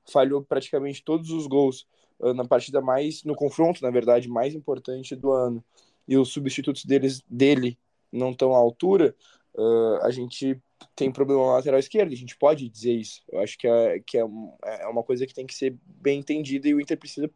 falhou 0.10 0.42
praticamente 0.42 1.04
todos 1.04 1.32
os 1.32 1.48
gols 1.48 1.86
uh, 2.20 2.34
na 2.34 2.46
partida 2.46 2.80
mais, 2.80 3.26
no 3.26 3.36
confronto, 3.36 3.84
na 3.84 3.92
verdade, 3.92 4.30
mais 4.30 4.56
importante 4.56 5.18
do 5.18 5.34
ano, 5.34 5.62
e 6.08 6.18
os 6.18 6.32
substitutos 6.32 6.86
deles, 6.86 7.22
dele 7.30 7.78
não 8.10 8.32
estão 8.32 8.56
à 8.56 8.58
altura, 8.58 9.14
uh, 9.54 9.98
a 10.02 10.12
gente 10.12 10.58
tem 10.96 11.12
problema 11.12 11.46
na 11.46 11.54
lateral 11.54 11.80
esquerda, 11.80 12.14
a 12.14 12.18
gente 12.18 12.38
pode 12.38 12.70
dizer 12.70 12.94
isso. 12.94 13.22
Eu 13.30 13.42
acho 13.42 13.58
que, 13.58 13.68
é, 13.68 14.00
que 14.00 14.18
é, 14.18 14.22
é 14.22 14.88
uma 14.88 15.04
coisa 15.04 15.28
que 15.28 15.34
tem 15.34 15.46
que 15.46 15.54
ser 15.54 15.78
bem 15.86 16.20
entendida 16.20 16.70
e 16.70 16.74
o 16.74 16.80
Inter 16.80 16.98
precisa 16.98 17.30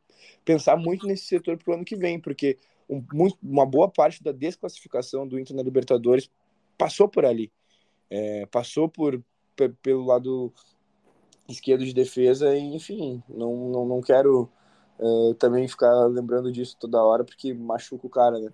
pensar 0.45 0.77
muito 0.77 1.06
nesse 1.06 1.25
setor 1.25 1.58
para 1.58 1.71
o 1.71 1.75
ano 1.75 1.84
que 1.84 1.97
vem, 1.97 2.21
porque 2.21 2.58
um, 2.89 3.03
muito, 3.13 3.38
uma 3.43 3.65
boa 3.65 3.89
parte 3.89 4.23
da 4.23 4.32
desclassificação 4.32 5.27
do 5.27 5.38
Inter 5.38 5.56
na 5.56 5.62
Libertadores 5.62 6.29
passou 6.77 7.07
por 7.07 7.25
ali. 7.25 7.51
É, 8.09 8.45
passou 8.47 8.88
por 8.89 9.21
pelo 9.81 10.05
lado 10.05 10.51
esquerdo 11.47 11.86
de 11.86 11.93
defesa, 11.93 12.55
e, 12.57 12.75
enfim, 12.75 13.21
não, 13.29 13.69
não, 13.69 13.86
não 13.86 14.01
quero 14.01 14.49
é, 14.99 15.33
também 15.36 15.67
ficar 15.67 15.93
lembrando 16.07 16.51
disso 16.51 16.75
toda 16.79 17.03
hora, 17.03 17.23
porque 17.23 17.53
machuca 17.53 18.07
o 18.07 18.09
cara, 18.09 18.39
né? 18.39 18.51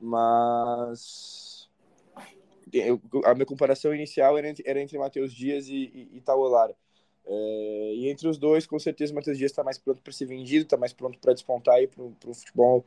Mas 0.00 1.70
eu, 2.72 3.00
a 3.24 3.34
minha 3.34 3.46
comparação 3.46 3.94
inicial 3.94 4.36
era 4.36 4.48
entre, 4.48 4.80
entre 4.80 4.98
Matheus 4.98 5.32
Dias 5.32 5.68
e, 5.68 5.90
e, 5.94 6.16
e 6.16 6.20
Taolara. 6.20 6.74
É, 7.26 7.94
e 7.94 8.08
entre 8.10 8.28
os 8.28 8.36
dois, 8.36 8.66
com 8.66 8.78
certeza, 8.78 9.12
o 9.12 9.16
Matheus 9.16 9.38
Dias 9.38 9.50
está 9.50 9.64
mais 9.64 9.78
pronto 9.78 10.02
para 10.02 10.12
ser 10.12 10.26
vendido, 10.26 10.64
está 10.64 10.76
mais 10.76 10.92
pronto 10.92 11.18
para 11.18 11.32
despontar 11.32 11.76
para 11.88 12.30
o 12.30 12.34
futebol 12.34 12.84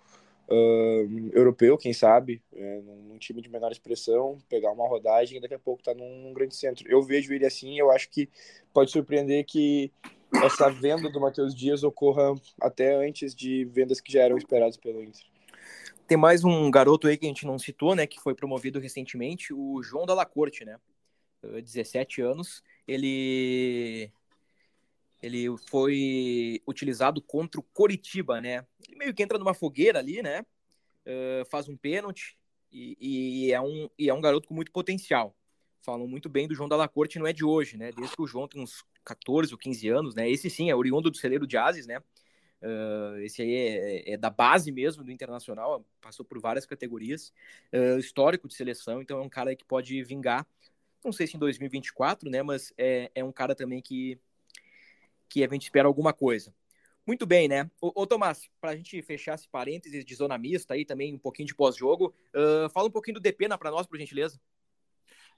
uh, 0.49 1.29
europeu, 1.33 1.77
quem 1.77 1.93
sabe, 1.93 2.41
é, 2.53 2.81
num, 2.81 3.17
time 3.17 3.41
de 3.41 3.49
menor 3.49 3.71
expressão, 3.71 4.37
pegar 4.47 4.71
uma 4.71 4.87
rodagem 4.87 5.37
e 5.37 5.41
daqui 5.41 5.55
a 5.55 5.59
pouco 5.59 5.81
tá 5.81 5.93
num, 5.93 6.31
grande 6.33 6.55
centro. 6.55 6.87
Eu 6.87 7.01
vejo 7.01 7.33
ele 7.33 7.45
assim, 7.45 7.79
eu 7.79 7.89
acho 7.89 8.09
que 8.09 8.29
pode 8.71 8.91
surpreender 8.91 9.43
que 9.43 9.91
essa 10.43 10.69
venda 10.69 11.09
do 11.09 11.19
Matheus 11.19 11.55
Dias 11.55 11.83
ocorra 11.83 12.35
até 12.61 12.95
antes 12.95 13.33
de 13.33 13.65
vendas 13.65 13.99
que 13.99 14.11
já 14.11 14.21
eram 14.21 14.37
esperadas 14.37 14.77
pelo 14.77 15.03
Inter. 15.03 15.25
Tem 16.07 16.17
mais 16.17 16.43
um 16.43 16.69
garoto 16.69 17.07
aí 17.07 17.17
que 17.17 17.25
a 17.25 17.29
gente 17.29 17.45
não 17.45 17.57
citou, 17.57 17.95
né, 17.95 18.05
que 18.05 18.19
foi 18.19 18.35
promovido 18.35 18.79
recentemente, 18.79 19.53
o 19.53 19.81
João 19.81 20.05
Dalla 20.05 20.25
Corte, 20.25 20.63
né, 20.63 20.77
17 21.41 22.21
anos, 22.21 22.63
ele 22.87 24.11
ele 25.21 25.47
foi 25.69 26.61
utilizado 26.67 27.21
contra 27.21 27.59
o 27.59 27.63
Coritiba, 27.63 28.39
né? 28.39 28.65
Ele 28.87 28.97
meio 28.97 29.13
que 29.13 29.23
entra 29.23 29.37
numa 29.37 29.53
fogueira 29.53 29.99
ali, 29.99 30.21
né? 30.21 30.45
Uh, 31.05 31.45
faz 31.49 31.67
um 31.67 31.77
pênalti 31.77 32.37
e, 32.71 33.47
e, 33.47 33.51
é 33.51 33.61
um, 33.61 33.89
e 33.97 34.09
é 34.09 34.13
um 34.13 34.21
garoto 34.21 34.47
com 34.47 34.53
muito 34.53 34.71
potencial. 34.71 35.35
Falam 35.81 36.07
muito 36.07 36.27
bem 36.27 36.47
do 36.47 36.53
João 36.53 36.67
Dalla 36.69 36.87
Corte, 36.87 37.17
não 37.17 37.27
é 37.27 37.33
de 37.33 37.45
hoje, 37.45 37.77
né? 37.77 37.91
Desde 37.91 38.15
que 38.15 38.21
o 38.21 38.27
João 38.27 38.47
tem 38.47 38.61
uns 38.61 38.83
14 39.03 39.53
ou 39.53 39.57
15 39.57 39.87
anos, 39.87 40.15
né? 40.15 40.29
Esse 40.29 40.49
sim 40.49 40.69
é 40.69 40.75
oriundo 40.75 41.09
do 41.09 41.17
celeiro 41.17 41.47
de 41.47 41.57
Ases, 41.57 41.87
né? 41.87 41.99
Uh, 42.61 43.19
esse 43.19 43.41
aí 43.41 43.53
é, 43.53 44.13
é, 44.13 44.17
da 44.17 44.29
base 44.29 44.71
mesmo 44.71 45.03
do 45.03 45.11
Internacional, 45.11 45.85
passou 46.01 46.25
por 46.25 46.39
várias 46.39 46.65
categorias, 46.65 47.31
uh, 47.71 47.99
histórico 47.99 48.47
de 48.47 48.55
seleção, 48.55 48.99
então 48.99 49.19
é 49.19 49.21
um 49.21 49.29
cara 49.29 49.55
que 49.55 49.63
pode 49.63 50.03
vingar, 50.03 50.45
não 51.05 51.11
sei 51.11 51.27
se 51.27 51.37
em 51.37 51.39
2024, 51.39 52.29
né? 52.29 52.41
Mas 52.41 52.73
é, 52.75 53.11
é 53.13 53.23
um 53.23 53.31
cara 53.31 53.53
também 53.53 53.79
que 53.79 54.19
que 55.29 55.43
a 55.43 55.47
gente 55.47 55.63
espera 55.63 55.87
alguma 55.87 56.13
coisa. 56.13 56.53
Muito 57.05 57.25
bem, 57.25 57.47
né? 57.47 57.71
Ô, 57.79 58.01
ô 58.01 58.05
Tomás, 58.05 58.49
para 58.59 58.71
a 58.71 58.75
gente 58.75 59.01
fechar 59.01 59.35
esse 59.35 59.47
parênteses 59.47 60.03
de 60.03 60.15
zona 60.15 60.37
mista 60.37 60.73
aí, 60.73 60.83
também 60.83 61.15
um 61.15 61.17
pouquinho 61.17 61.47
de 61.47 61.55
pós-jogo, 61.55 62.13
uh, 62.35 62.69
fala 62.69 62.89
um 62.89 62.91
pouquinho 62.91 63.15
do 63.15 63.21
Depena 63.21 63.57
para 63.57 63.71
nós, 63.71 63.87
por 63.87 63.97
gentileza. 63.97 64.39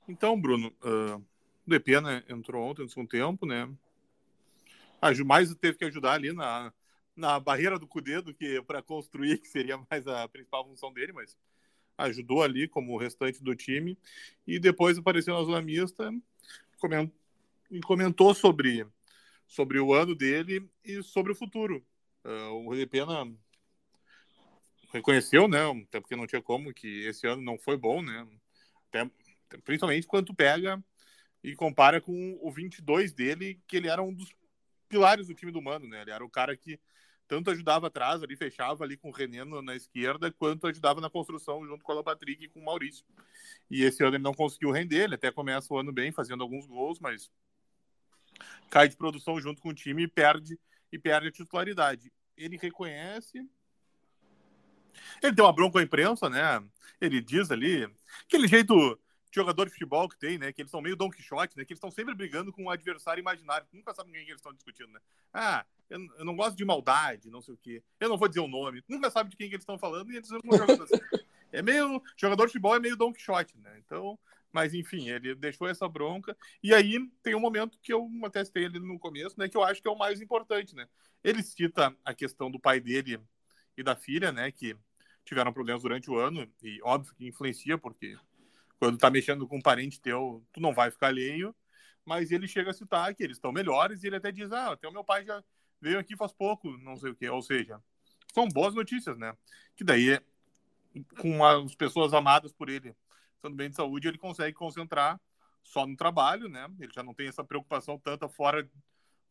Então, 0.07 0.39
Bruno, 0.39 0.73
uh, 0.83 1.17
o 1.17 1.69
Depena 1.69 2.23
entrou 2.27 2.63
ontem 2.63 2.81
no 2.81 2.89
segundo 2.89 3.09
tempo, 3.09 3.45
né? 3.45 3.71
A 4.99 5.13
mais 5.23 5.53
teve 5.55 5.77
que 5.77 5.85
ajudar 5.85 6.13
ali 6.13 6.33
na, 6.33 6.73
na 7.15 7.39
barreira 7.39 7.77
do 7.77 7.87
Cudê 7.87 8.19
do 8.19 8.33
que 8.33 8.61
para 8.63 8.81
construir, 8.81 9.37
que 9.39 9.47
seria 9.47 9.77
mais 9.89 10.07
a 10.07 10.27
principal 10.27 10.65
função 10.65 10.91
dele, 10.91 11.13
mas 11.13 11.37
ajudou 11.99 12.41
ali 12.41 12.67
como 12.67 12.93
o 12.93 12.97
restante 12.97 13.43
do 13.43 13.55
time. 13.55 13.95
E 14.47 14.59
depois 14.59 14.97
apareceu 14.97 15.35
na 15.35 15.43
zona 15.43 15.61
mista 15.61 16.11
e 17.69 17.79
comentou 17.81 18.33
sobre 18.33 18.87
sobre 19.49 19.79
o 19.79 19.93
ano 19.93 20.15
dele 20.15 20.69
e 20.85 21.01
sobre 21.01 21.31
o 21.31 21.35
futuro. 21.35 21.83
Uh, 22.23 22.53
o 22.53 22.69
Redepena 22.69 23.25
reconheceu, 24.93 25.47
né, 25.47 25.59
até 25.87 25.99
porque 25.99 26.15
não 26.15 26.27
tinha 26.27 26.41
como, 26.41 26.73
que 26.73 27.05
esse 27.05 27.25
ano 27.27 27.41
não 27.41 27.57
foi 27.57 27.75
bom, 27.75 28.01
né, 28.01 28.27
até, 28.87 29.09
principalmente 29.63 30.07
quando 30.07 30.33
pega 30.33 30.81
e 31.43 31.55
compara 31.55 31.99
com 31.99 32.37
o 32.41 32.51
22 32.51 33.11
dele, 33.11 33.59
que 33.67 33.77
ele 33.77 33.87
era 33.87 34.01
um 34.03 34.13
dos 34.13 34.31
pilares 34.87 35.27
do 35.27 35.33
time 35.33 35.51
do 35.51 35.61
Mano, 35.61 35.87
né, 35.87 36.03
ele 36.03 36.11
era 36.11 36.23
o 36.23 36.29
cara 36.29 36.55
que 36.55 36.79
tanto 37.27 37.51
ajudava 37.51 37.87
atrás, 37.87 38.21
ali 38.23 38.35
fechava 38.35 38.83
ali 38.83 38.97
com 38.97 39.09
o 39.09 39.13
René 39.13 39.43
na 39.45 39.75
esquerda, 39.75 40.31
quanto 40.31 40.67
ajudava 40.67 40.99
na 40.99 41.09
construção 41.09 41.65
junto 41.65 41.83
com 41.83 41.93
o 41.93 42.03
Patrick 42.03 42.43
e 42.43 42.49
com 42.49 42.59
o 42.59 42.65
Maurício. 42.65 43.05
E 43.69 43.83
esse 43.83 44.03
ano 44.03 44.15
ele 44.15 44.23
não 44.23 44.33
conseguiu 44.33 44.71
render, 44.71 45.03
ele 45.03 45.13
até 45.13 45.31
começa 45.31 45.71
o 45.71 45.77
ano 45.77 45.91
bem, 45.91 46.11
fazendo 46.11 46.41
alguns 46.41 46.65
gols, 46.65 46.99
mas 46.99 47.31
cai 48.69 48.87
de 48.87 48.95
produção 48.95 49.39
junto 49.39 49.61
com 49.61 49.69
o 49.69 49.73
time 49.73 50.03
e 50.03 50.07
perde 50.07 50.59
e 50.91 50.97
perde 50.97 51.27
a 51.27 51.31
titularidade. 51.31 52.11
Ele 52.37 52.57
reconhece. 52.57 53.47
Ele 55.21 55.35
tem 55.35 55.43
uma 55.43 55.53
bronca 55.53 55.73
com 55.73 55.77
a 55.79 55.83
imprensa, 55.83 56.29
né? 56.29 56.63
Ele 56.99 57.21
diz 57.21 57.51
ali 57.51 57.89
aquele 58.25 58.47
jeito 58.47 58.99
de 59.31 59.35
jogador 59.35 59.65
de 59.65 59.71
futebol 59.71 60.09
que 60.09 60.17
tem, 60.17 60.37
né? 60.37 60.51
Que 60.51 60.61
eles 60.61 60.71
são 60.71 60.81
meio 60.81 60.95
Don 60.95 61.09
Quixote, 61.09 61.57
né? 61.57 61.63
Que 61.63 61.73
eles 61.73 61.77
estão 61.77 61.91
sempre 61.91 62.15
brigando 62.15 62.51
com 62.51 62.63
um 62.63 62.69
adversário 62.69 63.21
imaginário. 63.21 63.67
Nunca 63.71 63.93
sabem 63.93 64.11
quem 64.11 64.25
que 64.25 64.31
eles 64.31 64.39
estão 64.39 64.53
discutindo, 64.53 64.91
né? 64.91 64.99
Ah, 65.33 65.65
eu, 65.89 65.99
eu, 66.17 66.25
não 66.25 66.35
gosto 66.35 66.57
de 66.57 66.65
maldade, 66.65 67.29
não 67.29 67.41
sei 67.41 67.53
o 67.53 67.57
quê. 67.57 67.83
Eu 67.99 68.09
não 68.09 68.17
vou 68.17 68.27
dizer 68.27 68.41
o 68.41 68.47
nome. 68.47 68.83
Nunca 68.87 69.09
sabe 69.09 69.29
de 69.29 69.37
quem 69.37 69.47
que 69.47 69.55
eles 69.55 69.63
estão 69.63 69.77
falando 69.77 70.11
e 70.11 70.17
eles 70.17 70.29
não 70.29 70.57
jogando 70.57 70.83
assim. 70.83 70.95
É 71.51 71.63
meio. 71.63 71.99
Jogador 72.15 72.45
de 72.45 72.51
futebol 72.51 72.75
é 72.75 72.79
meio 72.79 72.95
Don 72.95 73.11
Quixote, 73.11 73.57
né? 73.57 73.81
Então, 73.83 74.19
mas, 74.51 74.73
enfim, 74.73 75.09
ele 75.09 75.35
deixou 75.35 75.67
essa 75.67 75.87
bronca. 75.87 76.35
E 76.63 76.73
aí 76.73 76.97
tem 77.21 77.35
um 77.35 77.39
momento 77.39 77.77
que 77.81 77.93
eu 77.93 78.09
atestei 78.23 78.65
ali 78.65 78.79
no 78.79 78.97
começo, 78.97 79.37
né? 79.37 79.47
Que 79.47 79.55
eu 79.55 79.63
acho 79.63 79.81
que 79.81 79.87
é 79.87 79.91
o 79.91 79.97
mais 79.97 80.21
importante, 80.21 80.75
né? 80.75 80.87
Ele 81.23 81.43
cita 81.43 81.95
a 82.03 82.13
questão 82.13 82.49
do 82.49 82.59
pai 82.59 82.79
dele 82.79 83.19
e 83.77 83.83
da 83.83 83.95
filha, 83.95 84.31
né? 84.31 84.51
Que 84.51 84.75
tiveram 85.23 85.53
problemas 85.53 85.83
durante 85.83 86.09
o 86.09 86.17
ano. 86.17 86.51
E 86.63 86.81
óbvio 86.83 87.13
que 87.15 87.27
influencia, 87.27 87.77
porque 87.77 88.17
quando 88.79 88.97
tá 88.97 89.09
mexendo 89.09 89.47
com 89.47 89.57
um 89.57 89.61
parente 89.61 90.01
teu, 90.01 90.43
tu 90.51 90.59
não 90.59 90.73
vai 90.73 90.89
ficar 90.89 91.07
alheio. 91.07 91.55
Mas 92.03 92.31
ele 92.31 92.47
chega 92.47 92.71
a 92.71 92.73
citar 92.73 93.13
que 93.13 93.23
eles 93.23 93.37
estão 93.37 93.51
melhores 93.51 94.03
e 94.03 94.07
ele 94.07 94.15
até 94.15 94.31
diz: 94.31 94.51
Ah, 94.51 94.71
até 94.71 94.87
o 94.87 94.91
meu 94.91 95.03
pai 95.03 95.23
já 95.25 95.43
veio 95.79 95.99
aqui 95.99 96.15
faz 96.17 96.33
pouco, 96.33 96.75
não 96.79 96.97
sei 96.97 97.11
o 97.11 97.15
quê. 97.15 97.29
Ou 97.29 97.41
seja, 97.41 97.79
são 98.33 98.47
boas 98.47 98.73
notícias, 98.73 99.15
né? 99.17 99.37
Que 99.75 99.83
daí, 99.83 100.19
com 101.19 101.45
as 101.45 101.75
pessoas 101.75 102.13
amadas 102.15 102.51
por 102.51 102.67
ele 102.67 102.95
estando 103.39 103.55
bem 103.55 103.69
de 103.69 103.75
saúde, 103.75 104.07
ele 104.07 104.17
consegue 104.17 104.53
concentrar 104.53 105.19
só 105.63 105.85
no 105.87 105.95
trabalho, 105.95 106.47
né? 106.47 106.67
Ele 106.79 106.91
já 106.93 107.01
não 107.01 107.13
tem 107.13 107.27
essa 107.27 107.43
preocupação 107.43 107.97
tanta 107.97 108.27
fora, 108.27 108.69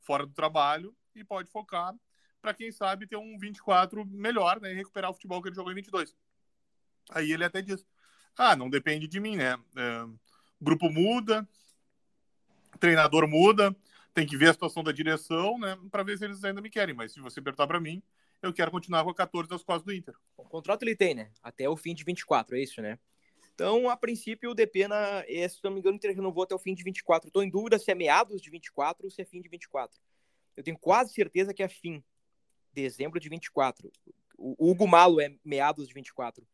fora 0.00 0.26
do 0.26 0.32
trabalho 0.32 0.94
e 1.14 1.22
pode 1.22 1.50
focar 1.50 1.94
para 2.40 2.54
quem 2.54 2.72
sabe 2.72 3.06
ter 3.06 3.16
um 3.16 3.38
24 3.38 4.04
melhor, 4.06 4.60
né? 4.60 4.72
E 4.72 4.74
recuperar 4.74 5.10
o 5.10 5.14
futebol 5.14 5.42
que 5.42 5.48
ele 5.48 5.56
jogou 5.56 5.72
em 5.72 5.76
22. 5.76 6.16
Aí 7.10 7.32
ele 7.32 7.44
até 7.44 7.60
diz: 7.60 7.84
Ah, 8.36 8.56
não 8.56 8.70
depende 8.70 9.06
de 9.06 9.20
mim, 9.20 9.36
né? 9.36 9.58
É, 9.76 10.06
grupo 10.60 10.90
muda, 10.90 11.46
treinador 12.80 13.28
muda, 13.28 13.74
tem 14.14 14.26
que 14.26 14.36
ver 14.36 14.50
a 14.50 14.52
situação 14.52 14.82
da 14.82 14.92
direção, 14.92 15.58
né? 15.58 15.78
Para 15.90 16.02
ver 16.02 16.18
se 16.18 16.24
eles 16.24 16.42
ainda 16.44 16.60
me 16.60 16.70
querem. 16.70 16.94
Mas 16.94 17.12
se 17.12 17.20
você 17.20 17.40
apertar 17.40 17.66
para 17.66 17.80
mim, 17.80 18.02
eu 18.40 18.52
quero 18.52 18.70
continuar 18.70 19.04
com 19.04 19.10
a 19.10 19.14
14 19.14 19.48
das 19.48 19.62
costas 19.62 19.84
do 19.84 19.92
Inter. 19.92 20.14
O 20.36 20.44
contrato 20.44 20.82
ele 20.82 20.94
tem, 20.94 21.14
né? 21.14 21.30
Até 21.42 21.68
o 21.68 21.76
fim 21.76 21.94
de 21.94 22.04
24, 22.04 22.56
é 22.56 22.60
isso, 22.60 22.80
né? 22.80 22.98
Então, 23.58 23.90
a 23.90 23.96
princípio, 23.96 24.52
o 24.52 24.54
Depena, 24.54 25.24
se 25.50 25.58
não 25.64 25.72
me 25.72 25.80
engano, 25.80 25.98
renovou 26.00 26.44
até 26.44 26.54
o 26.54 26.60
fim 26.60 26.76
de 26.76 26.84
24. 26.84 27.26
Estou 27.26 27.42
em 27.42 27.50
dúvida 27.50 27.76
se 27.76 27.90
é 27.90 27.94
meados 27.96 28.40
de 28.40 28.48
24 28.50 29.04
ou 29.04 29.10
se 29.10 29.20
é 29.20 29.24
fim 29.24 29.42
de 29.42 29.48
24. 29.48 29.98
Eu 30.56 30.62
tenho 30.62 30.78
quase 30.78 31.12
certeza 31.12 31.52
que 31.52 31.60
é 31.60 31.66
fim. 31.66 32.00
Dezembro 32.72 33.18
de 33.18 33.28
24. 33.28 33.90
O 34.36 34.70
Hugo 34.70 34.86
Malo 34.86 35.20
é 35.20 35.34
meados 35.44 35.88
de 35.88 35.94
24. 35.94 36.46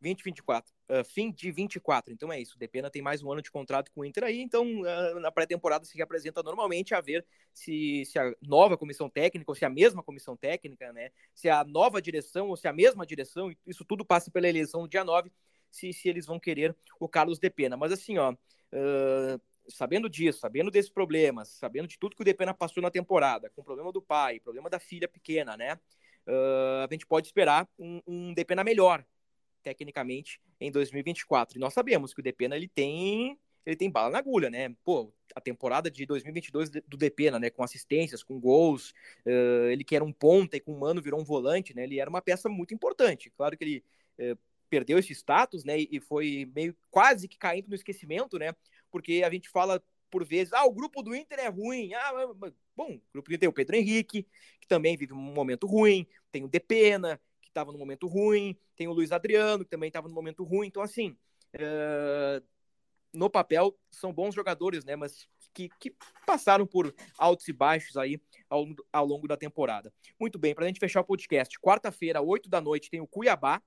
2024. 0.00 0.72
Uh, 0.88 1.02
fim 1.02 1.32
de 1.32 1.50
24. 1.50 2.14
Então 2.14 2.32
é 2.32 2.40
isso. 2.40 2.54
O 2.54 2.58
Depena 2.58 2.88
tem 2.88 3.02
mais 3.02 3.20
um 3.20 3.32
ano 3.32 3.42
de 3.42 3.50
contrato 3.50 3.90
com 3.90 4.02
o 4.02 4.04
Inter 4.04 4.22
aí. 4.22 4.40
Então, 4.40 4.64
uh, 4.64 5.18
na 5.18 5.32
pré-temporada 5.32 5.84
se 5.84 6.00
apresenta 6.00 6.40
normalmente 6.40 6.94
a 6.94 7.00
ver 7.00 7.26
se, 7.52 8.04
se 8.04 8.16
a 8.16 8.32
nova 8.40 8.78
comissão 8.78 9.10
técnica 9.10 9.50
ou 9.50 9.56
se 9.56 9.64
a 9.64 9.70
mesma 9.70 10.04
comissão 10.04 10.36
técnica, 10.36 10.92
né? 10.92 11.10
Se 11.34 11.48
a 11.48 11.64
nova 11.64 12.00
direção 12.00 12.50
ou 12.50 12.56
se 12.56 12.68
a 12.68 12.72
mesma 12.72 13.04
direção. 13.04 13.52
Isso 13.66 13.84
tudo 13.84 14.04
passa 14.04 14.30
pela 14.30 14.48
eleição 14.48 14.82
no 14.82 14.88
dia 14.88 15.02
9 15.02 15.32
se, 15.74 15.92
se 15.92 16.08
eles 16.08 16.26
vão 16.26 16.38
querer 16.38 16.74
o 17.00 17.08
Carlos 17.08 17.38
Depena. 17.38 17.76
Mas 17.76 17.92
assim, 17.92 18.16
ó, 18.16 18.32
uh, 18.32 19.40
sabendo 19.68 20.08
disso, 20.08 20.38
sabendo 20.38 20.70
desses 20.70 20.90
problemas, 20.90 21.48
sabendo 21.48 21.88
de 21.88 21.98
tudo 21.98 22.14
que 22.14 22.22
o 22.22 22.24
Depena 22.24 22.54
passou 22.54 22.82
na 22.82 22.90
temporada, 22.90 23.50
com 23.50 23.60
o 23.60 23.64
problema 23.64 23.90
do 23.90 24.00
pai, 24.00 24.38
problema 24.38 24.70
da 24.70 24.78
filha 24.78 25.08
pequena, 25.08 25.56
né? 25.56 25.78
Uh, 26.26 26.84
a 26.84 26.88
gente 26.90 27.06
pode 27.06 27.26
esperar 27.26 27.68
um, 27.78 28.00
um 28.06 28.34
Depena 28.34 28.62
melhor, 28.62 29.04
tecnicamente, 29.62 30.40
em 30.60 30.70
2024. 30.70 31.58
E 31.58 31.60
nós 31.60 31.74
sabemos 31.74 32.14
que 32.14 32.20
o 32.20 32.22
Depena 32.22 32.56
ele 32.56 32.68
tem 32.68 33.38
ele 33.66 33.76
tem 33.76 33.90
bala 33.90 34.10
na 34.10 34.18
agulha, 34.18 34.50
né? 34.50 34.74
Pô, 34.84 35.10
a 35.34 35.40
temporada 35.40 35.90
de 35.90 36.04
2022 36.04 36.68
do 36.68 36.98
Depena, 36.98 37.38
né? 37.38 37.48
Com 37.50 37.64
assistências, 37.64 38.22
com 38.22 38.38
gols, 38.38 38.90
uh, 39.26 39.70
ele 39.70 39.82
que 39.82 39.96
era 39.96 40.04
um 40.04 40.12
ponta 40.12 40.56
e 40.56 40.60
com 40.60 40.74
um 40.74 40.78
mano 40.78 41.00
virou 41.00 41.18
um 41.18 41.24
volante, 41.24 41.74
né? 41.74 41.84
Ele 41.84 41.98
era 41.98 42.10
uma 42.10 42.20
peça 42.20 42.48
muito 42.48 42.74
importante. 42.74 43.30
Claro 43.30 43.56
que 43.56 43.64
ele 43.64 43.84
uh, 44.20 44.38
perdeu 44.74 44.98
esse 44.98 45.12
status, 45.12 45.62
né? 45.62 45.78
E 45.78 46.00
foi 46.00 46.50
meio 46.52 46.76
quase 46.90 47.28
que 47.28 47.38
caindo 47.38 47.68
no 47.68 47.76
esquecimento, 47.76 48.40
né? 48.40 48.52
Porque 48.90 49.22
a 49.24 49.30
gente 49.30 49.48
fala 49.48 49.80
por 50.10 50.24
vezes, 50.24 50.52
ah, 50.52 50.64
o 50.64 50.72
grupo 50.72 51.00
do 51.00 51.14
Inter 51.14 51.38
é 51.38 51.48
ruim. 51.48 51.94
Ah, 51.94 52.12
bom, 52.76 52.94
o 52.94 53.02
grupo 53.12 53.28
do 53.28 53.34
Inter 53.34 53.38
tem 53.38 53.48
o 53.48 53.52
Pedro 53.52 53.76
Henrique, 53.76 54.26
que 54.60 54.66
também 54.66 54.96
vive 54.96 55.12
um 55.12 55.16
momento 55.16 55.64
ruim, 55.68 56.04
tem 56.32 56.42
o 56.42 56.48
Depena, 56.48 57.20
que 57.40 57.46
estava 57.46 57.70
no 57.70 57.78
momento 57.78 58.08
ruim, 58.08 58.58
tem 58.74 58.88
o 58.88 58.92
Luiz 58.92 59.12
Adriano, 59.12 59.62
que 59.64 59.70
também 59.70 59.86
estava 59.86 60.08
no 60.08 60.14
momento 60.14 60.42
ruim. 60.42 60.66
Então, 60.66 60.82
assim, 60.82 61.16
uh, 61.54 62.44
no 63.12 63.30
papel, 63.30 63.78
são 63.92 64.12
bons 64.12 64.34
jogadores, 64.34 64.84
né? 64.84 64.96
Mas 64.96 65.28
que, 65.52 65.68
que 65.78 65.94
passaram 66.26 66.66
por 66.66 66.92
altos 67.16 67.46
e 67.46 67.52
baixos 67.52 67.96
aí 67.96 68.20
ao, 68.50 68.66
ao 68.92 69.06
longo 69.06 69.28
da 69.28 69.36
temporada. 69.36 69.94
Muito 70.18 70.36
bem, 70.36 70.52
para 70.52 70.64
a 70.64 70.66
gente 70.66 70.80
fechar 70.80 71.00
o 71.00 71.04
podcast, 71.04 71.60
quarta-feira, 71.60 72.20
8 72.20 72.48
da 72.48 72.60
noite, 72.60 72.90
tem 72.90 73.00
o 73.00 73.06
Cuiabá 73.06 73.62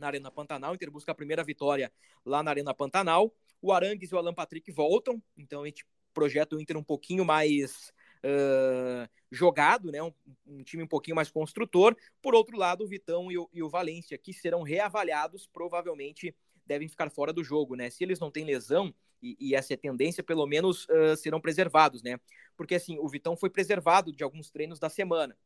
na 0.00 0.08
Arena 0.08 0.30
Pantanal. 0.30 0.72
O 0.72 0.74
Inter 0.74 0.90
busca 0.90 1.12
a 1.12 1.14
primeira 1.14 1.44
vitória 1.44 1.92
lá 2.24 2.42
na 2.42 2.50
Arena 2.50 2.74
Pantanal. 2.74 3.32
O 3.62 3.72
Arangues 3.72 4.10
e 4.10 4.14
o 4.14 4.18
Alan 4.18 4.34
Patrick 4.34 4.72
voltam, 4.72 5.22
então 5.36 5.62
a 5.62 5.66
gente 5.66 5.86
projeta 6.12 6.56
o 6.56 6.60
Inter 6.60 6.76
um 6.76 6.82
pouquinho 6.82 7.24
mais 7.24 7.92
uh, 8.24 9.08
jogado, 9.30 9.92
né? 9.92 10.02
Um, 10.02 10.12
um, 10.46 10.62
time 10.62 10.82
um 10.82 10.88
pouquinho 10.88 11.14
mais 11.14 11.30
construtor. 11.30 11.96
Por 12.22 12.34
outro 12.34 12.56
lado, 12.56 12.84
o 12.84 12.88
Vitão 12.88 13.30
e 13.30 13.38
o, 13.38 13.48
e 13.52 13.62
o 13.62 13.68
Valência, 13.68 14.18
que 14.18 14.32
serão 14.32 14.62
reavaliados, 14.62 15.46
provavelmente 15.46 16.34
devem 16.66 16.88
ficar 16.88 17.10
fora 17.10 17.32
do 17.32 17.44
jogo, 17.44 17.74
né? 17.74 17.90
Se 17.90 18.02
eles 18.02 18.18
não 18.18 18.30
têm 18.30 18.44
lesão, 18.44 18.94
e, 19.22 19.36
e 19.38 19.54
essa 19.54 19.74
é 19.74 19.76
a 19.76 19.78
tendência, 19.78 20.22
pelo 20.22 20.46
menos 20.46 20.86
uh, 20.86 21.16
serão 21.16 21.40
preservados, 21.40 22.02
né? 22.02 22.18
Porque 22.56 22.74
assim, 22.74 22.98
o 22.98 23.08
Vitão 23.08 23.36
foi 23.36 23.50
preservado 23.50 24.12
de 24.12 24.24
alguns 24.24 24.50
treinos 24.50 24.78
da 24.78 24.88
semana 24.88 25.36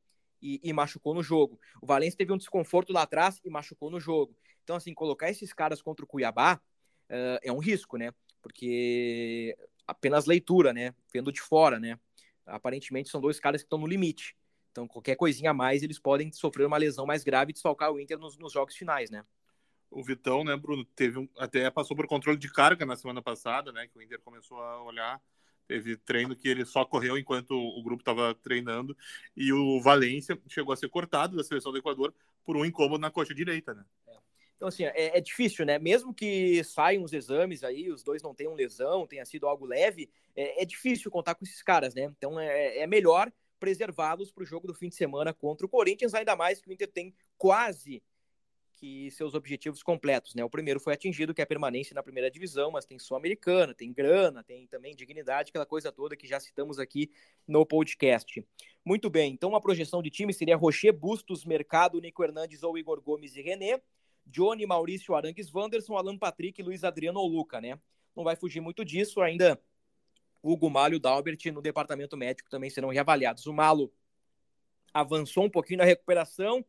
e, 0.45 0.61
e, 0.63 0.73
machucou 0.75 1.15
no 1.15 1.23
jogo. 1.23 1.59
O 1.81 1.87
Valência 1.87 2.19
teve 2.19 2.31
um 2.31 2.37
desconforto 2.37 2.93
lá 2.93 3.03
atrás 3.03 3.41
e 3.43 3.49
machucou 3.49 3.91
no 3.91 3.99
jogo. 3.99 4.37
Então, 4.63 4.77
assim, 4.77 4.93
colocar 4.93 5.31
esses 5.31 5.55
caras 5.55 5.81
contra 5.81 6.05
o 6.05 6.09
Cuiabá 6.09 6.61
uh, 7.09 7.39
é 7.43 7.51
um 7.51 7.59
risco, 7.59 7.97
né? 7.97 8.13
Porque 8.43 9.57
apenas 9.87 10.27
leitura, 10.27 10.75
né? 10.75 10.95
Vendo 11.13 11.33
de 11.33 11.41
fora, 11.41 11.81
né? 11.81 11.99
Aparentemente 12.45 13.09
são 13.09 13.23
dois 13.23 13.41
caras 13.41 13.63
que 13.63 13.67
estão 13.67 13.79
no 13.79 13.87
limite. 13.87 14.37
Então, 14.71 14.87
qualquer 14.87 15.17
coisinha 15.17 15.53
a 15.53 15.55
mais, 15.55 15.83
eles 15.83 15.99
podem 15.99 16.31
sofrer 16.31 16.67
uma 16.67 16.77
lesão 16.77 17.07
mais 17.07 17.25
grave 17.25 17.51
e 17.51 17.55
desfalcar 17.55 17.91
o 17.91 17.99
Inter 17.99 18.19
nos, 18.19 18.37
nos 18.37 18.53
jogos 18.53 18.77
finais, 18.77 19.09
né? 19.09 19.25
O 19.91 20.03
Vitão, 20.03 20.45
né, 20.45 20.57
Bruno, 20.57 20.85
teve 20.85 21.19
um, 21.19 21.29
até 21.39 21.71
passou 21.71 21.97
por 21.97 22.07
controle 22.07 22.37
de 22.37 22.53
carga 22.53 22.85
na 22.85 22.97
semana 22.97 23.23
passada, 23.23 23.73
né? 23.73 23.89
Que 23.89 23.99
o 23.99 24.03
Inter 24.03 24.21
começou 24.21 24.61
a 24.61 24.83
olhar 24.83 25.23
Teve 25.67 25.97
treino 25.97 26.37
que 26.37 26.49
ele 26.49 26.65
só 26.65 26.85
correu 26.85 27.17
enquanto 27.17 27.53
o 27.53 27.83
grupo 27.83 28.03
estava 28.03 28.35
treinando. 28.35 28.97
E 29.37 29.53
o 29.53 29.81
Valência 29.81 30.39
chegou 30.49 30.73
a 30.73 30.77
ser 30.77 30.89
cortado 30.89 31.37
da 31.37 31.45
seleção 31.45 31.73
do 31.73 31.79
Equador 31.79 32.15
por 32.45 32.57
um 32.57 32.65
incômodo 32.65 33.01
na 33.01 33.11
coxa 33.11 33.35
direita, 33.35 33.73
né? 33.75 33.85
É. 34.07 34.17
Então, 34.57 34.69
assim, 34.69 34.85
é, 34.85 35.19
é, 35.19 35.21
difícil, 35.21 35.65
né? 35.67 35.79
Mesmo 35.79 36.15
que 36.15 36.63
saiam 36.65 37.03
os 37.03 37.13
exames 37.13 37.65
aí, 37.65 37.91
os 37.91 38.03
dois 38.03 38.23
não 38.23 38.35
tenham 38.35 38.55
lesão, 38.55 39.07
tenha 39.07 39.25
sido 39.25 39.47
algo 39.47 39.67
leve, 39.67 40.11
é, 40.37 40.63
é 40.63 40.65
difícil 40.65 41.11
contar 41.11 41.35
com 41.35 41.45
esses 41.45 41.63
caras, 41.63 41.95
né? 41.95 42.05
Então, 42.17 42.39
é, 42.39 42.79
é 42.79 42.87
melhor 42.87 43.33
preservá-los 43.59 44.31
para 44.31 44.43
o 44.43 44.47
jogo 44.47 44.67
do 44.67 44.75
fim 44.75 44.89
de 44.89 44.95
semana 44.95 45.33
contra 45.33 45.67
o 45.67 45.69
Corinthians, 45.69 46.15
ainda 46.15 46.37
mais 46.37 46.61
que 46.61 46.69
o 46.69 46.73
Inter 46.73 46.91
tem 46.91 47.15
quase 47.37 48.03
que 48.85 49.11
seus 49.13 49.33
objetivos 49.33 49.83
completos, 49.83 50.35
né? 50.35 50.45
O 50.45 50.51
primeiro 50.51 50.79
foi 50.79 50.93
atingido, 50.93 51.33
que 51.33 51.41
é 51.41 51.45
a 51.45 51.47
permanência 51.47 51.95
na 51.95 52.03
primeira 52.03 52.31
divisão, 52.31 52.71
mas 52.71 52.85
tem 52.85 52.99
Sul-Americana, 52.99 53.73
tem 53.73 53.91
grana, 53.91 54.45
tem 54.45 54.67
também 54.67 54.95
dignidade, 54.95 55.49
aquela 55.49 55.65
coisa 55.65 55.91
toda 55.91 56.15
que 56.15 56.27
já 56.27 56.39
citamos 56.39 56.79
aqui 56.79 57.11
no 57.49 57.65
podcast. 57.65 58.47
Muito 58.85 59.09
bem, 59.09 59.33
então 59.33 59.49
uma 59.49 59.61
projeção 59.61 60.03
de 60.03 60.11
time 60.11 60.35
seria 60.35 60.55
Rocher, 60.55 60.93
Bustos, 60.93 61.47
Mercado, 61.47 61.99
Nico 61.99 62.23
Hernandes 62.23 62.63
ou 62.63 62.77
Igor 62.77 63.01
Gomes 63.01 63.35
e 63.37 63.41
René, 63.41 63.81
Johnny, 64.27 64.67
Maurício 64.67 65.15
Arangues, 65.15 65.51
Wanderson, 65.51 65.97
Alan 65.97 66.19
Patrick, 66.19 66.63
Luiz 66.63 66.85
Adriano 66.85 67.21
ou 67.21 67.27
Luca, 67.27 67.63
né? 67.63 67.81
Não 68.15 68.23
vai 68.23 68.37
fugir 68.37 68.61
muito 68.61 68.85
disso, 68.85 69.23
ainda 69.23 69.59
Hugo 70.43 70.69
Malo 70.69 70.93
e 70.93 70.97
o 70.97 71.01
Dalbert 71.01 71.43
no 71.55 71.63
departamento 71.63 72.19
médico 72.19 72.51
também 72.51 72.69
serão 72.69 72.91
reavaliados. 72.91 73.47
O 73.47 73.53
Malo 73.55 73.91
avançou 74.93 75.45
um 75.45 75.51
pouquinho 75.51 75.79
na 75.79 75.85
recuperação, 75.85 76.63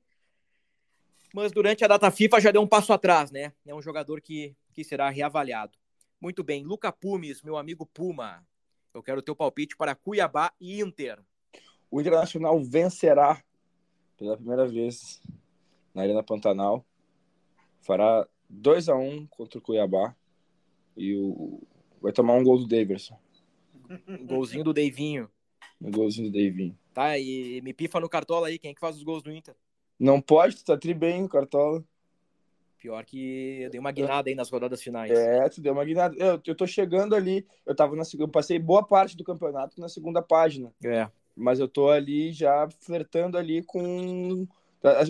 mas 1.35 1.51
durante 1.51 1.83
a 1.83 1.87
data 1.89 2.09
FIFA 2.09 2.39
já 2.39 2.49
deu 2.49 2.61
um 2.61 2.67
passo 2.67 2.93
atrás, 2.93 3.29
né? 3.29 3.51
É 3.65 3.75
um 3.75 3.81
jogador 3.81 4.21
que, 4.21 4.55
que 4.73 4.85
será 4.85 5.09
reavaliado. 5.09 5.77
Muito 6.21 6.45
bem, 6.45 6.63
Luca 6.63 6.93
Pumes, 6.93 7.41
meu 7.41 7.57
amigo 7.57 7.85
Puma. 7.85 8.41
Eu 8.93 9.03
quero 9.03 9.19
o 9.19 9.21
teu 9.21 9.35
palpite 9.35 9.75
para 9.75 9.93
Cuiabá 9.93 10.53
e 10.61 10.79
Inter. 10.79 11.19
O 11.91 11.99
Internacional 11.99 12.57
vencerá 12.63 13.43
pela 14.15 14.37
primeira 14.37 14.65
vez 14.65 15.21
na 15.93 16.03
Arena 16.03 16.23
Pantanal. 16.23 16.85
Fará 17.81 18.25
2 18.49 18.87
a 18.87 18.95
1 18.95 19.27
contra 19.27 19.59
o 19.59 19.61
Cuiabá 19.61 20.15
e 20.95 21.17
o... 21.17 21.61
vai 22.01 22.13
tomar 22.13 22.35
um 22.35 22.43
gol 22.45 22.59
do 22.59 22.65
Daverson. 22.65 23.19
Um 24.07 24.25
golzinho 24.25 24.63
do 24.63 24.71
Deivinho. 24.71 25.29
Um 25.81 25.91
golzinho 25.91 26.29
do 26.29 26.31
Deivinho. 26.31 26.79
Tá, 26.93 27.19
e 27.19 27.59
me 27.61 27.73
pifa 27.73 27.99
no 27.99 28.07
cartola 28.07 28.47
aí, 28.47 28.57
quem 28.57 28.71
é 28.71 28.73
que 28.73 28.79
faz 28.79 28.95
os 28.95 29.03
gols 29.03 29.21
do 29.21 29.33
Inter? 29.33 29.53
Não 29.99 30.21
pode, 30.21 30.57
tu 30.57 30.65
tá 30.65 30.77
tri 30.77 30.93
bem, 30.93 31.27
Cartola. 31.27 31.83
Pior 32.77 33.03
que 33.03 33.61
eu 33.61 33.69
dei 33.69 33.79
uma 33.79 33.91
guinada 33.91 34.29
aí 34.29 34.35
nas 34.35 34.49
rodadas 34.49 34.81
finais. 34.81 35.11
É, 35.11 35.49
tu 35.49 35.59
deu 35.59 35.73
uma 35.73 35.83
guinada. 35.83 36.15
Eu, 36.17 36.39
eu 36.45 36.55
tô 36.55 36.67
chegando 36.67 37.15
ali, 37.15 37.47
eu 37.65 37.75
tava 37.75 37.95
na 37.95 38.03
segunda, 38.03 38.27
eu 38.27 38.31
passei 38.31 38.59
boa 38.59 38.85
parte 38.85 39.17
do 39.17 39.23
campeonato 39.23 39.79
na 39.79 39.89
segunda 39.89 40.21
página. 40.21 40.71
É. 40.83 41.09
Mas 41.35 41.59
eu 41.59 41.67
tô 41.67 41.89
ali 41.89 42.31
já 42.31 42.67
flertando 42.79 43.37
ali 43.37 43.63
com. 43.63 44.47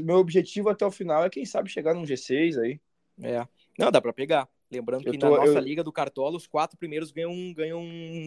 Meu 0.04 0.18
objetivo 0.18 0.70
até 0.70 0.86
o 0.86 0.92
final 0.92 1.26
é, 1.26 1.30
quem 1.30 1.46
sabe, 1.46 1.70
chegar 1.70 1.94
num 1.94 2.04
G6 2.04 2.58
aí. 2.58 2.80
É. 3.22 3.46
Não, 3.78 3.92
dá 3.92 4.00
pra 4.00 4.14
pegar. 4.14 4.48
Lembrando 4.72 5.04
que 5.04 5.18
tô, 5.18 5.30
na 5.30 5.38
nossa 5.38 5.52
eu... 5.52 5.60
liga 5.60 5.84
do 5.84 5.92
Cartola, 5.92 6.38
os 6.38 6.48
quatro 6.48 6.78
primeiros 6.78 7.12
ganham, 7.12 7.54
ganham 7.54 7.84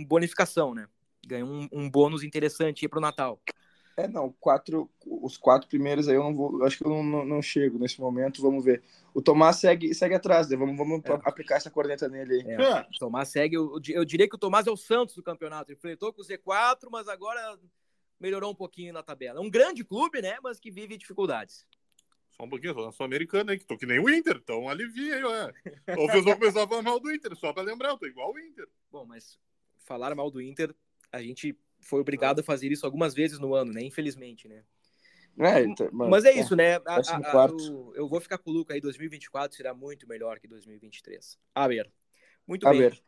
bonificação, 0.07 0.75
né? 0.75 0.87
Ganham 1.27 1.49
um, 1.49 1.69
um 1.73 1.91
bônus 1.91 2.23
interessante 2.23 2.85
aí 2.85 2.89
pro 2.89 3.01
Natal. 3.01 3.41
É, 3.99 4.07
não, 4.07 4.33
quatro, 4.39 4.89
os 5.05 5.37
quatro 5.37 5.69
primeiros 5.69 6.07
aí 6.07 6.15
eu 6.15 6.23
não 6.23 6.33
vou, 6.33 6.65
acho 6.65 6.79
que 6.79 6.85
eu 6.85 6.89
não, 6.89 7.03
não, 7.03 7.25
não 7.25 7.43
chego 7.43 7.81
nesse 7.81 8.01
momento, 8.01 8.41
vamos 8.41 8.65
ver. 8.65 8.81
O 9.13 9.21
Tomás 9.21 9.57
segue, 9.57 9.93
segue 9.93 10.15
atrás, 10.15 10.49
né? 10.49 10.57
vamos, 10.57 10.77
vamos 10.77 11.05
é. 11.05 11.13
aplicar 11.25 11.57
essa 11.57 11.69
corneta 11.69 12.09
nele 12.09 12.35
aí. 12.35 12.43
É. 12.47 12.63
É. 12.63 12.81
O 12.83 12.99
Tomás 13.01 13.29
segue, 13.29 13.57
eu, 13.57 13.81
eu 13.89 14.05
diria 14.05 14.29
que 14.29 14.37
o 14.37 14.39
Tomás 14.39 14.69
é 14.69 14.71
o 14.71 14.77
Santos 14.77 15.17
do 15.17 15.23
campeonato, 15.23 15.73
ele 15.73 15.77
enfrentou 15.77 16.13
com 16.13 16.23
o 16.23 16.25
Z4, 16.25 16.89
mas 16.93 17.09
agora 17.09 17.59
melhorou 18.21 18.53
um 18.53 18.55
pouquinho 18.55 18.93
na 18.93 19.03
tabela. 19.03 19.41
É 19.41 19.43
um 19.43 19.51
grande 19.51 19.83
clube, 19.83 20.23
né, 20.23 20.39
mas 20.45 20.61
que 20.61 20.71
vive 20.71 20.97
dificuldades. 20.97 21.67
Só 22.37 22.45
um 22.45 22.49
pouquinho, 22.49 22.75
sou 22.75 22.87
na 22.87 22.93
Sul-Americana 22.93 23.51
aí, 23.51 23.59
que 23.59 23.67
tô 23.67 23.77
que 23.77 23.85
nem 23.85 23.99
o 23.99 24.09
Inter, 24.09 24.37
então 24.41 24.69
alivia 24.69 25.17
aí, 25.17 25.25
ué. 25.25 25.53
Ou 25.97 26.09
vocês 26.09 26.25
vão 26.25 26.35
começar 26.39 26.63
a 26.63 26.69
falar 26.69 26.83
mal 26.83 27.01
do 27.01 27.13
Inter, 27.13 27.35
só 27.35 27.53
pra 27.53 27.65
lembrar, 27.65 27.89
eu 27.89 27.99
tô 27.99 28.07
igual 28.07 28.33
o 28.33 28.39
Inter. 28.39 28.69
Bom, 28.93 29.05
mas 29.05 29.41
falar 29.79 30.15
mal 30.15 30.31
do 30.31 30.41
Inter, 30.41 30.73
a 31.11 31.21
gente 31.21 31.59
foi 31.81 32.01
obrigado 32.01 32.41
a 32.41 32.43
fazer 32.43 32.71
isso 32.71 32.85
algumas 32.85 33.15
vezes 33.15 33.39
no 33.39 33.55
ano, 33.55 33.73
né? 33.73 33.83
Infelizmente, 33.83 34.49
né? 34.49 34.63
É, 35.41 35.63
então, 35.63 35.89
mas 35.93 36.25
é 36.25 36.33
isso, 36.33 36.57
né? 36.57 36.77
A, 36.79 36.97
a, 36.97 37.45
a, 37.45 37.49
eu, 37.49 37.93
eu, 37.95 38.09
vou 38.09 38.21
ficar 38.21 38.39
com 38.39 38.51
o 38.51 38.53
Luca 38.53 38.75
aí. 38.75 38.81
2024 38.81 39.57
será 39.57 39.73
muito 39.73 40.09
melhor 40.09 40.41
que 40.41 40.49
2023. 40.49 41.39
A 41.55 41.69
ver. 41.69 41.89
Muito 42.47 42.67
a 42.67 42.71
bem. 42.71 42.81
Ver. 42.81 43.01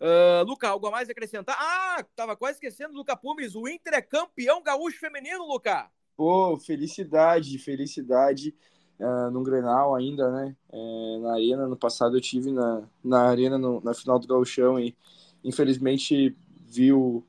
Uh, 0.00 0.44
Luca, 0.46 0.68
algo 0.68 0.86
a 0.86 0.90
mais 0.92 1.10
acrescentar? 1.10 1.56
Ah, 1.58 2.04
tava 2.14 2.36
quase 2.36 2.54
esquecendo, 2.54 2.94
Luca 2.94 3.16
Pumes. 3.16 3.56
O 3.56 3.68
Inter 3.68 3.94
é 3.94 4.02
campeão 4.02 4.62
gaúcho 4.62 4.98
feminino, 4.98 5.44
Luca. 5.44 5.90
Pô, 6.16 6.56
felicidade, 6.56 7.58
felicidade. 7.58 8.54
Uh, 8.98 9.30
no 9.32 9.42
Grenal 9.42 9.96
ainda, 9.96 10.30
né? 10.30 10.56
É, 10.72 11.18
na 11.18 11.32
arena, 11.32 11.66
no 11.66 11.76
passado 11.76 12.16
eu 12.16 12.20
tive 12.20 12.52
na, 12.52 12.88
na 13.02 13.22
arena 13.22 13.58
no, 13.58 13.80
na 13.80 13.92
final 13.92 14.18
do 14.18 14.28
gauchão 14.28 14.78
e 14.78 14.96
infelizmente 15.42 16.36
vi 16.64 16.92
o, 16.92 17.24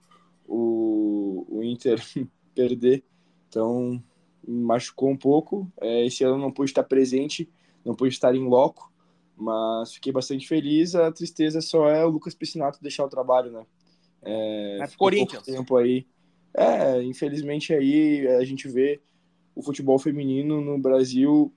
o, 0.53 1.45
o 1.49 1.63
Inter 1.63 1.99
perder, 2.53 3.03
então 3.49 4.01
machucou 4.47 5.09
um 5.09 5.17
pouco. 5.17 5.71
É, 5.81 6.05
esse 6.05 6.23
ano 6.23 6.37
não 6.37 6.51
pude 6.51 6.69
estar 6.69 6.83
presente, 6.83 7.49
não 7.83 7.95
pude 7.95 8.13
estar 8.13 8.35
em 8.35 8.45
loco, 8.45 8.91
mas 9.35 9.93
fiquei 9.93 10.11
bastante 10.11 10.47
feliz. 10.47 10.95
A 10.95 11.11
tristeza 11.11 11.61
só 11.61 11.89
é 11.89 12.05
o 12.05 12.09
Lucas 12.09 12.35
Piscinato 12.35 12.81
deixar 12.81 13.05
o 13.05 13.09
trabalho, 13.09 13.51
né? 13.51 13.65
É, 14.21 14.79
é 14.81 14.87
Corinthians. 14.97 15.43
tempo 15.43 15.75
aí. 15.75 16.05
É, 16.53 17.01
infelizmente 17.01 17.73
aí 17.73 18.27
a 18.27 18.45
gente 18.45 18.67
vê 18.67 19.01
o 19.55 19.63
futebol 19.63 19.97
feminino 19.97 20.61
no 20.61 20.77
Brasil, 20.77 21.51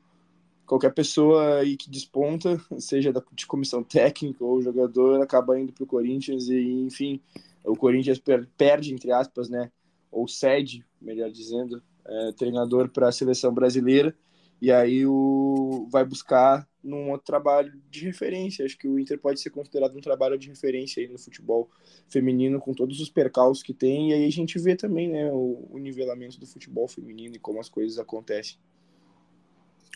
qualquer 0.67 0.93
pessoa 0.95 1.59
aí 1.59 1.77
que 1.77 1.91
desponta, 1.91 2.59
seja 2.79 3.13
da, 3.13 3.23
de 3.33 3.47
comissão 3.47 3.83
técnica 3.83 4.43
ou 4.43 4.63
jogador, 4.63 5.21
acaba 5.21 5.59
indo 5.59 5.73
para 5.73 5.85
o 5.85 5.87
Corinthians 5.87 6.49
e, 6.49 6.87
enfim, 6.87 7.21
o 7.67 7.77
Corinthians 7.77 8.23
perde, 8.57 8.95
entre 8.95 9.13
aspas, 9.13 9.49
né, 9.49 9.71
ou 10.11 10.27
cede, 10.29 10.85
melhor 11.01 11.31
dizendo, 11.31 11.83
é, 12.07 12.33
treinador 12.33 12.89
para 12.89 13.09
a 13.09 13.13
seleção 13.13 13.53
brasileira, 13.53 14.17
e 14.61 14.73
aí 14.73 15.05
o, 15.05 15.87
vai 15.91 16.05
buscar 16.05 16.67
num 16.83 17.11
outro 17.11 17.27
trabalho 17.27 17.73
de 17.91 18.05
referência. 18.05 18.65
Acho 18.65 18.79
que 18.79 18.89
o 18.89 18.99
Inter 18.99 19.19
pode 19.19 19.41
ser 19.41 19.51
considerado 19.51 19.97
um 19.97 20.01
trabalho 20.01 20.39
de 20.39 20.49
referência 20.49 21.03
aí 21.03 21.09
no 21.09 21.19
futebol 21.19 21.69
feminino, 22.09 22.61
com 22.61 22.73
todos 22.73 23.01
os 23.01 23.11
percalços 23.11 23.63
que 23.63 23.75
tem, 23.75 24.11
e 24.11 24.15
aí 24.15 24.25
a 24.25 24.31
gente 24.31 24.59
vê 24.59 24.75
também 24.77 25.11
né, 25.11 25.31
o, 25.31 25.69
o 25.71 25.79
nivelamento 25.79 26.39
do 26.39 26.47
futebol 26.47 26.89
feminino 26.89 27.37
e 27.37 27.39
como 27.39 27.61
as 27.61 27.69
coisas 27.69 27.99
acontecem. 27.99 28.59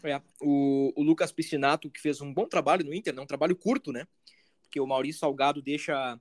É, 0.02 0.20
o, 0.40 0.92
o 0.96 1.02
Lucas 1.02 1.30
Piscinato, 1.30 1.90
que 1.90 2.00
fez 2.00 2.20
um 2.20 2.32
bom 2.32 2.46
trabalho 2.46 2.84
no 2.84 2.92
Inter, 2.92 3.14
né, 3.14 3.22
um 3.22 3.26
trabalho 3.26 3.54
curto, 3.54 3.92
né? 3.92 4.06
Porque 4.62 4.80
o 4.80 4.86
Maurício 4.86 5.20
Salgado 5.20 5.60
deixa 5.60 6.18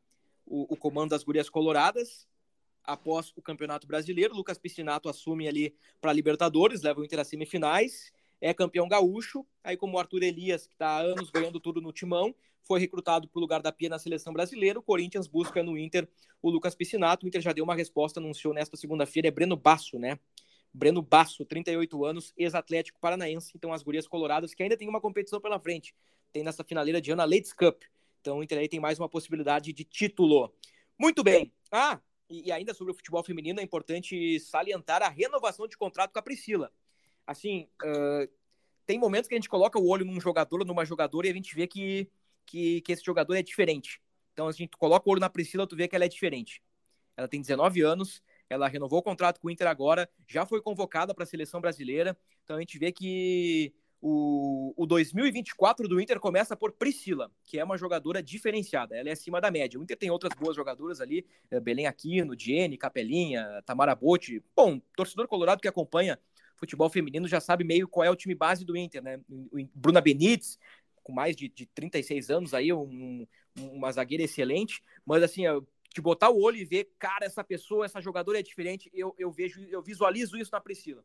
o, 0.50 0.74
o 0.74 0.76
comando 0.76 1.12
das 1.12 1.24
Gurias 1.24 1.50
Coloradas 1.50 2.28
após 2.84 3.32
o 3.36 3.42
Campeonato 3.42 3.88
Brasileiro. 3.88 4.36
Lucas 4.36 4.58
Piscinato 4.58 5.08
assume 5.08 5.48
ali 5.48 5.76
para 6.02 6.12
Libertadores, 6.12 6.82
leva 6.82 7.00
o 7.00 7.06
Inter 7.06 7.20
às 7.20 7.28
semifinais, 7.28 8.12
é 8.42 8.54
campeão 8.54 8.88
gaúcho. 8.88 9.46
Aí, 9.64 9.78
como 9.78 9.96
o 9.96 10.00
Arthur 10.00 10.24
Elias, 10.24 10.66
que 10.66 10.74
está 10.74 10.88
há 10.90 11.00
anos 11.00 11.30
ganhando 11.30 11.60
tudo 11.60 11.80
no 11.80 11.92
timão, 11.92 12.34
foi 12.64 12.80
recrutado 12.80 13.28
para 13.28 13.38
o 13.38 13.42
lugar 13.42 13.62
da 13.62 13.72
Pia 13.72 13.90
na 13.90 14.00
seleção 14.00 14.34
brasileira. 14.34 14.80
O 14.80 14.84
Corinthians 14.84 15.28
busca 15.28 15.62
no 15.64 15.78
Inter 15.78 16.08
o 16.42 16.50
Lucas 16.50 16.76
Piscinato. 16.76 17.26
O 17.26 17.30
Inter 17.30 17.42
já 17.42 17.54
deu 17.54 17.64
uma 17.64 17.76
resposta, 17.76 18.20
anunciou 18.20 18.54
nesta 18.54 18.76
segunda-feira. 18.76 19.28
É 19.28 19.32
Breno 19.32 19.56
Basso, 19.56 20.00
né? 20.00 20.20
Breno 20.74 21.02
Basso, 21.02 21.44
38 21.46 22.06
anos, 22.06 22.34
ex-atlético 22.38 23.00
paranaense. 23.00 23.52
Então, 23.56 23.74
as 23.74 23.82
Gurias 23.82 24.08
Coloradas, 24.08 24.54
que 24.54 24.62
ainda 24.62 24.78
tem 24.78 24.88
uma 24.88 25.02
competição 25.02 25.42
pela 25.42 25.60
frente. 25.60 25.96
Tem 26.32 26.44
nessa 26.44 26.64
finaleira 26.64 27.02
de 27.02 27.12
ano 27.12 27.22
a 27.22 27.26
Ladies 27.26 27.54
Cup. 27.54 27.82
Então 28.22 28.40
o 28.40 28.44
Inter 28.44 28.60
aí 28.60 28.68
tem 28.68 28.80
mais 28.80 29.00
uma 29.00 29.10
possibilidade 29.10 29.74
de 29.74 29.84
título. 29.84 30.54
Muito 30.98 31.24
bem. 31.24 31.54
Ah, 31.72 32.00
e 32.30 32.52
ainda 32.52 32.74
sobre 32.74 32.92
o 32.92 32.96
futebol 32.96 33.24
feminino, 33.24 33.60
é 33.60 33.64
importante 33.64 34.40
salientar 34.40 35.02
a 35.02 35.10
renovação 35.10 35.68
de 35.68 35.78
contrato 35.78 36.12
com 36.12 36.20
a 36.20 36.22
Priscila. 36.22 36.72
Assim, 37.26 37.68
uh, 37.84 38.30
tem 38.86 39.00
momentos 39.00 39.28
que 39.28 39.34
a 39.34 39.38
gente 39.38 39.50
coloca 39.50 39.80
o 39.80 39.88
olho 39.88 40.06
num 40.06 40.20
jogador 40.20 40.64
numa 40.66 40.86
jogadora 40.86 41.28
e 41.28 41.32
a 41.32 41.34
gente 41.34 41.56
vê 41.56 41.68
que, 41.68 42.10
que, 42.46 42.82
que 42.82 42.92
esse 42.92 43.04
jogador 43.04 43.36
é 43.36 43.42
diferente. 43.42 44.02
Então, 44.34 44.48
a 44.48 44.52
gente 44.52 44.78
coloca 44.78 45.08
o 45.08 45.12
olho 45.12 45.20
na 45.20 45.30
Priscila, 45.30 45.68
tu 45.68 45.76
vê 45.76 45.88
que 45.88 45.96
ela 45.96 46.06
é 46.06 46.08
diferente. 46.08 46.62
Ela 47.18 47.28
tem 47.28 47.42
19 47.42 47.82
anos, 47.82 48.22
ela 48.50 48.68
renovou 48.68 49.00
o 49.00 49.04
contrato 49.04 49.40
com 49.40 49.48
o 49.48 49.52
Inter 49.52 49.68
agora, 49.68 50.10
já 50.28 50.46
foi 50.46 50.62
convocada 50.62 51.14
para 51.14 51.24
a 51.24 51.28
seleção 51.28 51.60
brasileira. 51.60 52.18
Então, 52.44 52.56
a 52.56 52.60
gente 52.60 52.78
vê 52.78 52.92
que 52.92 53.74
o, 54.02 54.74
o 54.78 54.86
2024 54.86 55.88
do 55.88 56.00
Inter 56.00 56.20
começa 56.20 56.56
por 56.56 56.72
Priscila, 56.72 57.32
que 57.44 57.60
é 57.60 57.64
uma 57.64 57.78
jogadora 57.78 58.24
diferenciada. 58.24 58.96
Ela 58.96 59.10
é 59.10 59.12
acima 59.12 59.42
da 59.42 59.52
média. 59.52 59.80
O 59.80 59.84
Inter 59.84 59.98
tem 59.98 60.10
outras 60.10 60.34
boas 60.34 60.56
jogadoras 60.56 61.02
ali, 61.02 61.26
é, 61.52 61.60
Belém 61.60 61.86
Aquino, 61.86 62.38
Jenny, 62.38 62.78
Capelinha, 62.78 63.62
Tamara 63.66 63.94
Botti. 63.96 64.44
Bom, 64.56 64.80
torcedor 64.96 65.28
colorado 65.28 65.62
que 65.62 65.68
acompanha 65.68 66.20
futebol 66.56 66.90
feminino 66.90 67.28
já 67.28 67.40
sabe 67.40 67.64
meio 67.64 67.88
qual 67.88 68.04
é 68.04 68.10
o 68.10 68.16
time 68.16 68.36
base 68.36 68.66
do 68.66 68.76
Inter, 68.76 69.02
né? 69.02 69.20
Bruna 69.74 70.02
Benítez, 70.02 70.60
com 71.02 71.14
mais 71.14 71.36
de, 71.36 71.48
de 71.48 71.66
36 71.66 72.30
anos 72.30 72.54
aí, 72.54 72.72
um, 72.74 73.26
uma 73.58 73.92
zagueira 73.92 74.24
excelente, 74.24 74.84
mas 75.06 75.24
assim, 75.24 75.44
de 75.94 76.02
botar 76.02 76.30
o 76.30 76.42
olho 76.42 76.58
e 76.58 76.66
ver, 76.66 76.92
cara, 77.00 77.26
essa 77.26 77.44
pessoa, 77.44 77.86
essa 77.86 78.02
jogadora 78.02 78.40
é 78.40 78.44
diferente, 78.44 78.92
eu, 78.94 79.16
eu 79.18 79.32
vejo, 79.32 79.62
eu 79.70 79.82
visualizo 79.82 80.38
isso 80.38 80.52
na 80.52 80.62
Priscila. 80.62 81.04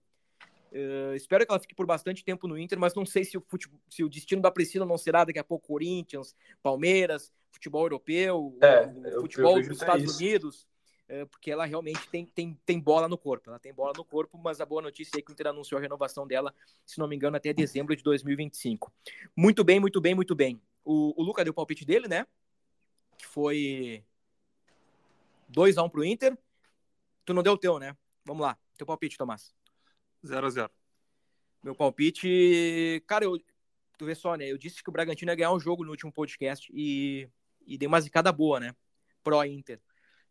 Uh, 0.75 1.14
espero 1.14 1.47
que 1.47 1.53
ela 1.53 1.61
fique 1.61 1.75
por 1.75 1.87
bastante 1.87 2.25
tempo 2.25 2.49
no 2.49 2.59
Inter, 2.59 2.77
mas 2.77 2.95
não 2.95 3.07
sei 3.07 3.22
se 3.25 3.39
o, 3.39 3.45
futebol, 3.47 3.79
se 3.89 4.03
o 4.03 4.09
destino 4.09 4.43
da 4.43 4.51
Priscila 4.51 4.85
não 4.85 4.99
será 4.99 5.25
daqui 5.25 5.39
a 5.39 5.45
pouco 5.45 5.68
Corinthians, 5.68 6.35
Palmeiras, 6.61 7.31
futebol 7.53 7.83
europeu, 7.83 8.59
é, 8.61 8.89
futebol 9.20 9.55
dos 9.61 9.68
Estados. 9.68 10.16
Unidos. 10.16 10.66
é, 11.09 11.25
porque 11.27 11.49
ela 11.49 11.64
realmente 11.64 12.09
tem, 12.09 12.27
tem, 12.27 12.59
tem 12.66 12.81
bola 12.81 13.07
no 13.07 13.16
corpo. 13.16 13.51
Ela 13.51 13.61
tem 13.61 13.72
bola 13.72 13.93
no 13.97 14.05
corpo, 14.05 14.37
mas 14.37 14.61
a 14.61 14.66
boa 14.66 14.83
notícia 14.83 15.16
é 15.16 15.22
que 15.22 15.31
o 15.31 15.33
Inter 15.33 15.47
anunciou 15.47 15.79
a 15.79 15.83
renovação 15.83 16.27
dela, 16.27 16.53
se 16.85 16.99
não 16.99 17.07
me 17.07 17.14
engano, 17.14 17.37
até 17.37 17.53
dezembro 17.53 17.95
de 17.95 18.03
2025. 18.03 18.93
Muito 19.37 19.62
bem, 19.62 19.79
muito 19.79 20.01
bem, 20.01 20.12
muito 20.12 20.35
bem. 20.35 20.61
O, 20.85 21.14
o 21.16 21.22
Luca 21.22 21.45
deu 21.45 21.53
o 21.53 21.55
palpite 21.55 21.85
dele, 21.85 22.09
né? 22.09 22.27
Que 23.16 23.27
foi 23.27 24.03
2x1 25.53 25.89
pro 25.89 26.05
Inter. 26.05 26.37
Tu 27.25 27.33
não 27.33 27.45
deu 27.45 27.53
o 27.53 27.59
teu, 27.59 27.79
né? 27.79 27.97
Vamos 28.25 28.43
lá. 28.43 28.59
Teu 28.77 28.85
palpite, 28.85 29.16
Tomás. 29.16 29.55
0x0. 30.25 30.70
Meu 31.62 31.75
palpite. 31.75 33.03
Cara, 33.07 33.25
eu, 33.25 33.39
tu 33.99 34.05
vê 34.05 34.14
só, 34.14 34.35
né? 34.35 34.51
Eu 34.51 34.59
disse 34.59 34.83
que 34.83 34.91
o 34.91 34.93
Bragantino 34.93 35.31
ia 35.31 35.37
ganhar 35.37 35.53
um 35.53 35.61
jogo 35.61 35.85
no 35.85 35.91
último 35.91 36.12
podcast 36.12 36.70
e, 36.75 37.29
e 37.66 37.79
dei 37.79 37.87
uma 37.87 38.01
zicada 38.01 38.33
boa, 38.33 38.61
né? 38.61 38.75
Pró-Inter. 39.22 39.81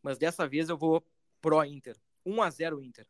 Mas 0.01 0.17
dessa 0.17 0.47
vez 0.47 0.69
eu 0.69 0.77
vou 0.77 1.03
pró-Inter. 1.41 1.97
1x0 2.25 2.83
Inter. 2.83 3.07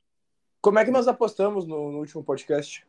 Como 0.62 0.80
é 0.80 0.86
que 0.86 0.92
nós 0.92 1.08
apostamos 1.08 1.66
no, 1.66 1.92
no 1.92 2.00
último 2.00 2.24
podcast? 2.24 2.86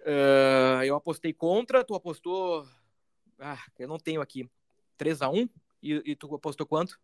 Uh, 0.00 0.82
eu 0.84 0.96
apostei 0.96 1.32
contra, 1.32 1.84
tu 1.84 1.94
apostou. 1.94 2.66
Ah, 3.38 3.62
eu 3.78 3.86
não 3.86 3.98
tenho 3.98 4.20
aqui. 4.20 4.50
3x1? 4.98 5.48
E, 5.82 6.02
e 6.04 6.16
tu 6.16 6.34
apostou 6.34 6.66
quanto? 6.66 7.00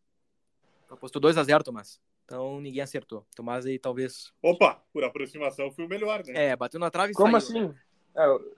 Tu 0.88 0.94
apostou 0.94 1.22
2x0, 1.22 1.62
Tomás. 1.62 2.00
Então 2.26 2.60
ninguém 2.60 2.82
acertou. 2.82 3.24
Tomás 3.36 3.64
aí 3.64 3.78
talvez. 3.78 4.32
Opa, 4.42 4.82
por 4.92 5.04
aproximação 5.04 5.70
foi 5.70 5.84
o 5.86 5.88
melhor, 5.88 6.24
né? 6.26 6.48
É, 6.48 6.56
bateu 6.56 6.80
na 6.80 6.90
trave 6.90 7.12
e 7.12 7.14
Como 7.14 7.40
saiu, 7.40 7.60
assim? 7.60 7.68
né? 7.68 7.80
É, 8.16 8.26
eu- 8.26 8.56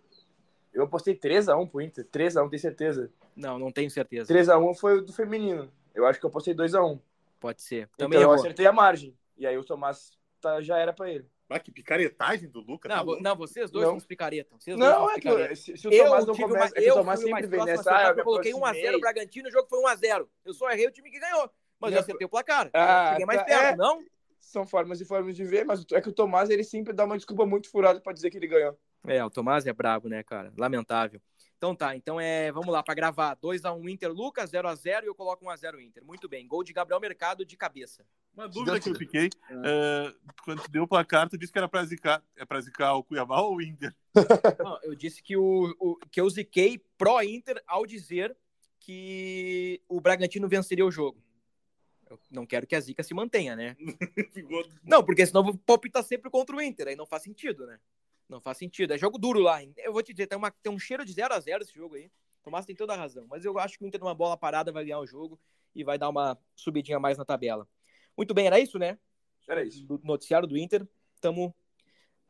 eu 0.72 0.82
apostei 0.84 1.14
3x1 1.14 1.68
pro 1.68 1.80
Inter. 1.82 2.04
3x1, 2.06 2.48
tenho 2.48 2.60
certeza. 2.62 3.12
Não, 3.36 3.58
não 3.58 3.70
tenho 3.70 3.90
certeza. 3.90 4.26
3x1 4.32 4.74
foi 4.74 4.98
o 4.98 5.02
do 5.02 5.12
feminino. 5.12 5.70
Eu 5.94 6.06
acho 6.06 6.18
que 6.18 6.24
eu 6.24 6.30
apostei 6.30 6.54
2x1. 6.54 6.98
Pode 7.38 7.60
ser. 7.62 7.88
Então 7.94 8.06
Também 8.06 8.18
eu 8.18 8.22
errou. 8.22 8.34
acertei 8.34 8.66
a 8.66 8.72
margem. 8.72 9.14
E 9.36 9.46
aí 9.46 9.56
o 9.58 9.62
Tomás 9.64 10.12
tá- 10.40 10.62
já 10.62 10.78
era 10.78 10.92
pra 10.92 11.10
ele. 11.10 11.26
Ah, 11.50 11.58
que 11.58 11.70
picaretagem 11.70 12.48
do 12.48 12.60
Lucas. 12.60 12.90
Não, 12.94 13.06
tá 13.16 13.20
não, 13.22 13.36
vocês 13.36 13.70
dois 13.70 13.84
Não. 13.84 13.90
são 13.92 13.96
uns 13.98 14.06
picareta. 14.06 14.54
Vocês 14.58 14.76
dois 14.76 14.90
são 14.90 15.00
Não, 15.00 15.10
é 15.10 15.14
que 15.14 15.20
picareta. 15.22 15.52
eu- 15.52 15.56
se, 15.56 15.76
se 15.76 15.88
o 15.88 15.92
Eu 15.92 16.04
Tomás 16.04 16.26
não 16.26 16.34
tive 16.34 16.46
começa, 16.48 16.64
uma- 16.64 16.78
é 16.78 16.82
que 16.82 16.88
eu 16.88 16.92
o 16.94 16.96
Tomás 16.98 17.20
o 17.20 17.22
sempre 17.22 17.46
vem 17.46 17.64
nessa. 17.64 17.94
Ah, 17.96 18.02
eu 18.10 18.16
eu 18.18 18.24
coloquei 18.24 18.52
me 18.52 18.58
1x0 18.58 18.68
aproximei. 18.68 19.00
Bragantino, 19.00 19.48
o 19.48 19.52
jogo 19.52 19.68
foi 19.68 19.78
1x0. 19.80 20.28
Eu 20.44 20.52
só 20.54 20.70
errei 20.70 20.86
o 20.86 20.90
time 20.90 21.10
que 21.10 21.18
ganhou. 21.18 21.50
Mas 21.80 21.92
eu 21.92 22.00
acertei 22.00 22.26
o 22.26 22.30
placar. 22.30 22.70
Ah, 22.74 23.10
Cheguei 23.12 23.26
mais 23.26 23.38
tá, 23.40 23.44
perto, 23.44 23.74
é. 23.74 23.76
não? 23.76 24.02
São 24.40 24.66
formas 24.66 25.00
e 25.00 25.04
formas 25.04 25.36
de 25.36 25.44
ver, 25.44 25.64
mas 25.64 25.84
é 25.92 26.00
que 26.00 26.08
o 26.08 26.12
Tomás 26.12 26.48
ele 26.48 26.64
sempre 26.64 26.92
dá 26.92 27.04
uma 27.04 27.16
desculpa 27.16 27.44
muito 27.44 27.70
furada 27.70 28.00
pra 28.00 28.12
dizer 28.12 28.30
que 28.30 28.36
ele 28.38 28.46
ganhou. 28.46 28.78
É, 29.06 29.22
o 29.24 29.30
Tomás 29.30 29.66
é 29.66 29.72
brabo, 29.72 30.08
né, 30.08 30.22
cara? 30.22 30.52
Lamentável. 30.56 31.20
Então 31.56 31.74
tá, 31.74 31.96
então 31.96 32.20
é, 32.20 32.52
vamos 32.52 32.68
lá, 32.72 32.82
pra 32.84 32.94
gravar. 32.94 33.36
2x1 33.36 33.88
Inter 33.90 34.12
Lucas, 34.12 34.50
0x0 34.52 35.02
e 35.02 35.06
eu 35.06 35.14
coloco 35.14 35.44
1x0 35.44 35.80
Inter. 35.80 36.04
Muito 36.04 36.28
bem. 36.28 36.46
Gol 36.46 36.62
de 36.62 36.72
Gabriel 36.72 37.00
Mercado 37.00 37.44
de 37.44 37.56
cabeça. 37.56 38.04
Uma 38.32 38.48
dúvida 38.48 38.78
que 38.78 38.88
eu 38.88 38.94
fiquei. 38.94 39.28
Ah. 39.50 39.62
eh, 39.64 40.14
quando 40.44 40.62
tu 40.62 40.70
deu 40.70 40.84
o 40.84 40.88
placar, 40.88 41.28
tu 41.28 41.36
disse 41.36 41.52
que 41.52 41.58
era 41.58 41.68
pra 41.68 41.84
zicar. 41.84 42.22
É 42.36 42.44
pra 42.44 42.60
zicar 42.60 42.94
o 42.94 43.02
Cuiabá 43.02 43.40
ou 43.40 43.56
o 43.56 43.62
Inter? 43.62 43.92
Não, 44.64 44.78
eu 44.84 44.94
disse 44.94 45.20
que, 45.20 45.36
o, 45.36 45.74
o- 45.80 45.96
que 46.12 46.20
eu 46.20 46.30
ziquei 46.30 46.80
pró-Inter 46.96 47.60
ao 47.66 47.84
dizer 47.84 48.36
que 48.78 49.82
o 49.88 50.00
Bragantino 50.00 50.48
venceria 50.48 50.86
o 50.86 50.90
jogo. 50.90 51.20
Eu 52.10 52.18
não 52.30 52.46
quero 52.46 52.66
que 52.66 52.74
a 52.76 52.80
zica 52.80 53.02
se 53.02 53.12
mantenha, 53.14 53.54
né? 53.56 53.76
Não, 54.84 55.04
porque 55.04 55.26
senão 55.26 55.40
eu 55.40 55.44
vou 55.46 55.58
palpitar 55.58 56.02
sempre 56.02 56.30
contra 56.30 56.54
o 56.56 56.60
Inter, 56.62 56.88
aí 56.88 56.96
não 56.96 57.06
faz 57.06 57.22
sentido, 57.22 57.66
né? 57.66 57.78
Não 58.28 58.40
faz 58.40 58.58
sentido. 58.58 58.92
É 58.92 58.98
jogo 58.98 59.18
duro 59.18 59.40
lá. 59.40 59.58
Eu 59.76 59.92
vou 59.92 60.02
te 60.02 60.12
dizer, 60.12 60.26
tem, 60.26 60.36
uma- 60.38 60.50
tem 60.50 60.70
um 60.72 60.78
cheiro 60.78 61.04
de 61.04 61.12
0 61.12 61.32
a 61.34 61.40
0 61.40 61.62
esse 61.62 61.74
jogo 61.74 61.94
aí. 61.94 62.06
O 62.06 62.44
Tomás 62.44 62.66
tem 62.66 62.76
toda 62.76 62.92
a 62.92 62.96
razão. 62.96 63.26
Mas 63.28 63.44
eu 63.44 63.58
acho 63.58 63.78
que 63.78 63.84
o 63.84 63.86
Inter, 63.86 64.00
numa 64.00 64.14
bola 64.14 64.36
parada, 64.36 64.70
vai 64.70 64.84
ganhar 64.84 64.98
o 65.00 65.06
jogo 65.06 65.38
e 65.74 65.82
vai 65.82 65.96
dar 65.98 66.08
uma 66.08 66.38
subidinha 66.54 66.98
mais 66.98 67.16
na 67.16 67.24
tabela. 67.24 67.66
Muito 68.16 68.34
bem, 68.34 68.46
era 68.46 68.58
isso, 68.60 68.78
né? 68.78 68.98
Era 69.48 69.64
isso. 69.64 69.84
Do 69.86 69.98
noticiário 70.04 70.46
do 70.46 70.58
Inter. 70.58 70.86
Estamos, 71.14 71.52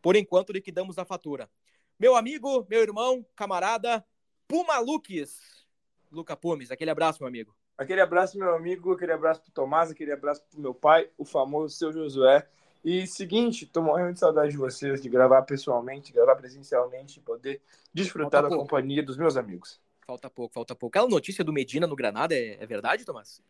por 0.01 0.15
enquanto, 0.17 0.53
liquidamos 0.53 0.99
a 0.99 1.05
fatura. 1.05 1.51
Meu 1.99 2.15
amigo, 2.15 2.65
meu 2.71 2.81
irmão, 2.81 3.27
camarada, 3.35 4.05
Puma 4.47 4.79
Luques. 4.79 5.67
Luca 6.13 6.37
Pumes, 6.37 6.71
aquele 6.71 6.91
abraço, 6.91 7.21
meu 7.21 7.29
amigo. 7.29 7.55
Aquele 7.79 8.01
abraço, 8.01 8.37
meu 8.37 8.55
amigo, 8.55 8.93
aquele 8.93 9.13
abraço 9.13 9.41
pro 9.41 9.53
Tomás, 9.53 9.91
aquele 9.91 10.11
abraço 10.13 10.43
pro 10.51 10.61
meu 10.61 10.75
pai, 10.75 11.09
o 11.17 11.25
famoso 11.25 11.77
seu 11.77 11.93
Josué. 11.93 12.45
E 12.85 13.07
seguinte, 13.07 13.67
tô 13.67 13.81
morrendo 13.83 14.13
de 14.15 14.19
saudade 14.21 14.51
de 14.51 14.57
vocês, 14.57 15.01
de 15.01 15.09
gravar 15.09 15.43
pessoalmente, 15.43 16.13
gravar 16.13 16.35
presencialmente, 16.37 17.21
poder 17.21 17.61
desfrutar 17.95 18.31
Falta 18.31 18.43
da 18.43 18.49
pouco. 18.49 18.65
companhia 18.65 19.03
dos 19.03 19.17
meus 19.17 19.37
amigos. 19.37 19.81
Falta 20.07 20.29
pouco, 20.29 20.55
falta 20.55 20.75
pouco. 20.75 20.97
Aquela 20.99 21.09
notícia 21.11 21.45
do 21.45 21.53
Medina 21.53 21.87
no 21.87 21.95
Granada 21.95 22.35
é, 22.35 22.57
é 22.63 22.67
verdade, 22.67 23.05
Tomás? 23.05 23.41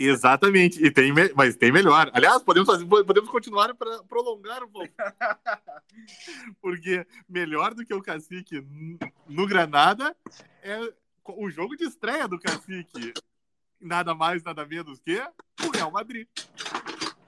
Exatamente, 0.00 0.84
e 0.84 0.92
tem, 0.92 1.12
me- 1.12 1.32
mas 1.34 1.56
tem 1.56 1.72
melhor. 1.72 2.08
Aliás, 2.12 2.40
podemos, 2.42 2.68
fazer, 2.68 2.86
podemos 2.86 3.28
continuar 3.30 3.74
para 3.74 4.00
prolongar 4.04 4.62
um 4.62 4.68
pouco. 4.70 4.92
Porque 6.62 7.04
melhor 7.28 7.74
do 7.74 7.84
que 7.84 7.92
o 7.92 8.00
Cacique 8.02 8.64
no 9.26 9.46
Granada 9.46 10.14
é 10.62 10.78
o 11.36 11.50
jogo 11.50 11.76
de 11.76 11.84
estreia 11.84 12.26
do 12.28 12.38
Cacique. 12.38 13.12
Nada 13.80 14.14
mais, 14.14 14.42
nada 14.42 14.66
menos 14.66 15.00
que 15.00 15.20
o 15.64 15.70
Real 15.72 15.90
Madrid. 15.90 16.26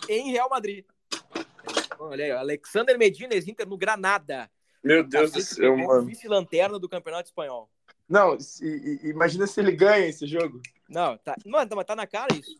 Em 0.09 0.31
Real 0.31 0.49
Madrid. 0.49 0.85
Olha 1.99 2.25
aí, 2.25 2.31
Alexander 2.31 2.99
Medina, 2.99 3.35
ex-Inter 3.35 3.69
no 3.69 3.77
Granada. 3.77 4.51
Meu 4.83 5.05
Deus 5.05 5.33
do 5.33 5.41
céu, 5.41 5.75
o 5.75 5.79
mano. 5.87 6.07
Vice-lanterna 6.07 6.79
do 6.79 6.89
Campeonato 6.89 7.29
Espanhol. 7.29 7.71
Não, 8.09 8.37
e- 8.61 9.01
e- 9.05 9.09
imagina 9.11 9.47
se 9.47 9.61
ele 9.61 9.73
ganha 9.73 10.07
esse 10.07 10.27
jogo. 10.27 10.61
Não, 10.89 11.17
tá, 11.19 11.37
mano, 11.47 11.77
mas 11.77 11.85
tá 11.85 11.95
na 11.95 12.07
cara 12.07 12.35
isso. 12.35 12.57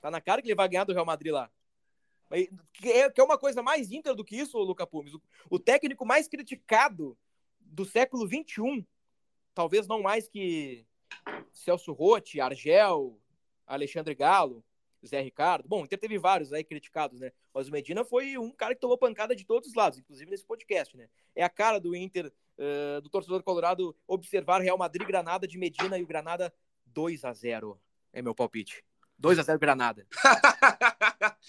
Tá 0.00 0.10
na 0.10 0.20
cara 0.20 0.42
que 0.42 0.48
ele 0.48 0.54
vai 0.54 0.68
ganhar 0.68 0.84
do 0.84 0.92
Real 0.92 1.06
Madrid 1.06 1.32
lá. 1.32 1.50
Que 2.74 2.90
é, 2.92 3.10
que 3.10 3.20
é 3.20 3.24
uma 3.24 3.38
coisa 3.38 3.62
mais 3.62 3.90
Inter 3.90 4.14
do 4.14 4.24
que 4.24 4.36
isso, 4.36 4.58
Luca 4.58 4.86
Pumes. 4.86 5.14
O, 5.14 5.22
o 5.50 5.58
técnico 5.58 6.04
mais 6.04 6.28
criticado 6.28 7.16
do 7.60 7.84
século 7.84 8.26
XXI, 8.28 8.86
talvez 9.54 9.86
não 9.86 10.02
mais 10.02 10.28
que 10.28 10.86
Celso 11.52 11.92
Rotti, 11.92 12.40
Argel, 12.40 13.18
Alexandre 13.66 14.14
Galo, 14.14 14.64
Zé 15.06 15.20
Ricardo. 15.20 15.66
Bom, 15.68 15.82
o 15.82 15.84
Inter 15.84 15.98
teve 15.98 16.18
vários 16.18 16.52
aí 16.52 16.62
criticados, 16.62 17.18
né? 17.20 17.32
Mas 17.54 17.68
o 17.68 17.72
Medina 17.72 18.04
foi 18.04 18.36
um 18.36 18.50
cara 18.52 18.74
que 18.74 18.80
tomou 18.80 18.98
pancada 18.98 19.34
de 19.34 19.44
todos 19.44 19.68
os 19.70 19.74
lados, 19.74 19.98
inclusive 19.98 20.30
nesse 20.30 20.44
podcast, 20.44 20.96
né? 20.96 21.08
É 21.34 21.42
a 21.42 21.48
cara 21.48 21.80
do 21.80 21.96
Inter, 21.96 22.32
eh, 22.58 23.00
do 23.00 23.08
torcedor 23.08 23.42
colorado, 23.42 23.96
observar 24.06 24.60
Real 24.60 24.76
Madrid 24.78 25.06
Granada 25.06 25.48
de 25.48 25.56
Medina 25.58 25.98
e 25.98 26.02
o 26.02 26.06
Granada 26.06 26.52
2 26.86 27.24
a 27.24 27.32
0 27.32 27.80
É 28.12 28.20
meu 28.20 28.34
palpite. 28.34 28.84
2 29.18 29.38
a 29.38 29.42
0 29.42 29.58
Granada. 29.58 30.06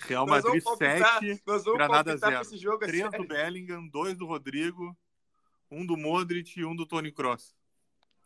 Real 0.07 0.25
Nós 0.25 0.43
Madrid 0.43 0.63
vamos 0.63 0.79
palpitar- 0.79 1.19
7, 1.19 1.43
Nós 1.45 1.63
vamos 1.63 1.77
Granada 1.77 2.03
palpitar 2.11 2.29
zero. 2.29 2.41
pra 2.41 2.41
esse 2.41 2.57
jogo, 2.57 2.83
é 2.83 2.87
3 2.87 3.03
do 3.03 3.09
sério. 3.11 3.27
Bellingham, 3.27 3.87
2 3.87 4.15
do 4.17 4.25
Rodrigo, 4.25 4.97
1 5.69 5.85
do 5.85 5.97
Modric 5.97 6.59
e 6.59 6.65
1 6.65 6.75
do 6.75 6.85
Tony 6.85 7.11
Cross. 7.11 7.55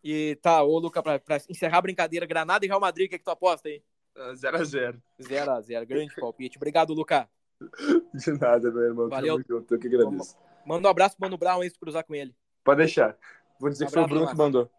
E 0.07 0.35
tá, 0.35 0.61
ô 0.61 0.77
Luca, 0.77 1.01
pra, 1.01 1.17
pra 1.17 1.37
encerrar 1.49 1.79
a 1.79 1.81
brincadeira, 1.81 2.27
Granada 2.27 2.63
e 2.63 2.67
Real 2.67 2.79
Madrid, 2.79 3.07
o 3.07 3.09
que, 3.09 3.15
é 3.15 3.17
que 3.17 3.25
tu 3.25 3.31
aposta 3.31 3.67
aí? 3.67 3.81
0x0. 4.15 5.01
0 5.19 5.51
a 5.51 5.59
0 5.59 5.87
grande 5.87 6.13
palpite. 6.15 6.59
Obrigado, 6.59 6.93
Luca. 6.93 7.27
De 8.13 8.31
nada, 8.39 8.71
meu 8.71 8.83
irmão. 8.83 9.09
Valeu. 9.09 9.43
Tamo 9.43 9.59
junto, 9.59 9.73
eu 9.73 9.79
que 9.79 9.87
agradeço. 9.87 10.37
Manda 10.63 10.87
um 10.87 10.91
abraço 10.91 11.17
pro 11.17 11.25
Mano 11.25 11.39
Brown 11.39 11.61
aí, 11.61 11.69
se 11.71 11.79
cruzar 11.79 12.05
com 12.05 12.13
ele. 12.13 12.35
Pode 12.63 12.77
deixar. 12.77 13.17
Vou 13.59 13.67
dizer 13.67 13.87
que 13.87 13.91
foi 13.91 14.03
o 14.03 14.07
Bruno 14.07 14.27
que 14.27 14.37
mandou. 14.37 14.69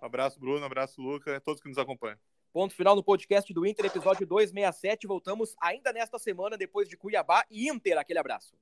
Um 0.00 0.06
abraço, 0.06 0.38
Bruno, 0.38 0.60
um 0.60 0.64
abraço, 0.64 1.02
Luca, 1.02 1.38
a 1.38 1.40
todos 1.40 1.60
que 1.60 1.68
nos 1.68 1.78
acompanham. 1.78 2.18
Ponto 2.52 2.72
final 2.72 2.94
no 2.94 3.02
podcast 3.02 3.52
do 3.52 3.66
Inter, 3.66 3.86
episódio 3.86 4.24
267. 4.24 5.08
Voltamos 5.08 5.56
ainda 5.60 5.92
nesta 5.92 6.20
semana, 6.20 6.56
depois 6.56 6.88
de 6.88 6.96
Cuiabá 6.96 7.44
e 7.50 7.68
Inter. 7.68 7.98
Aquele 7.98 8.20
abraço. 8.20 8.54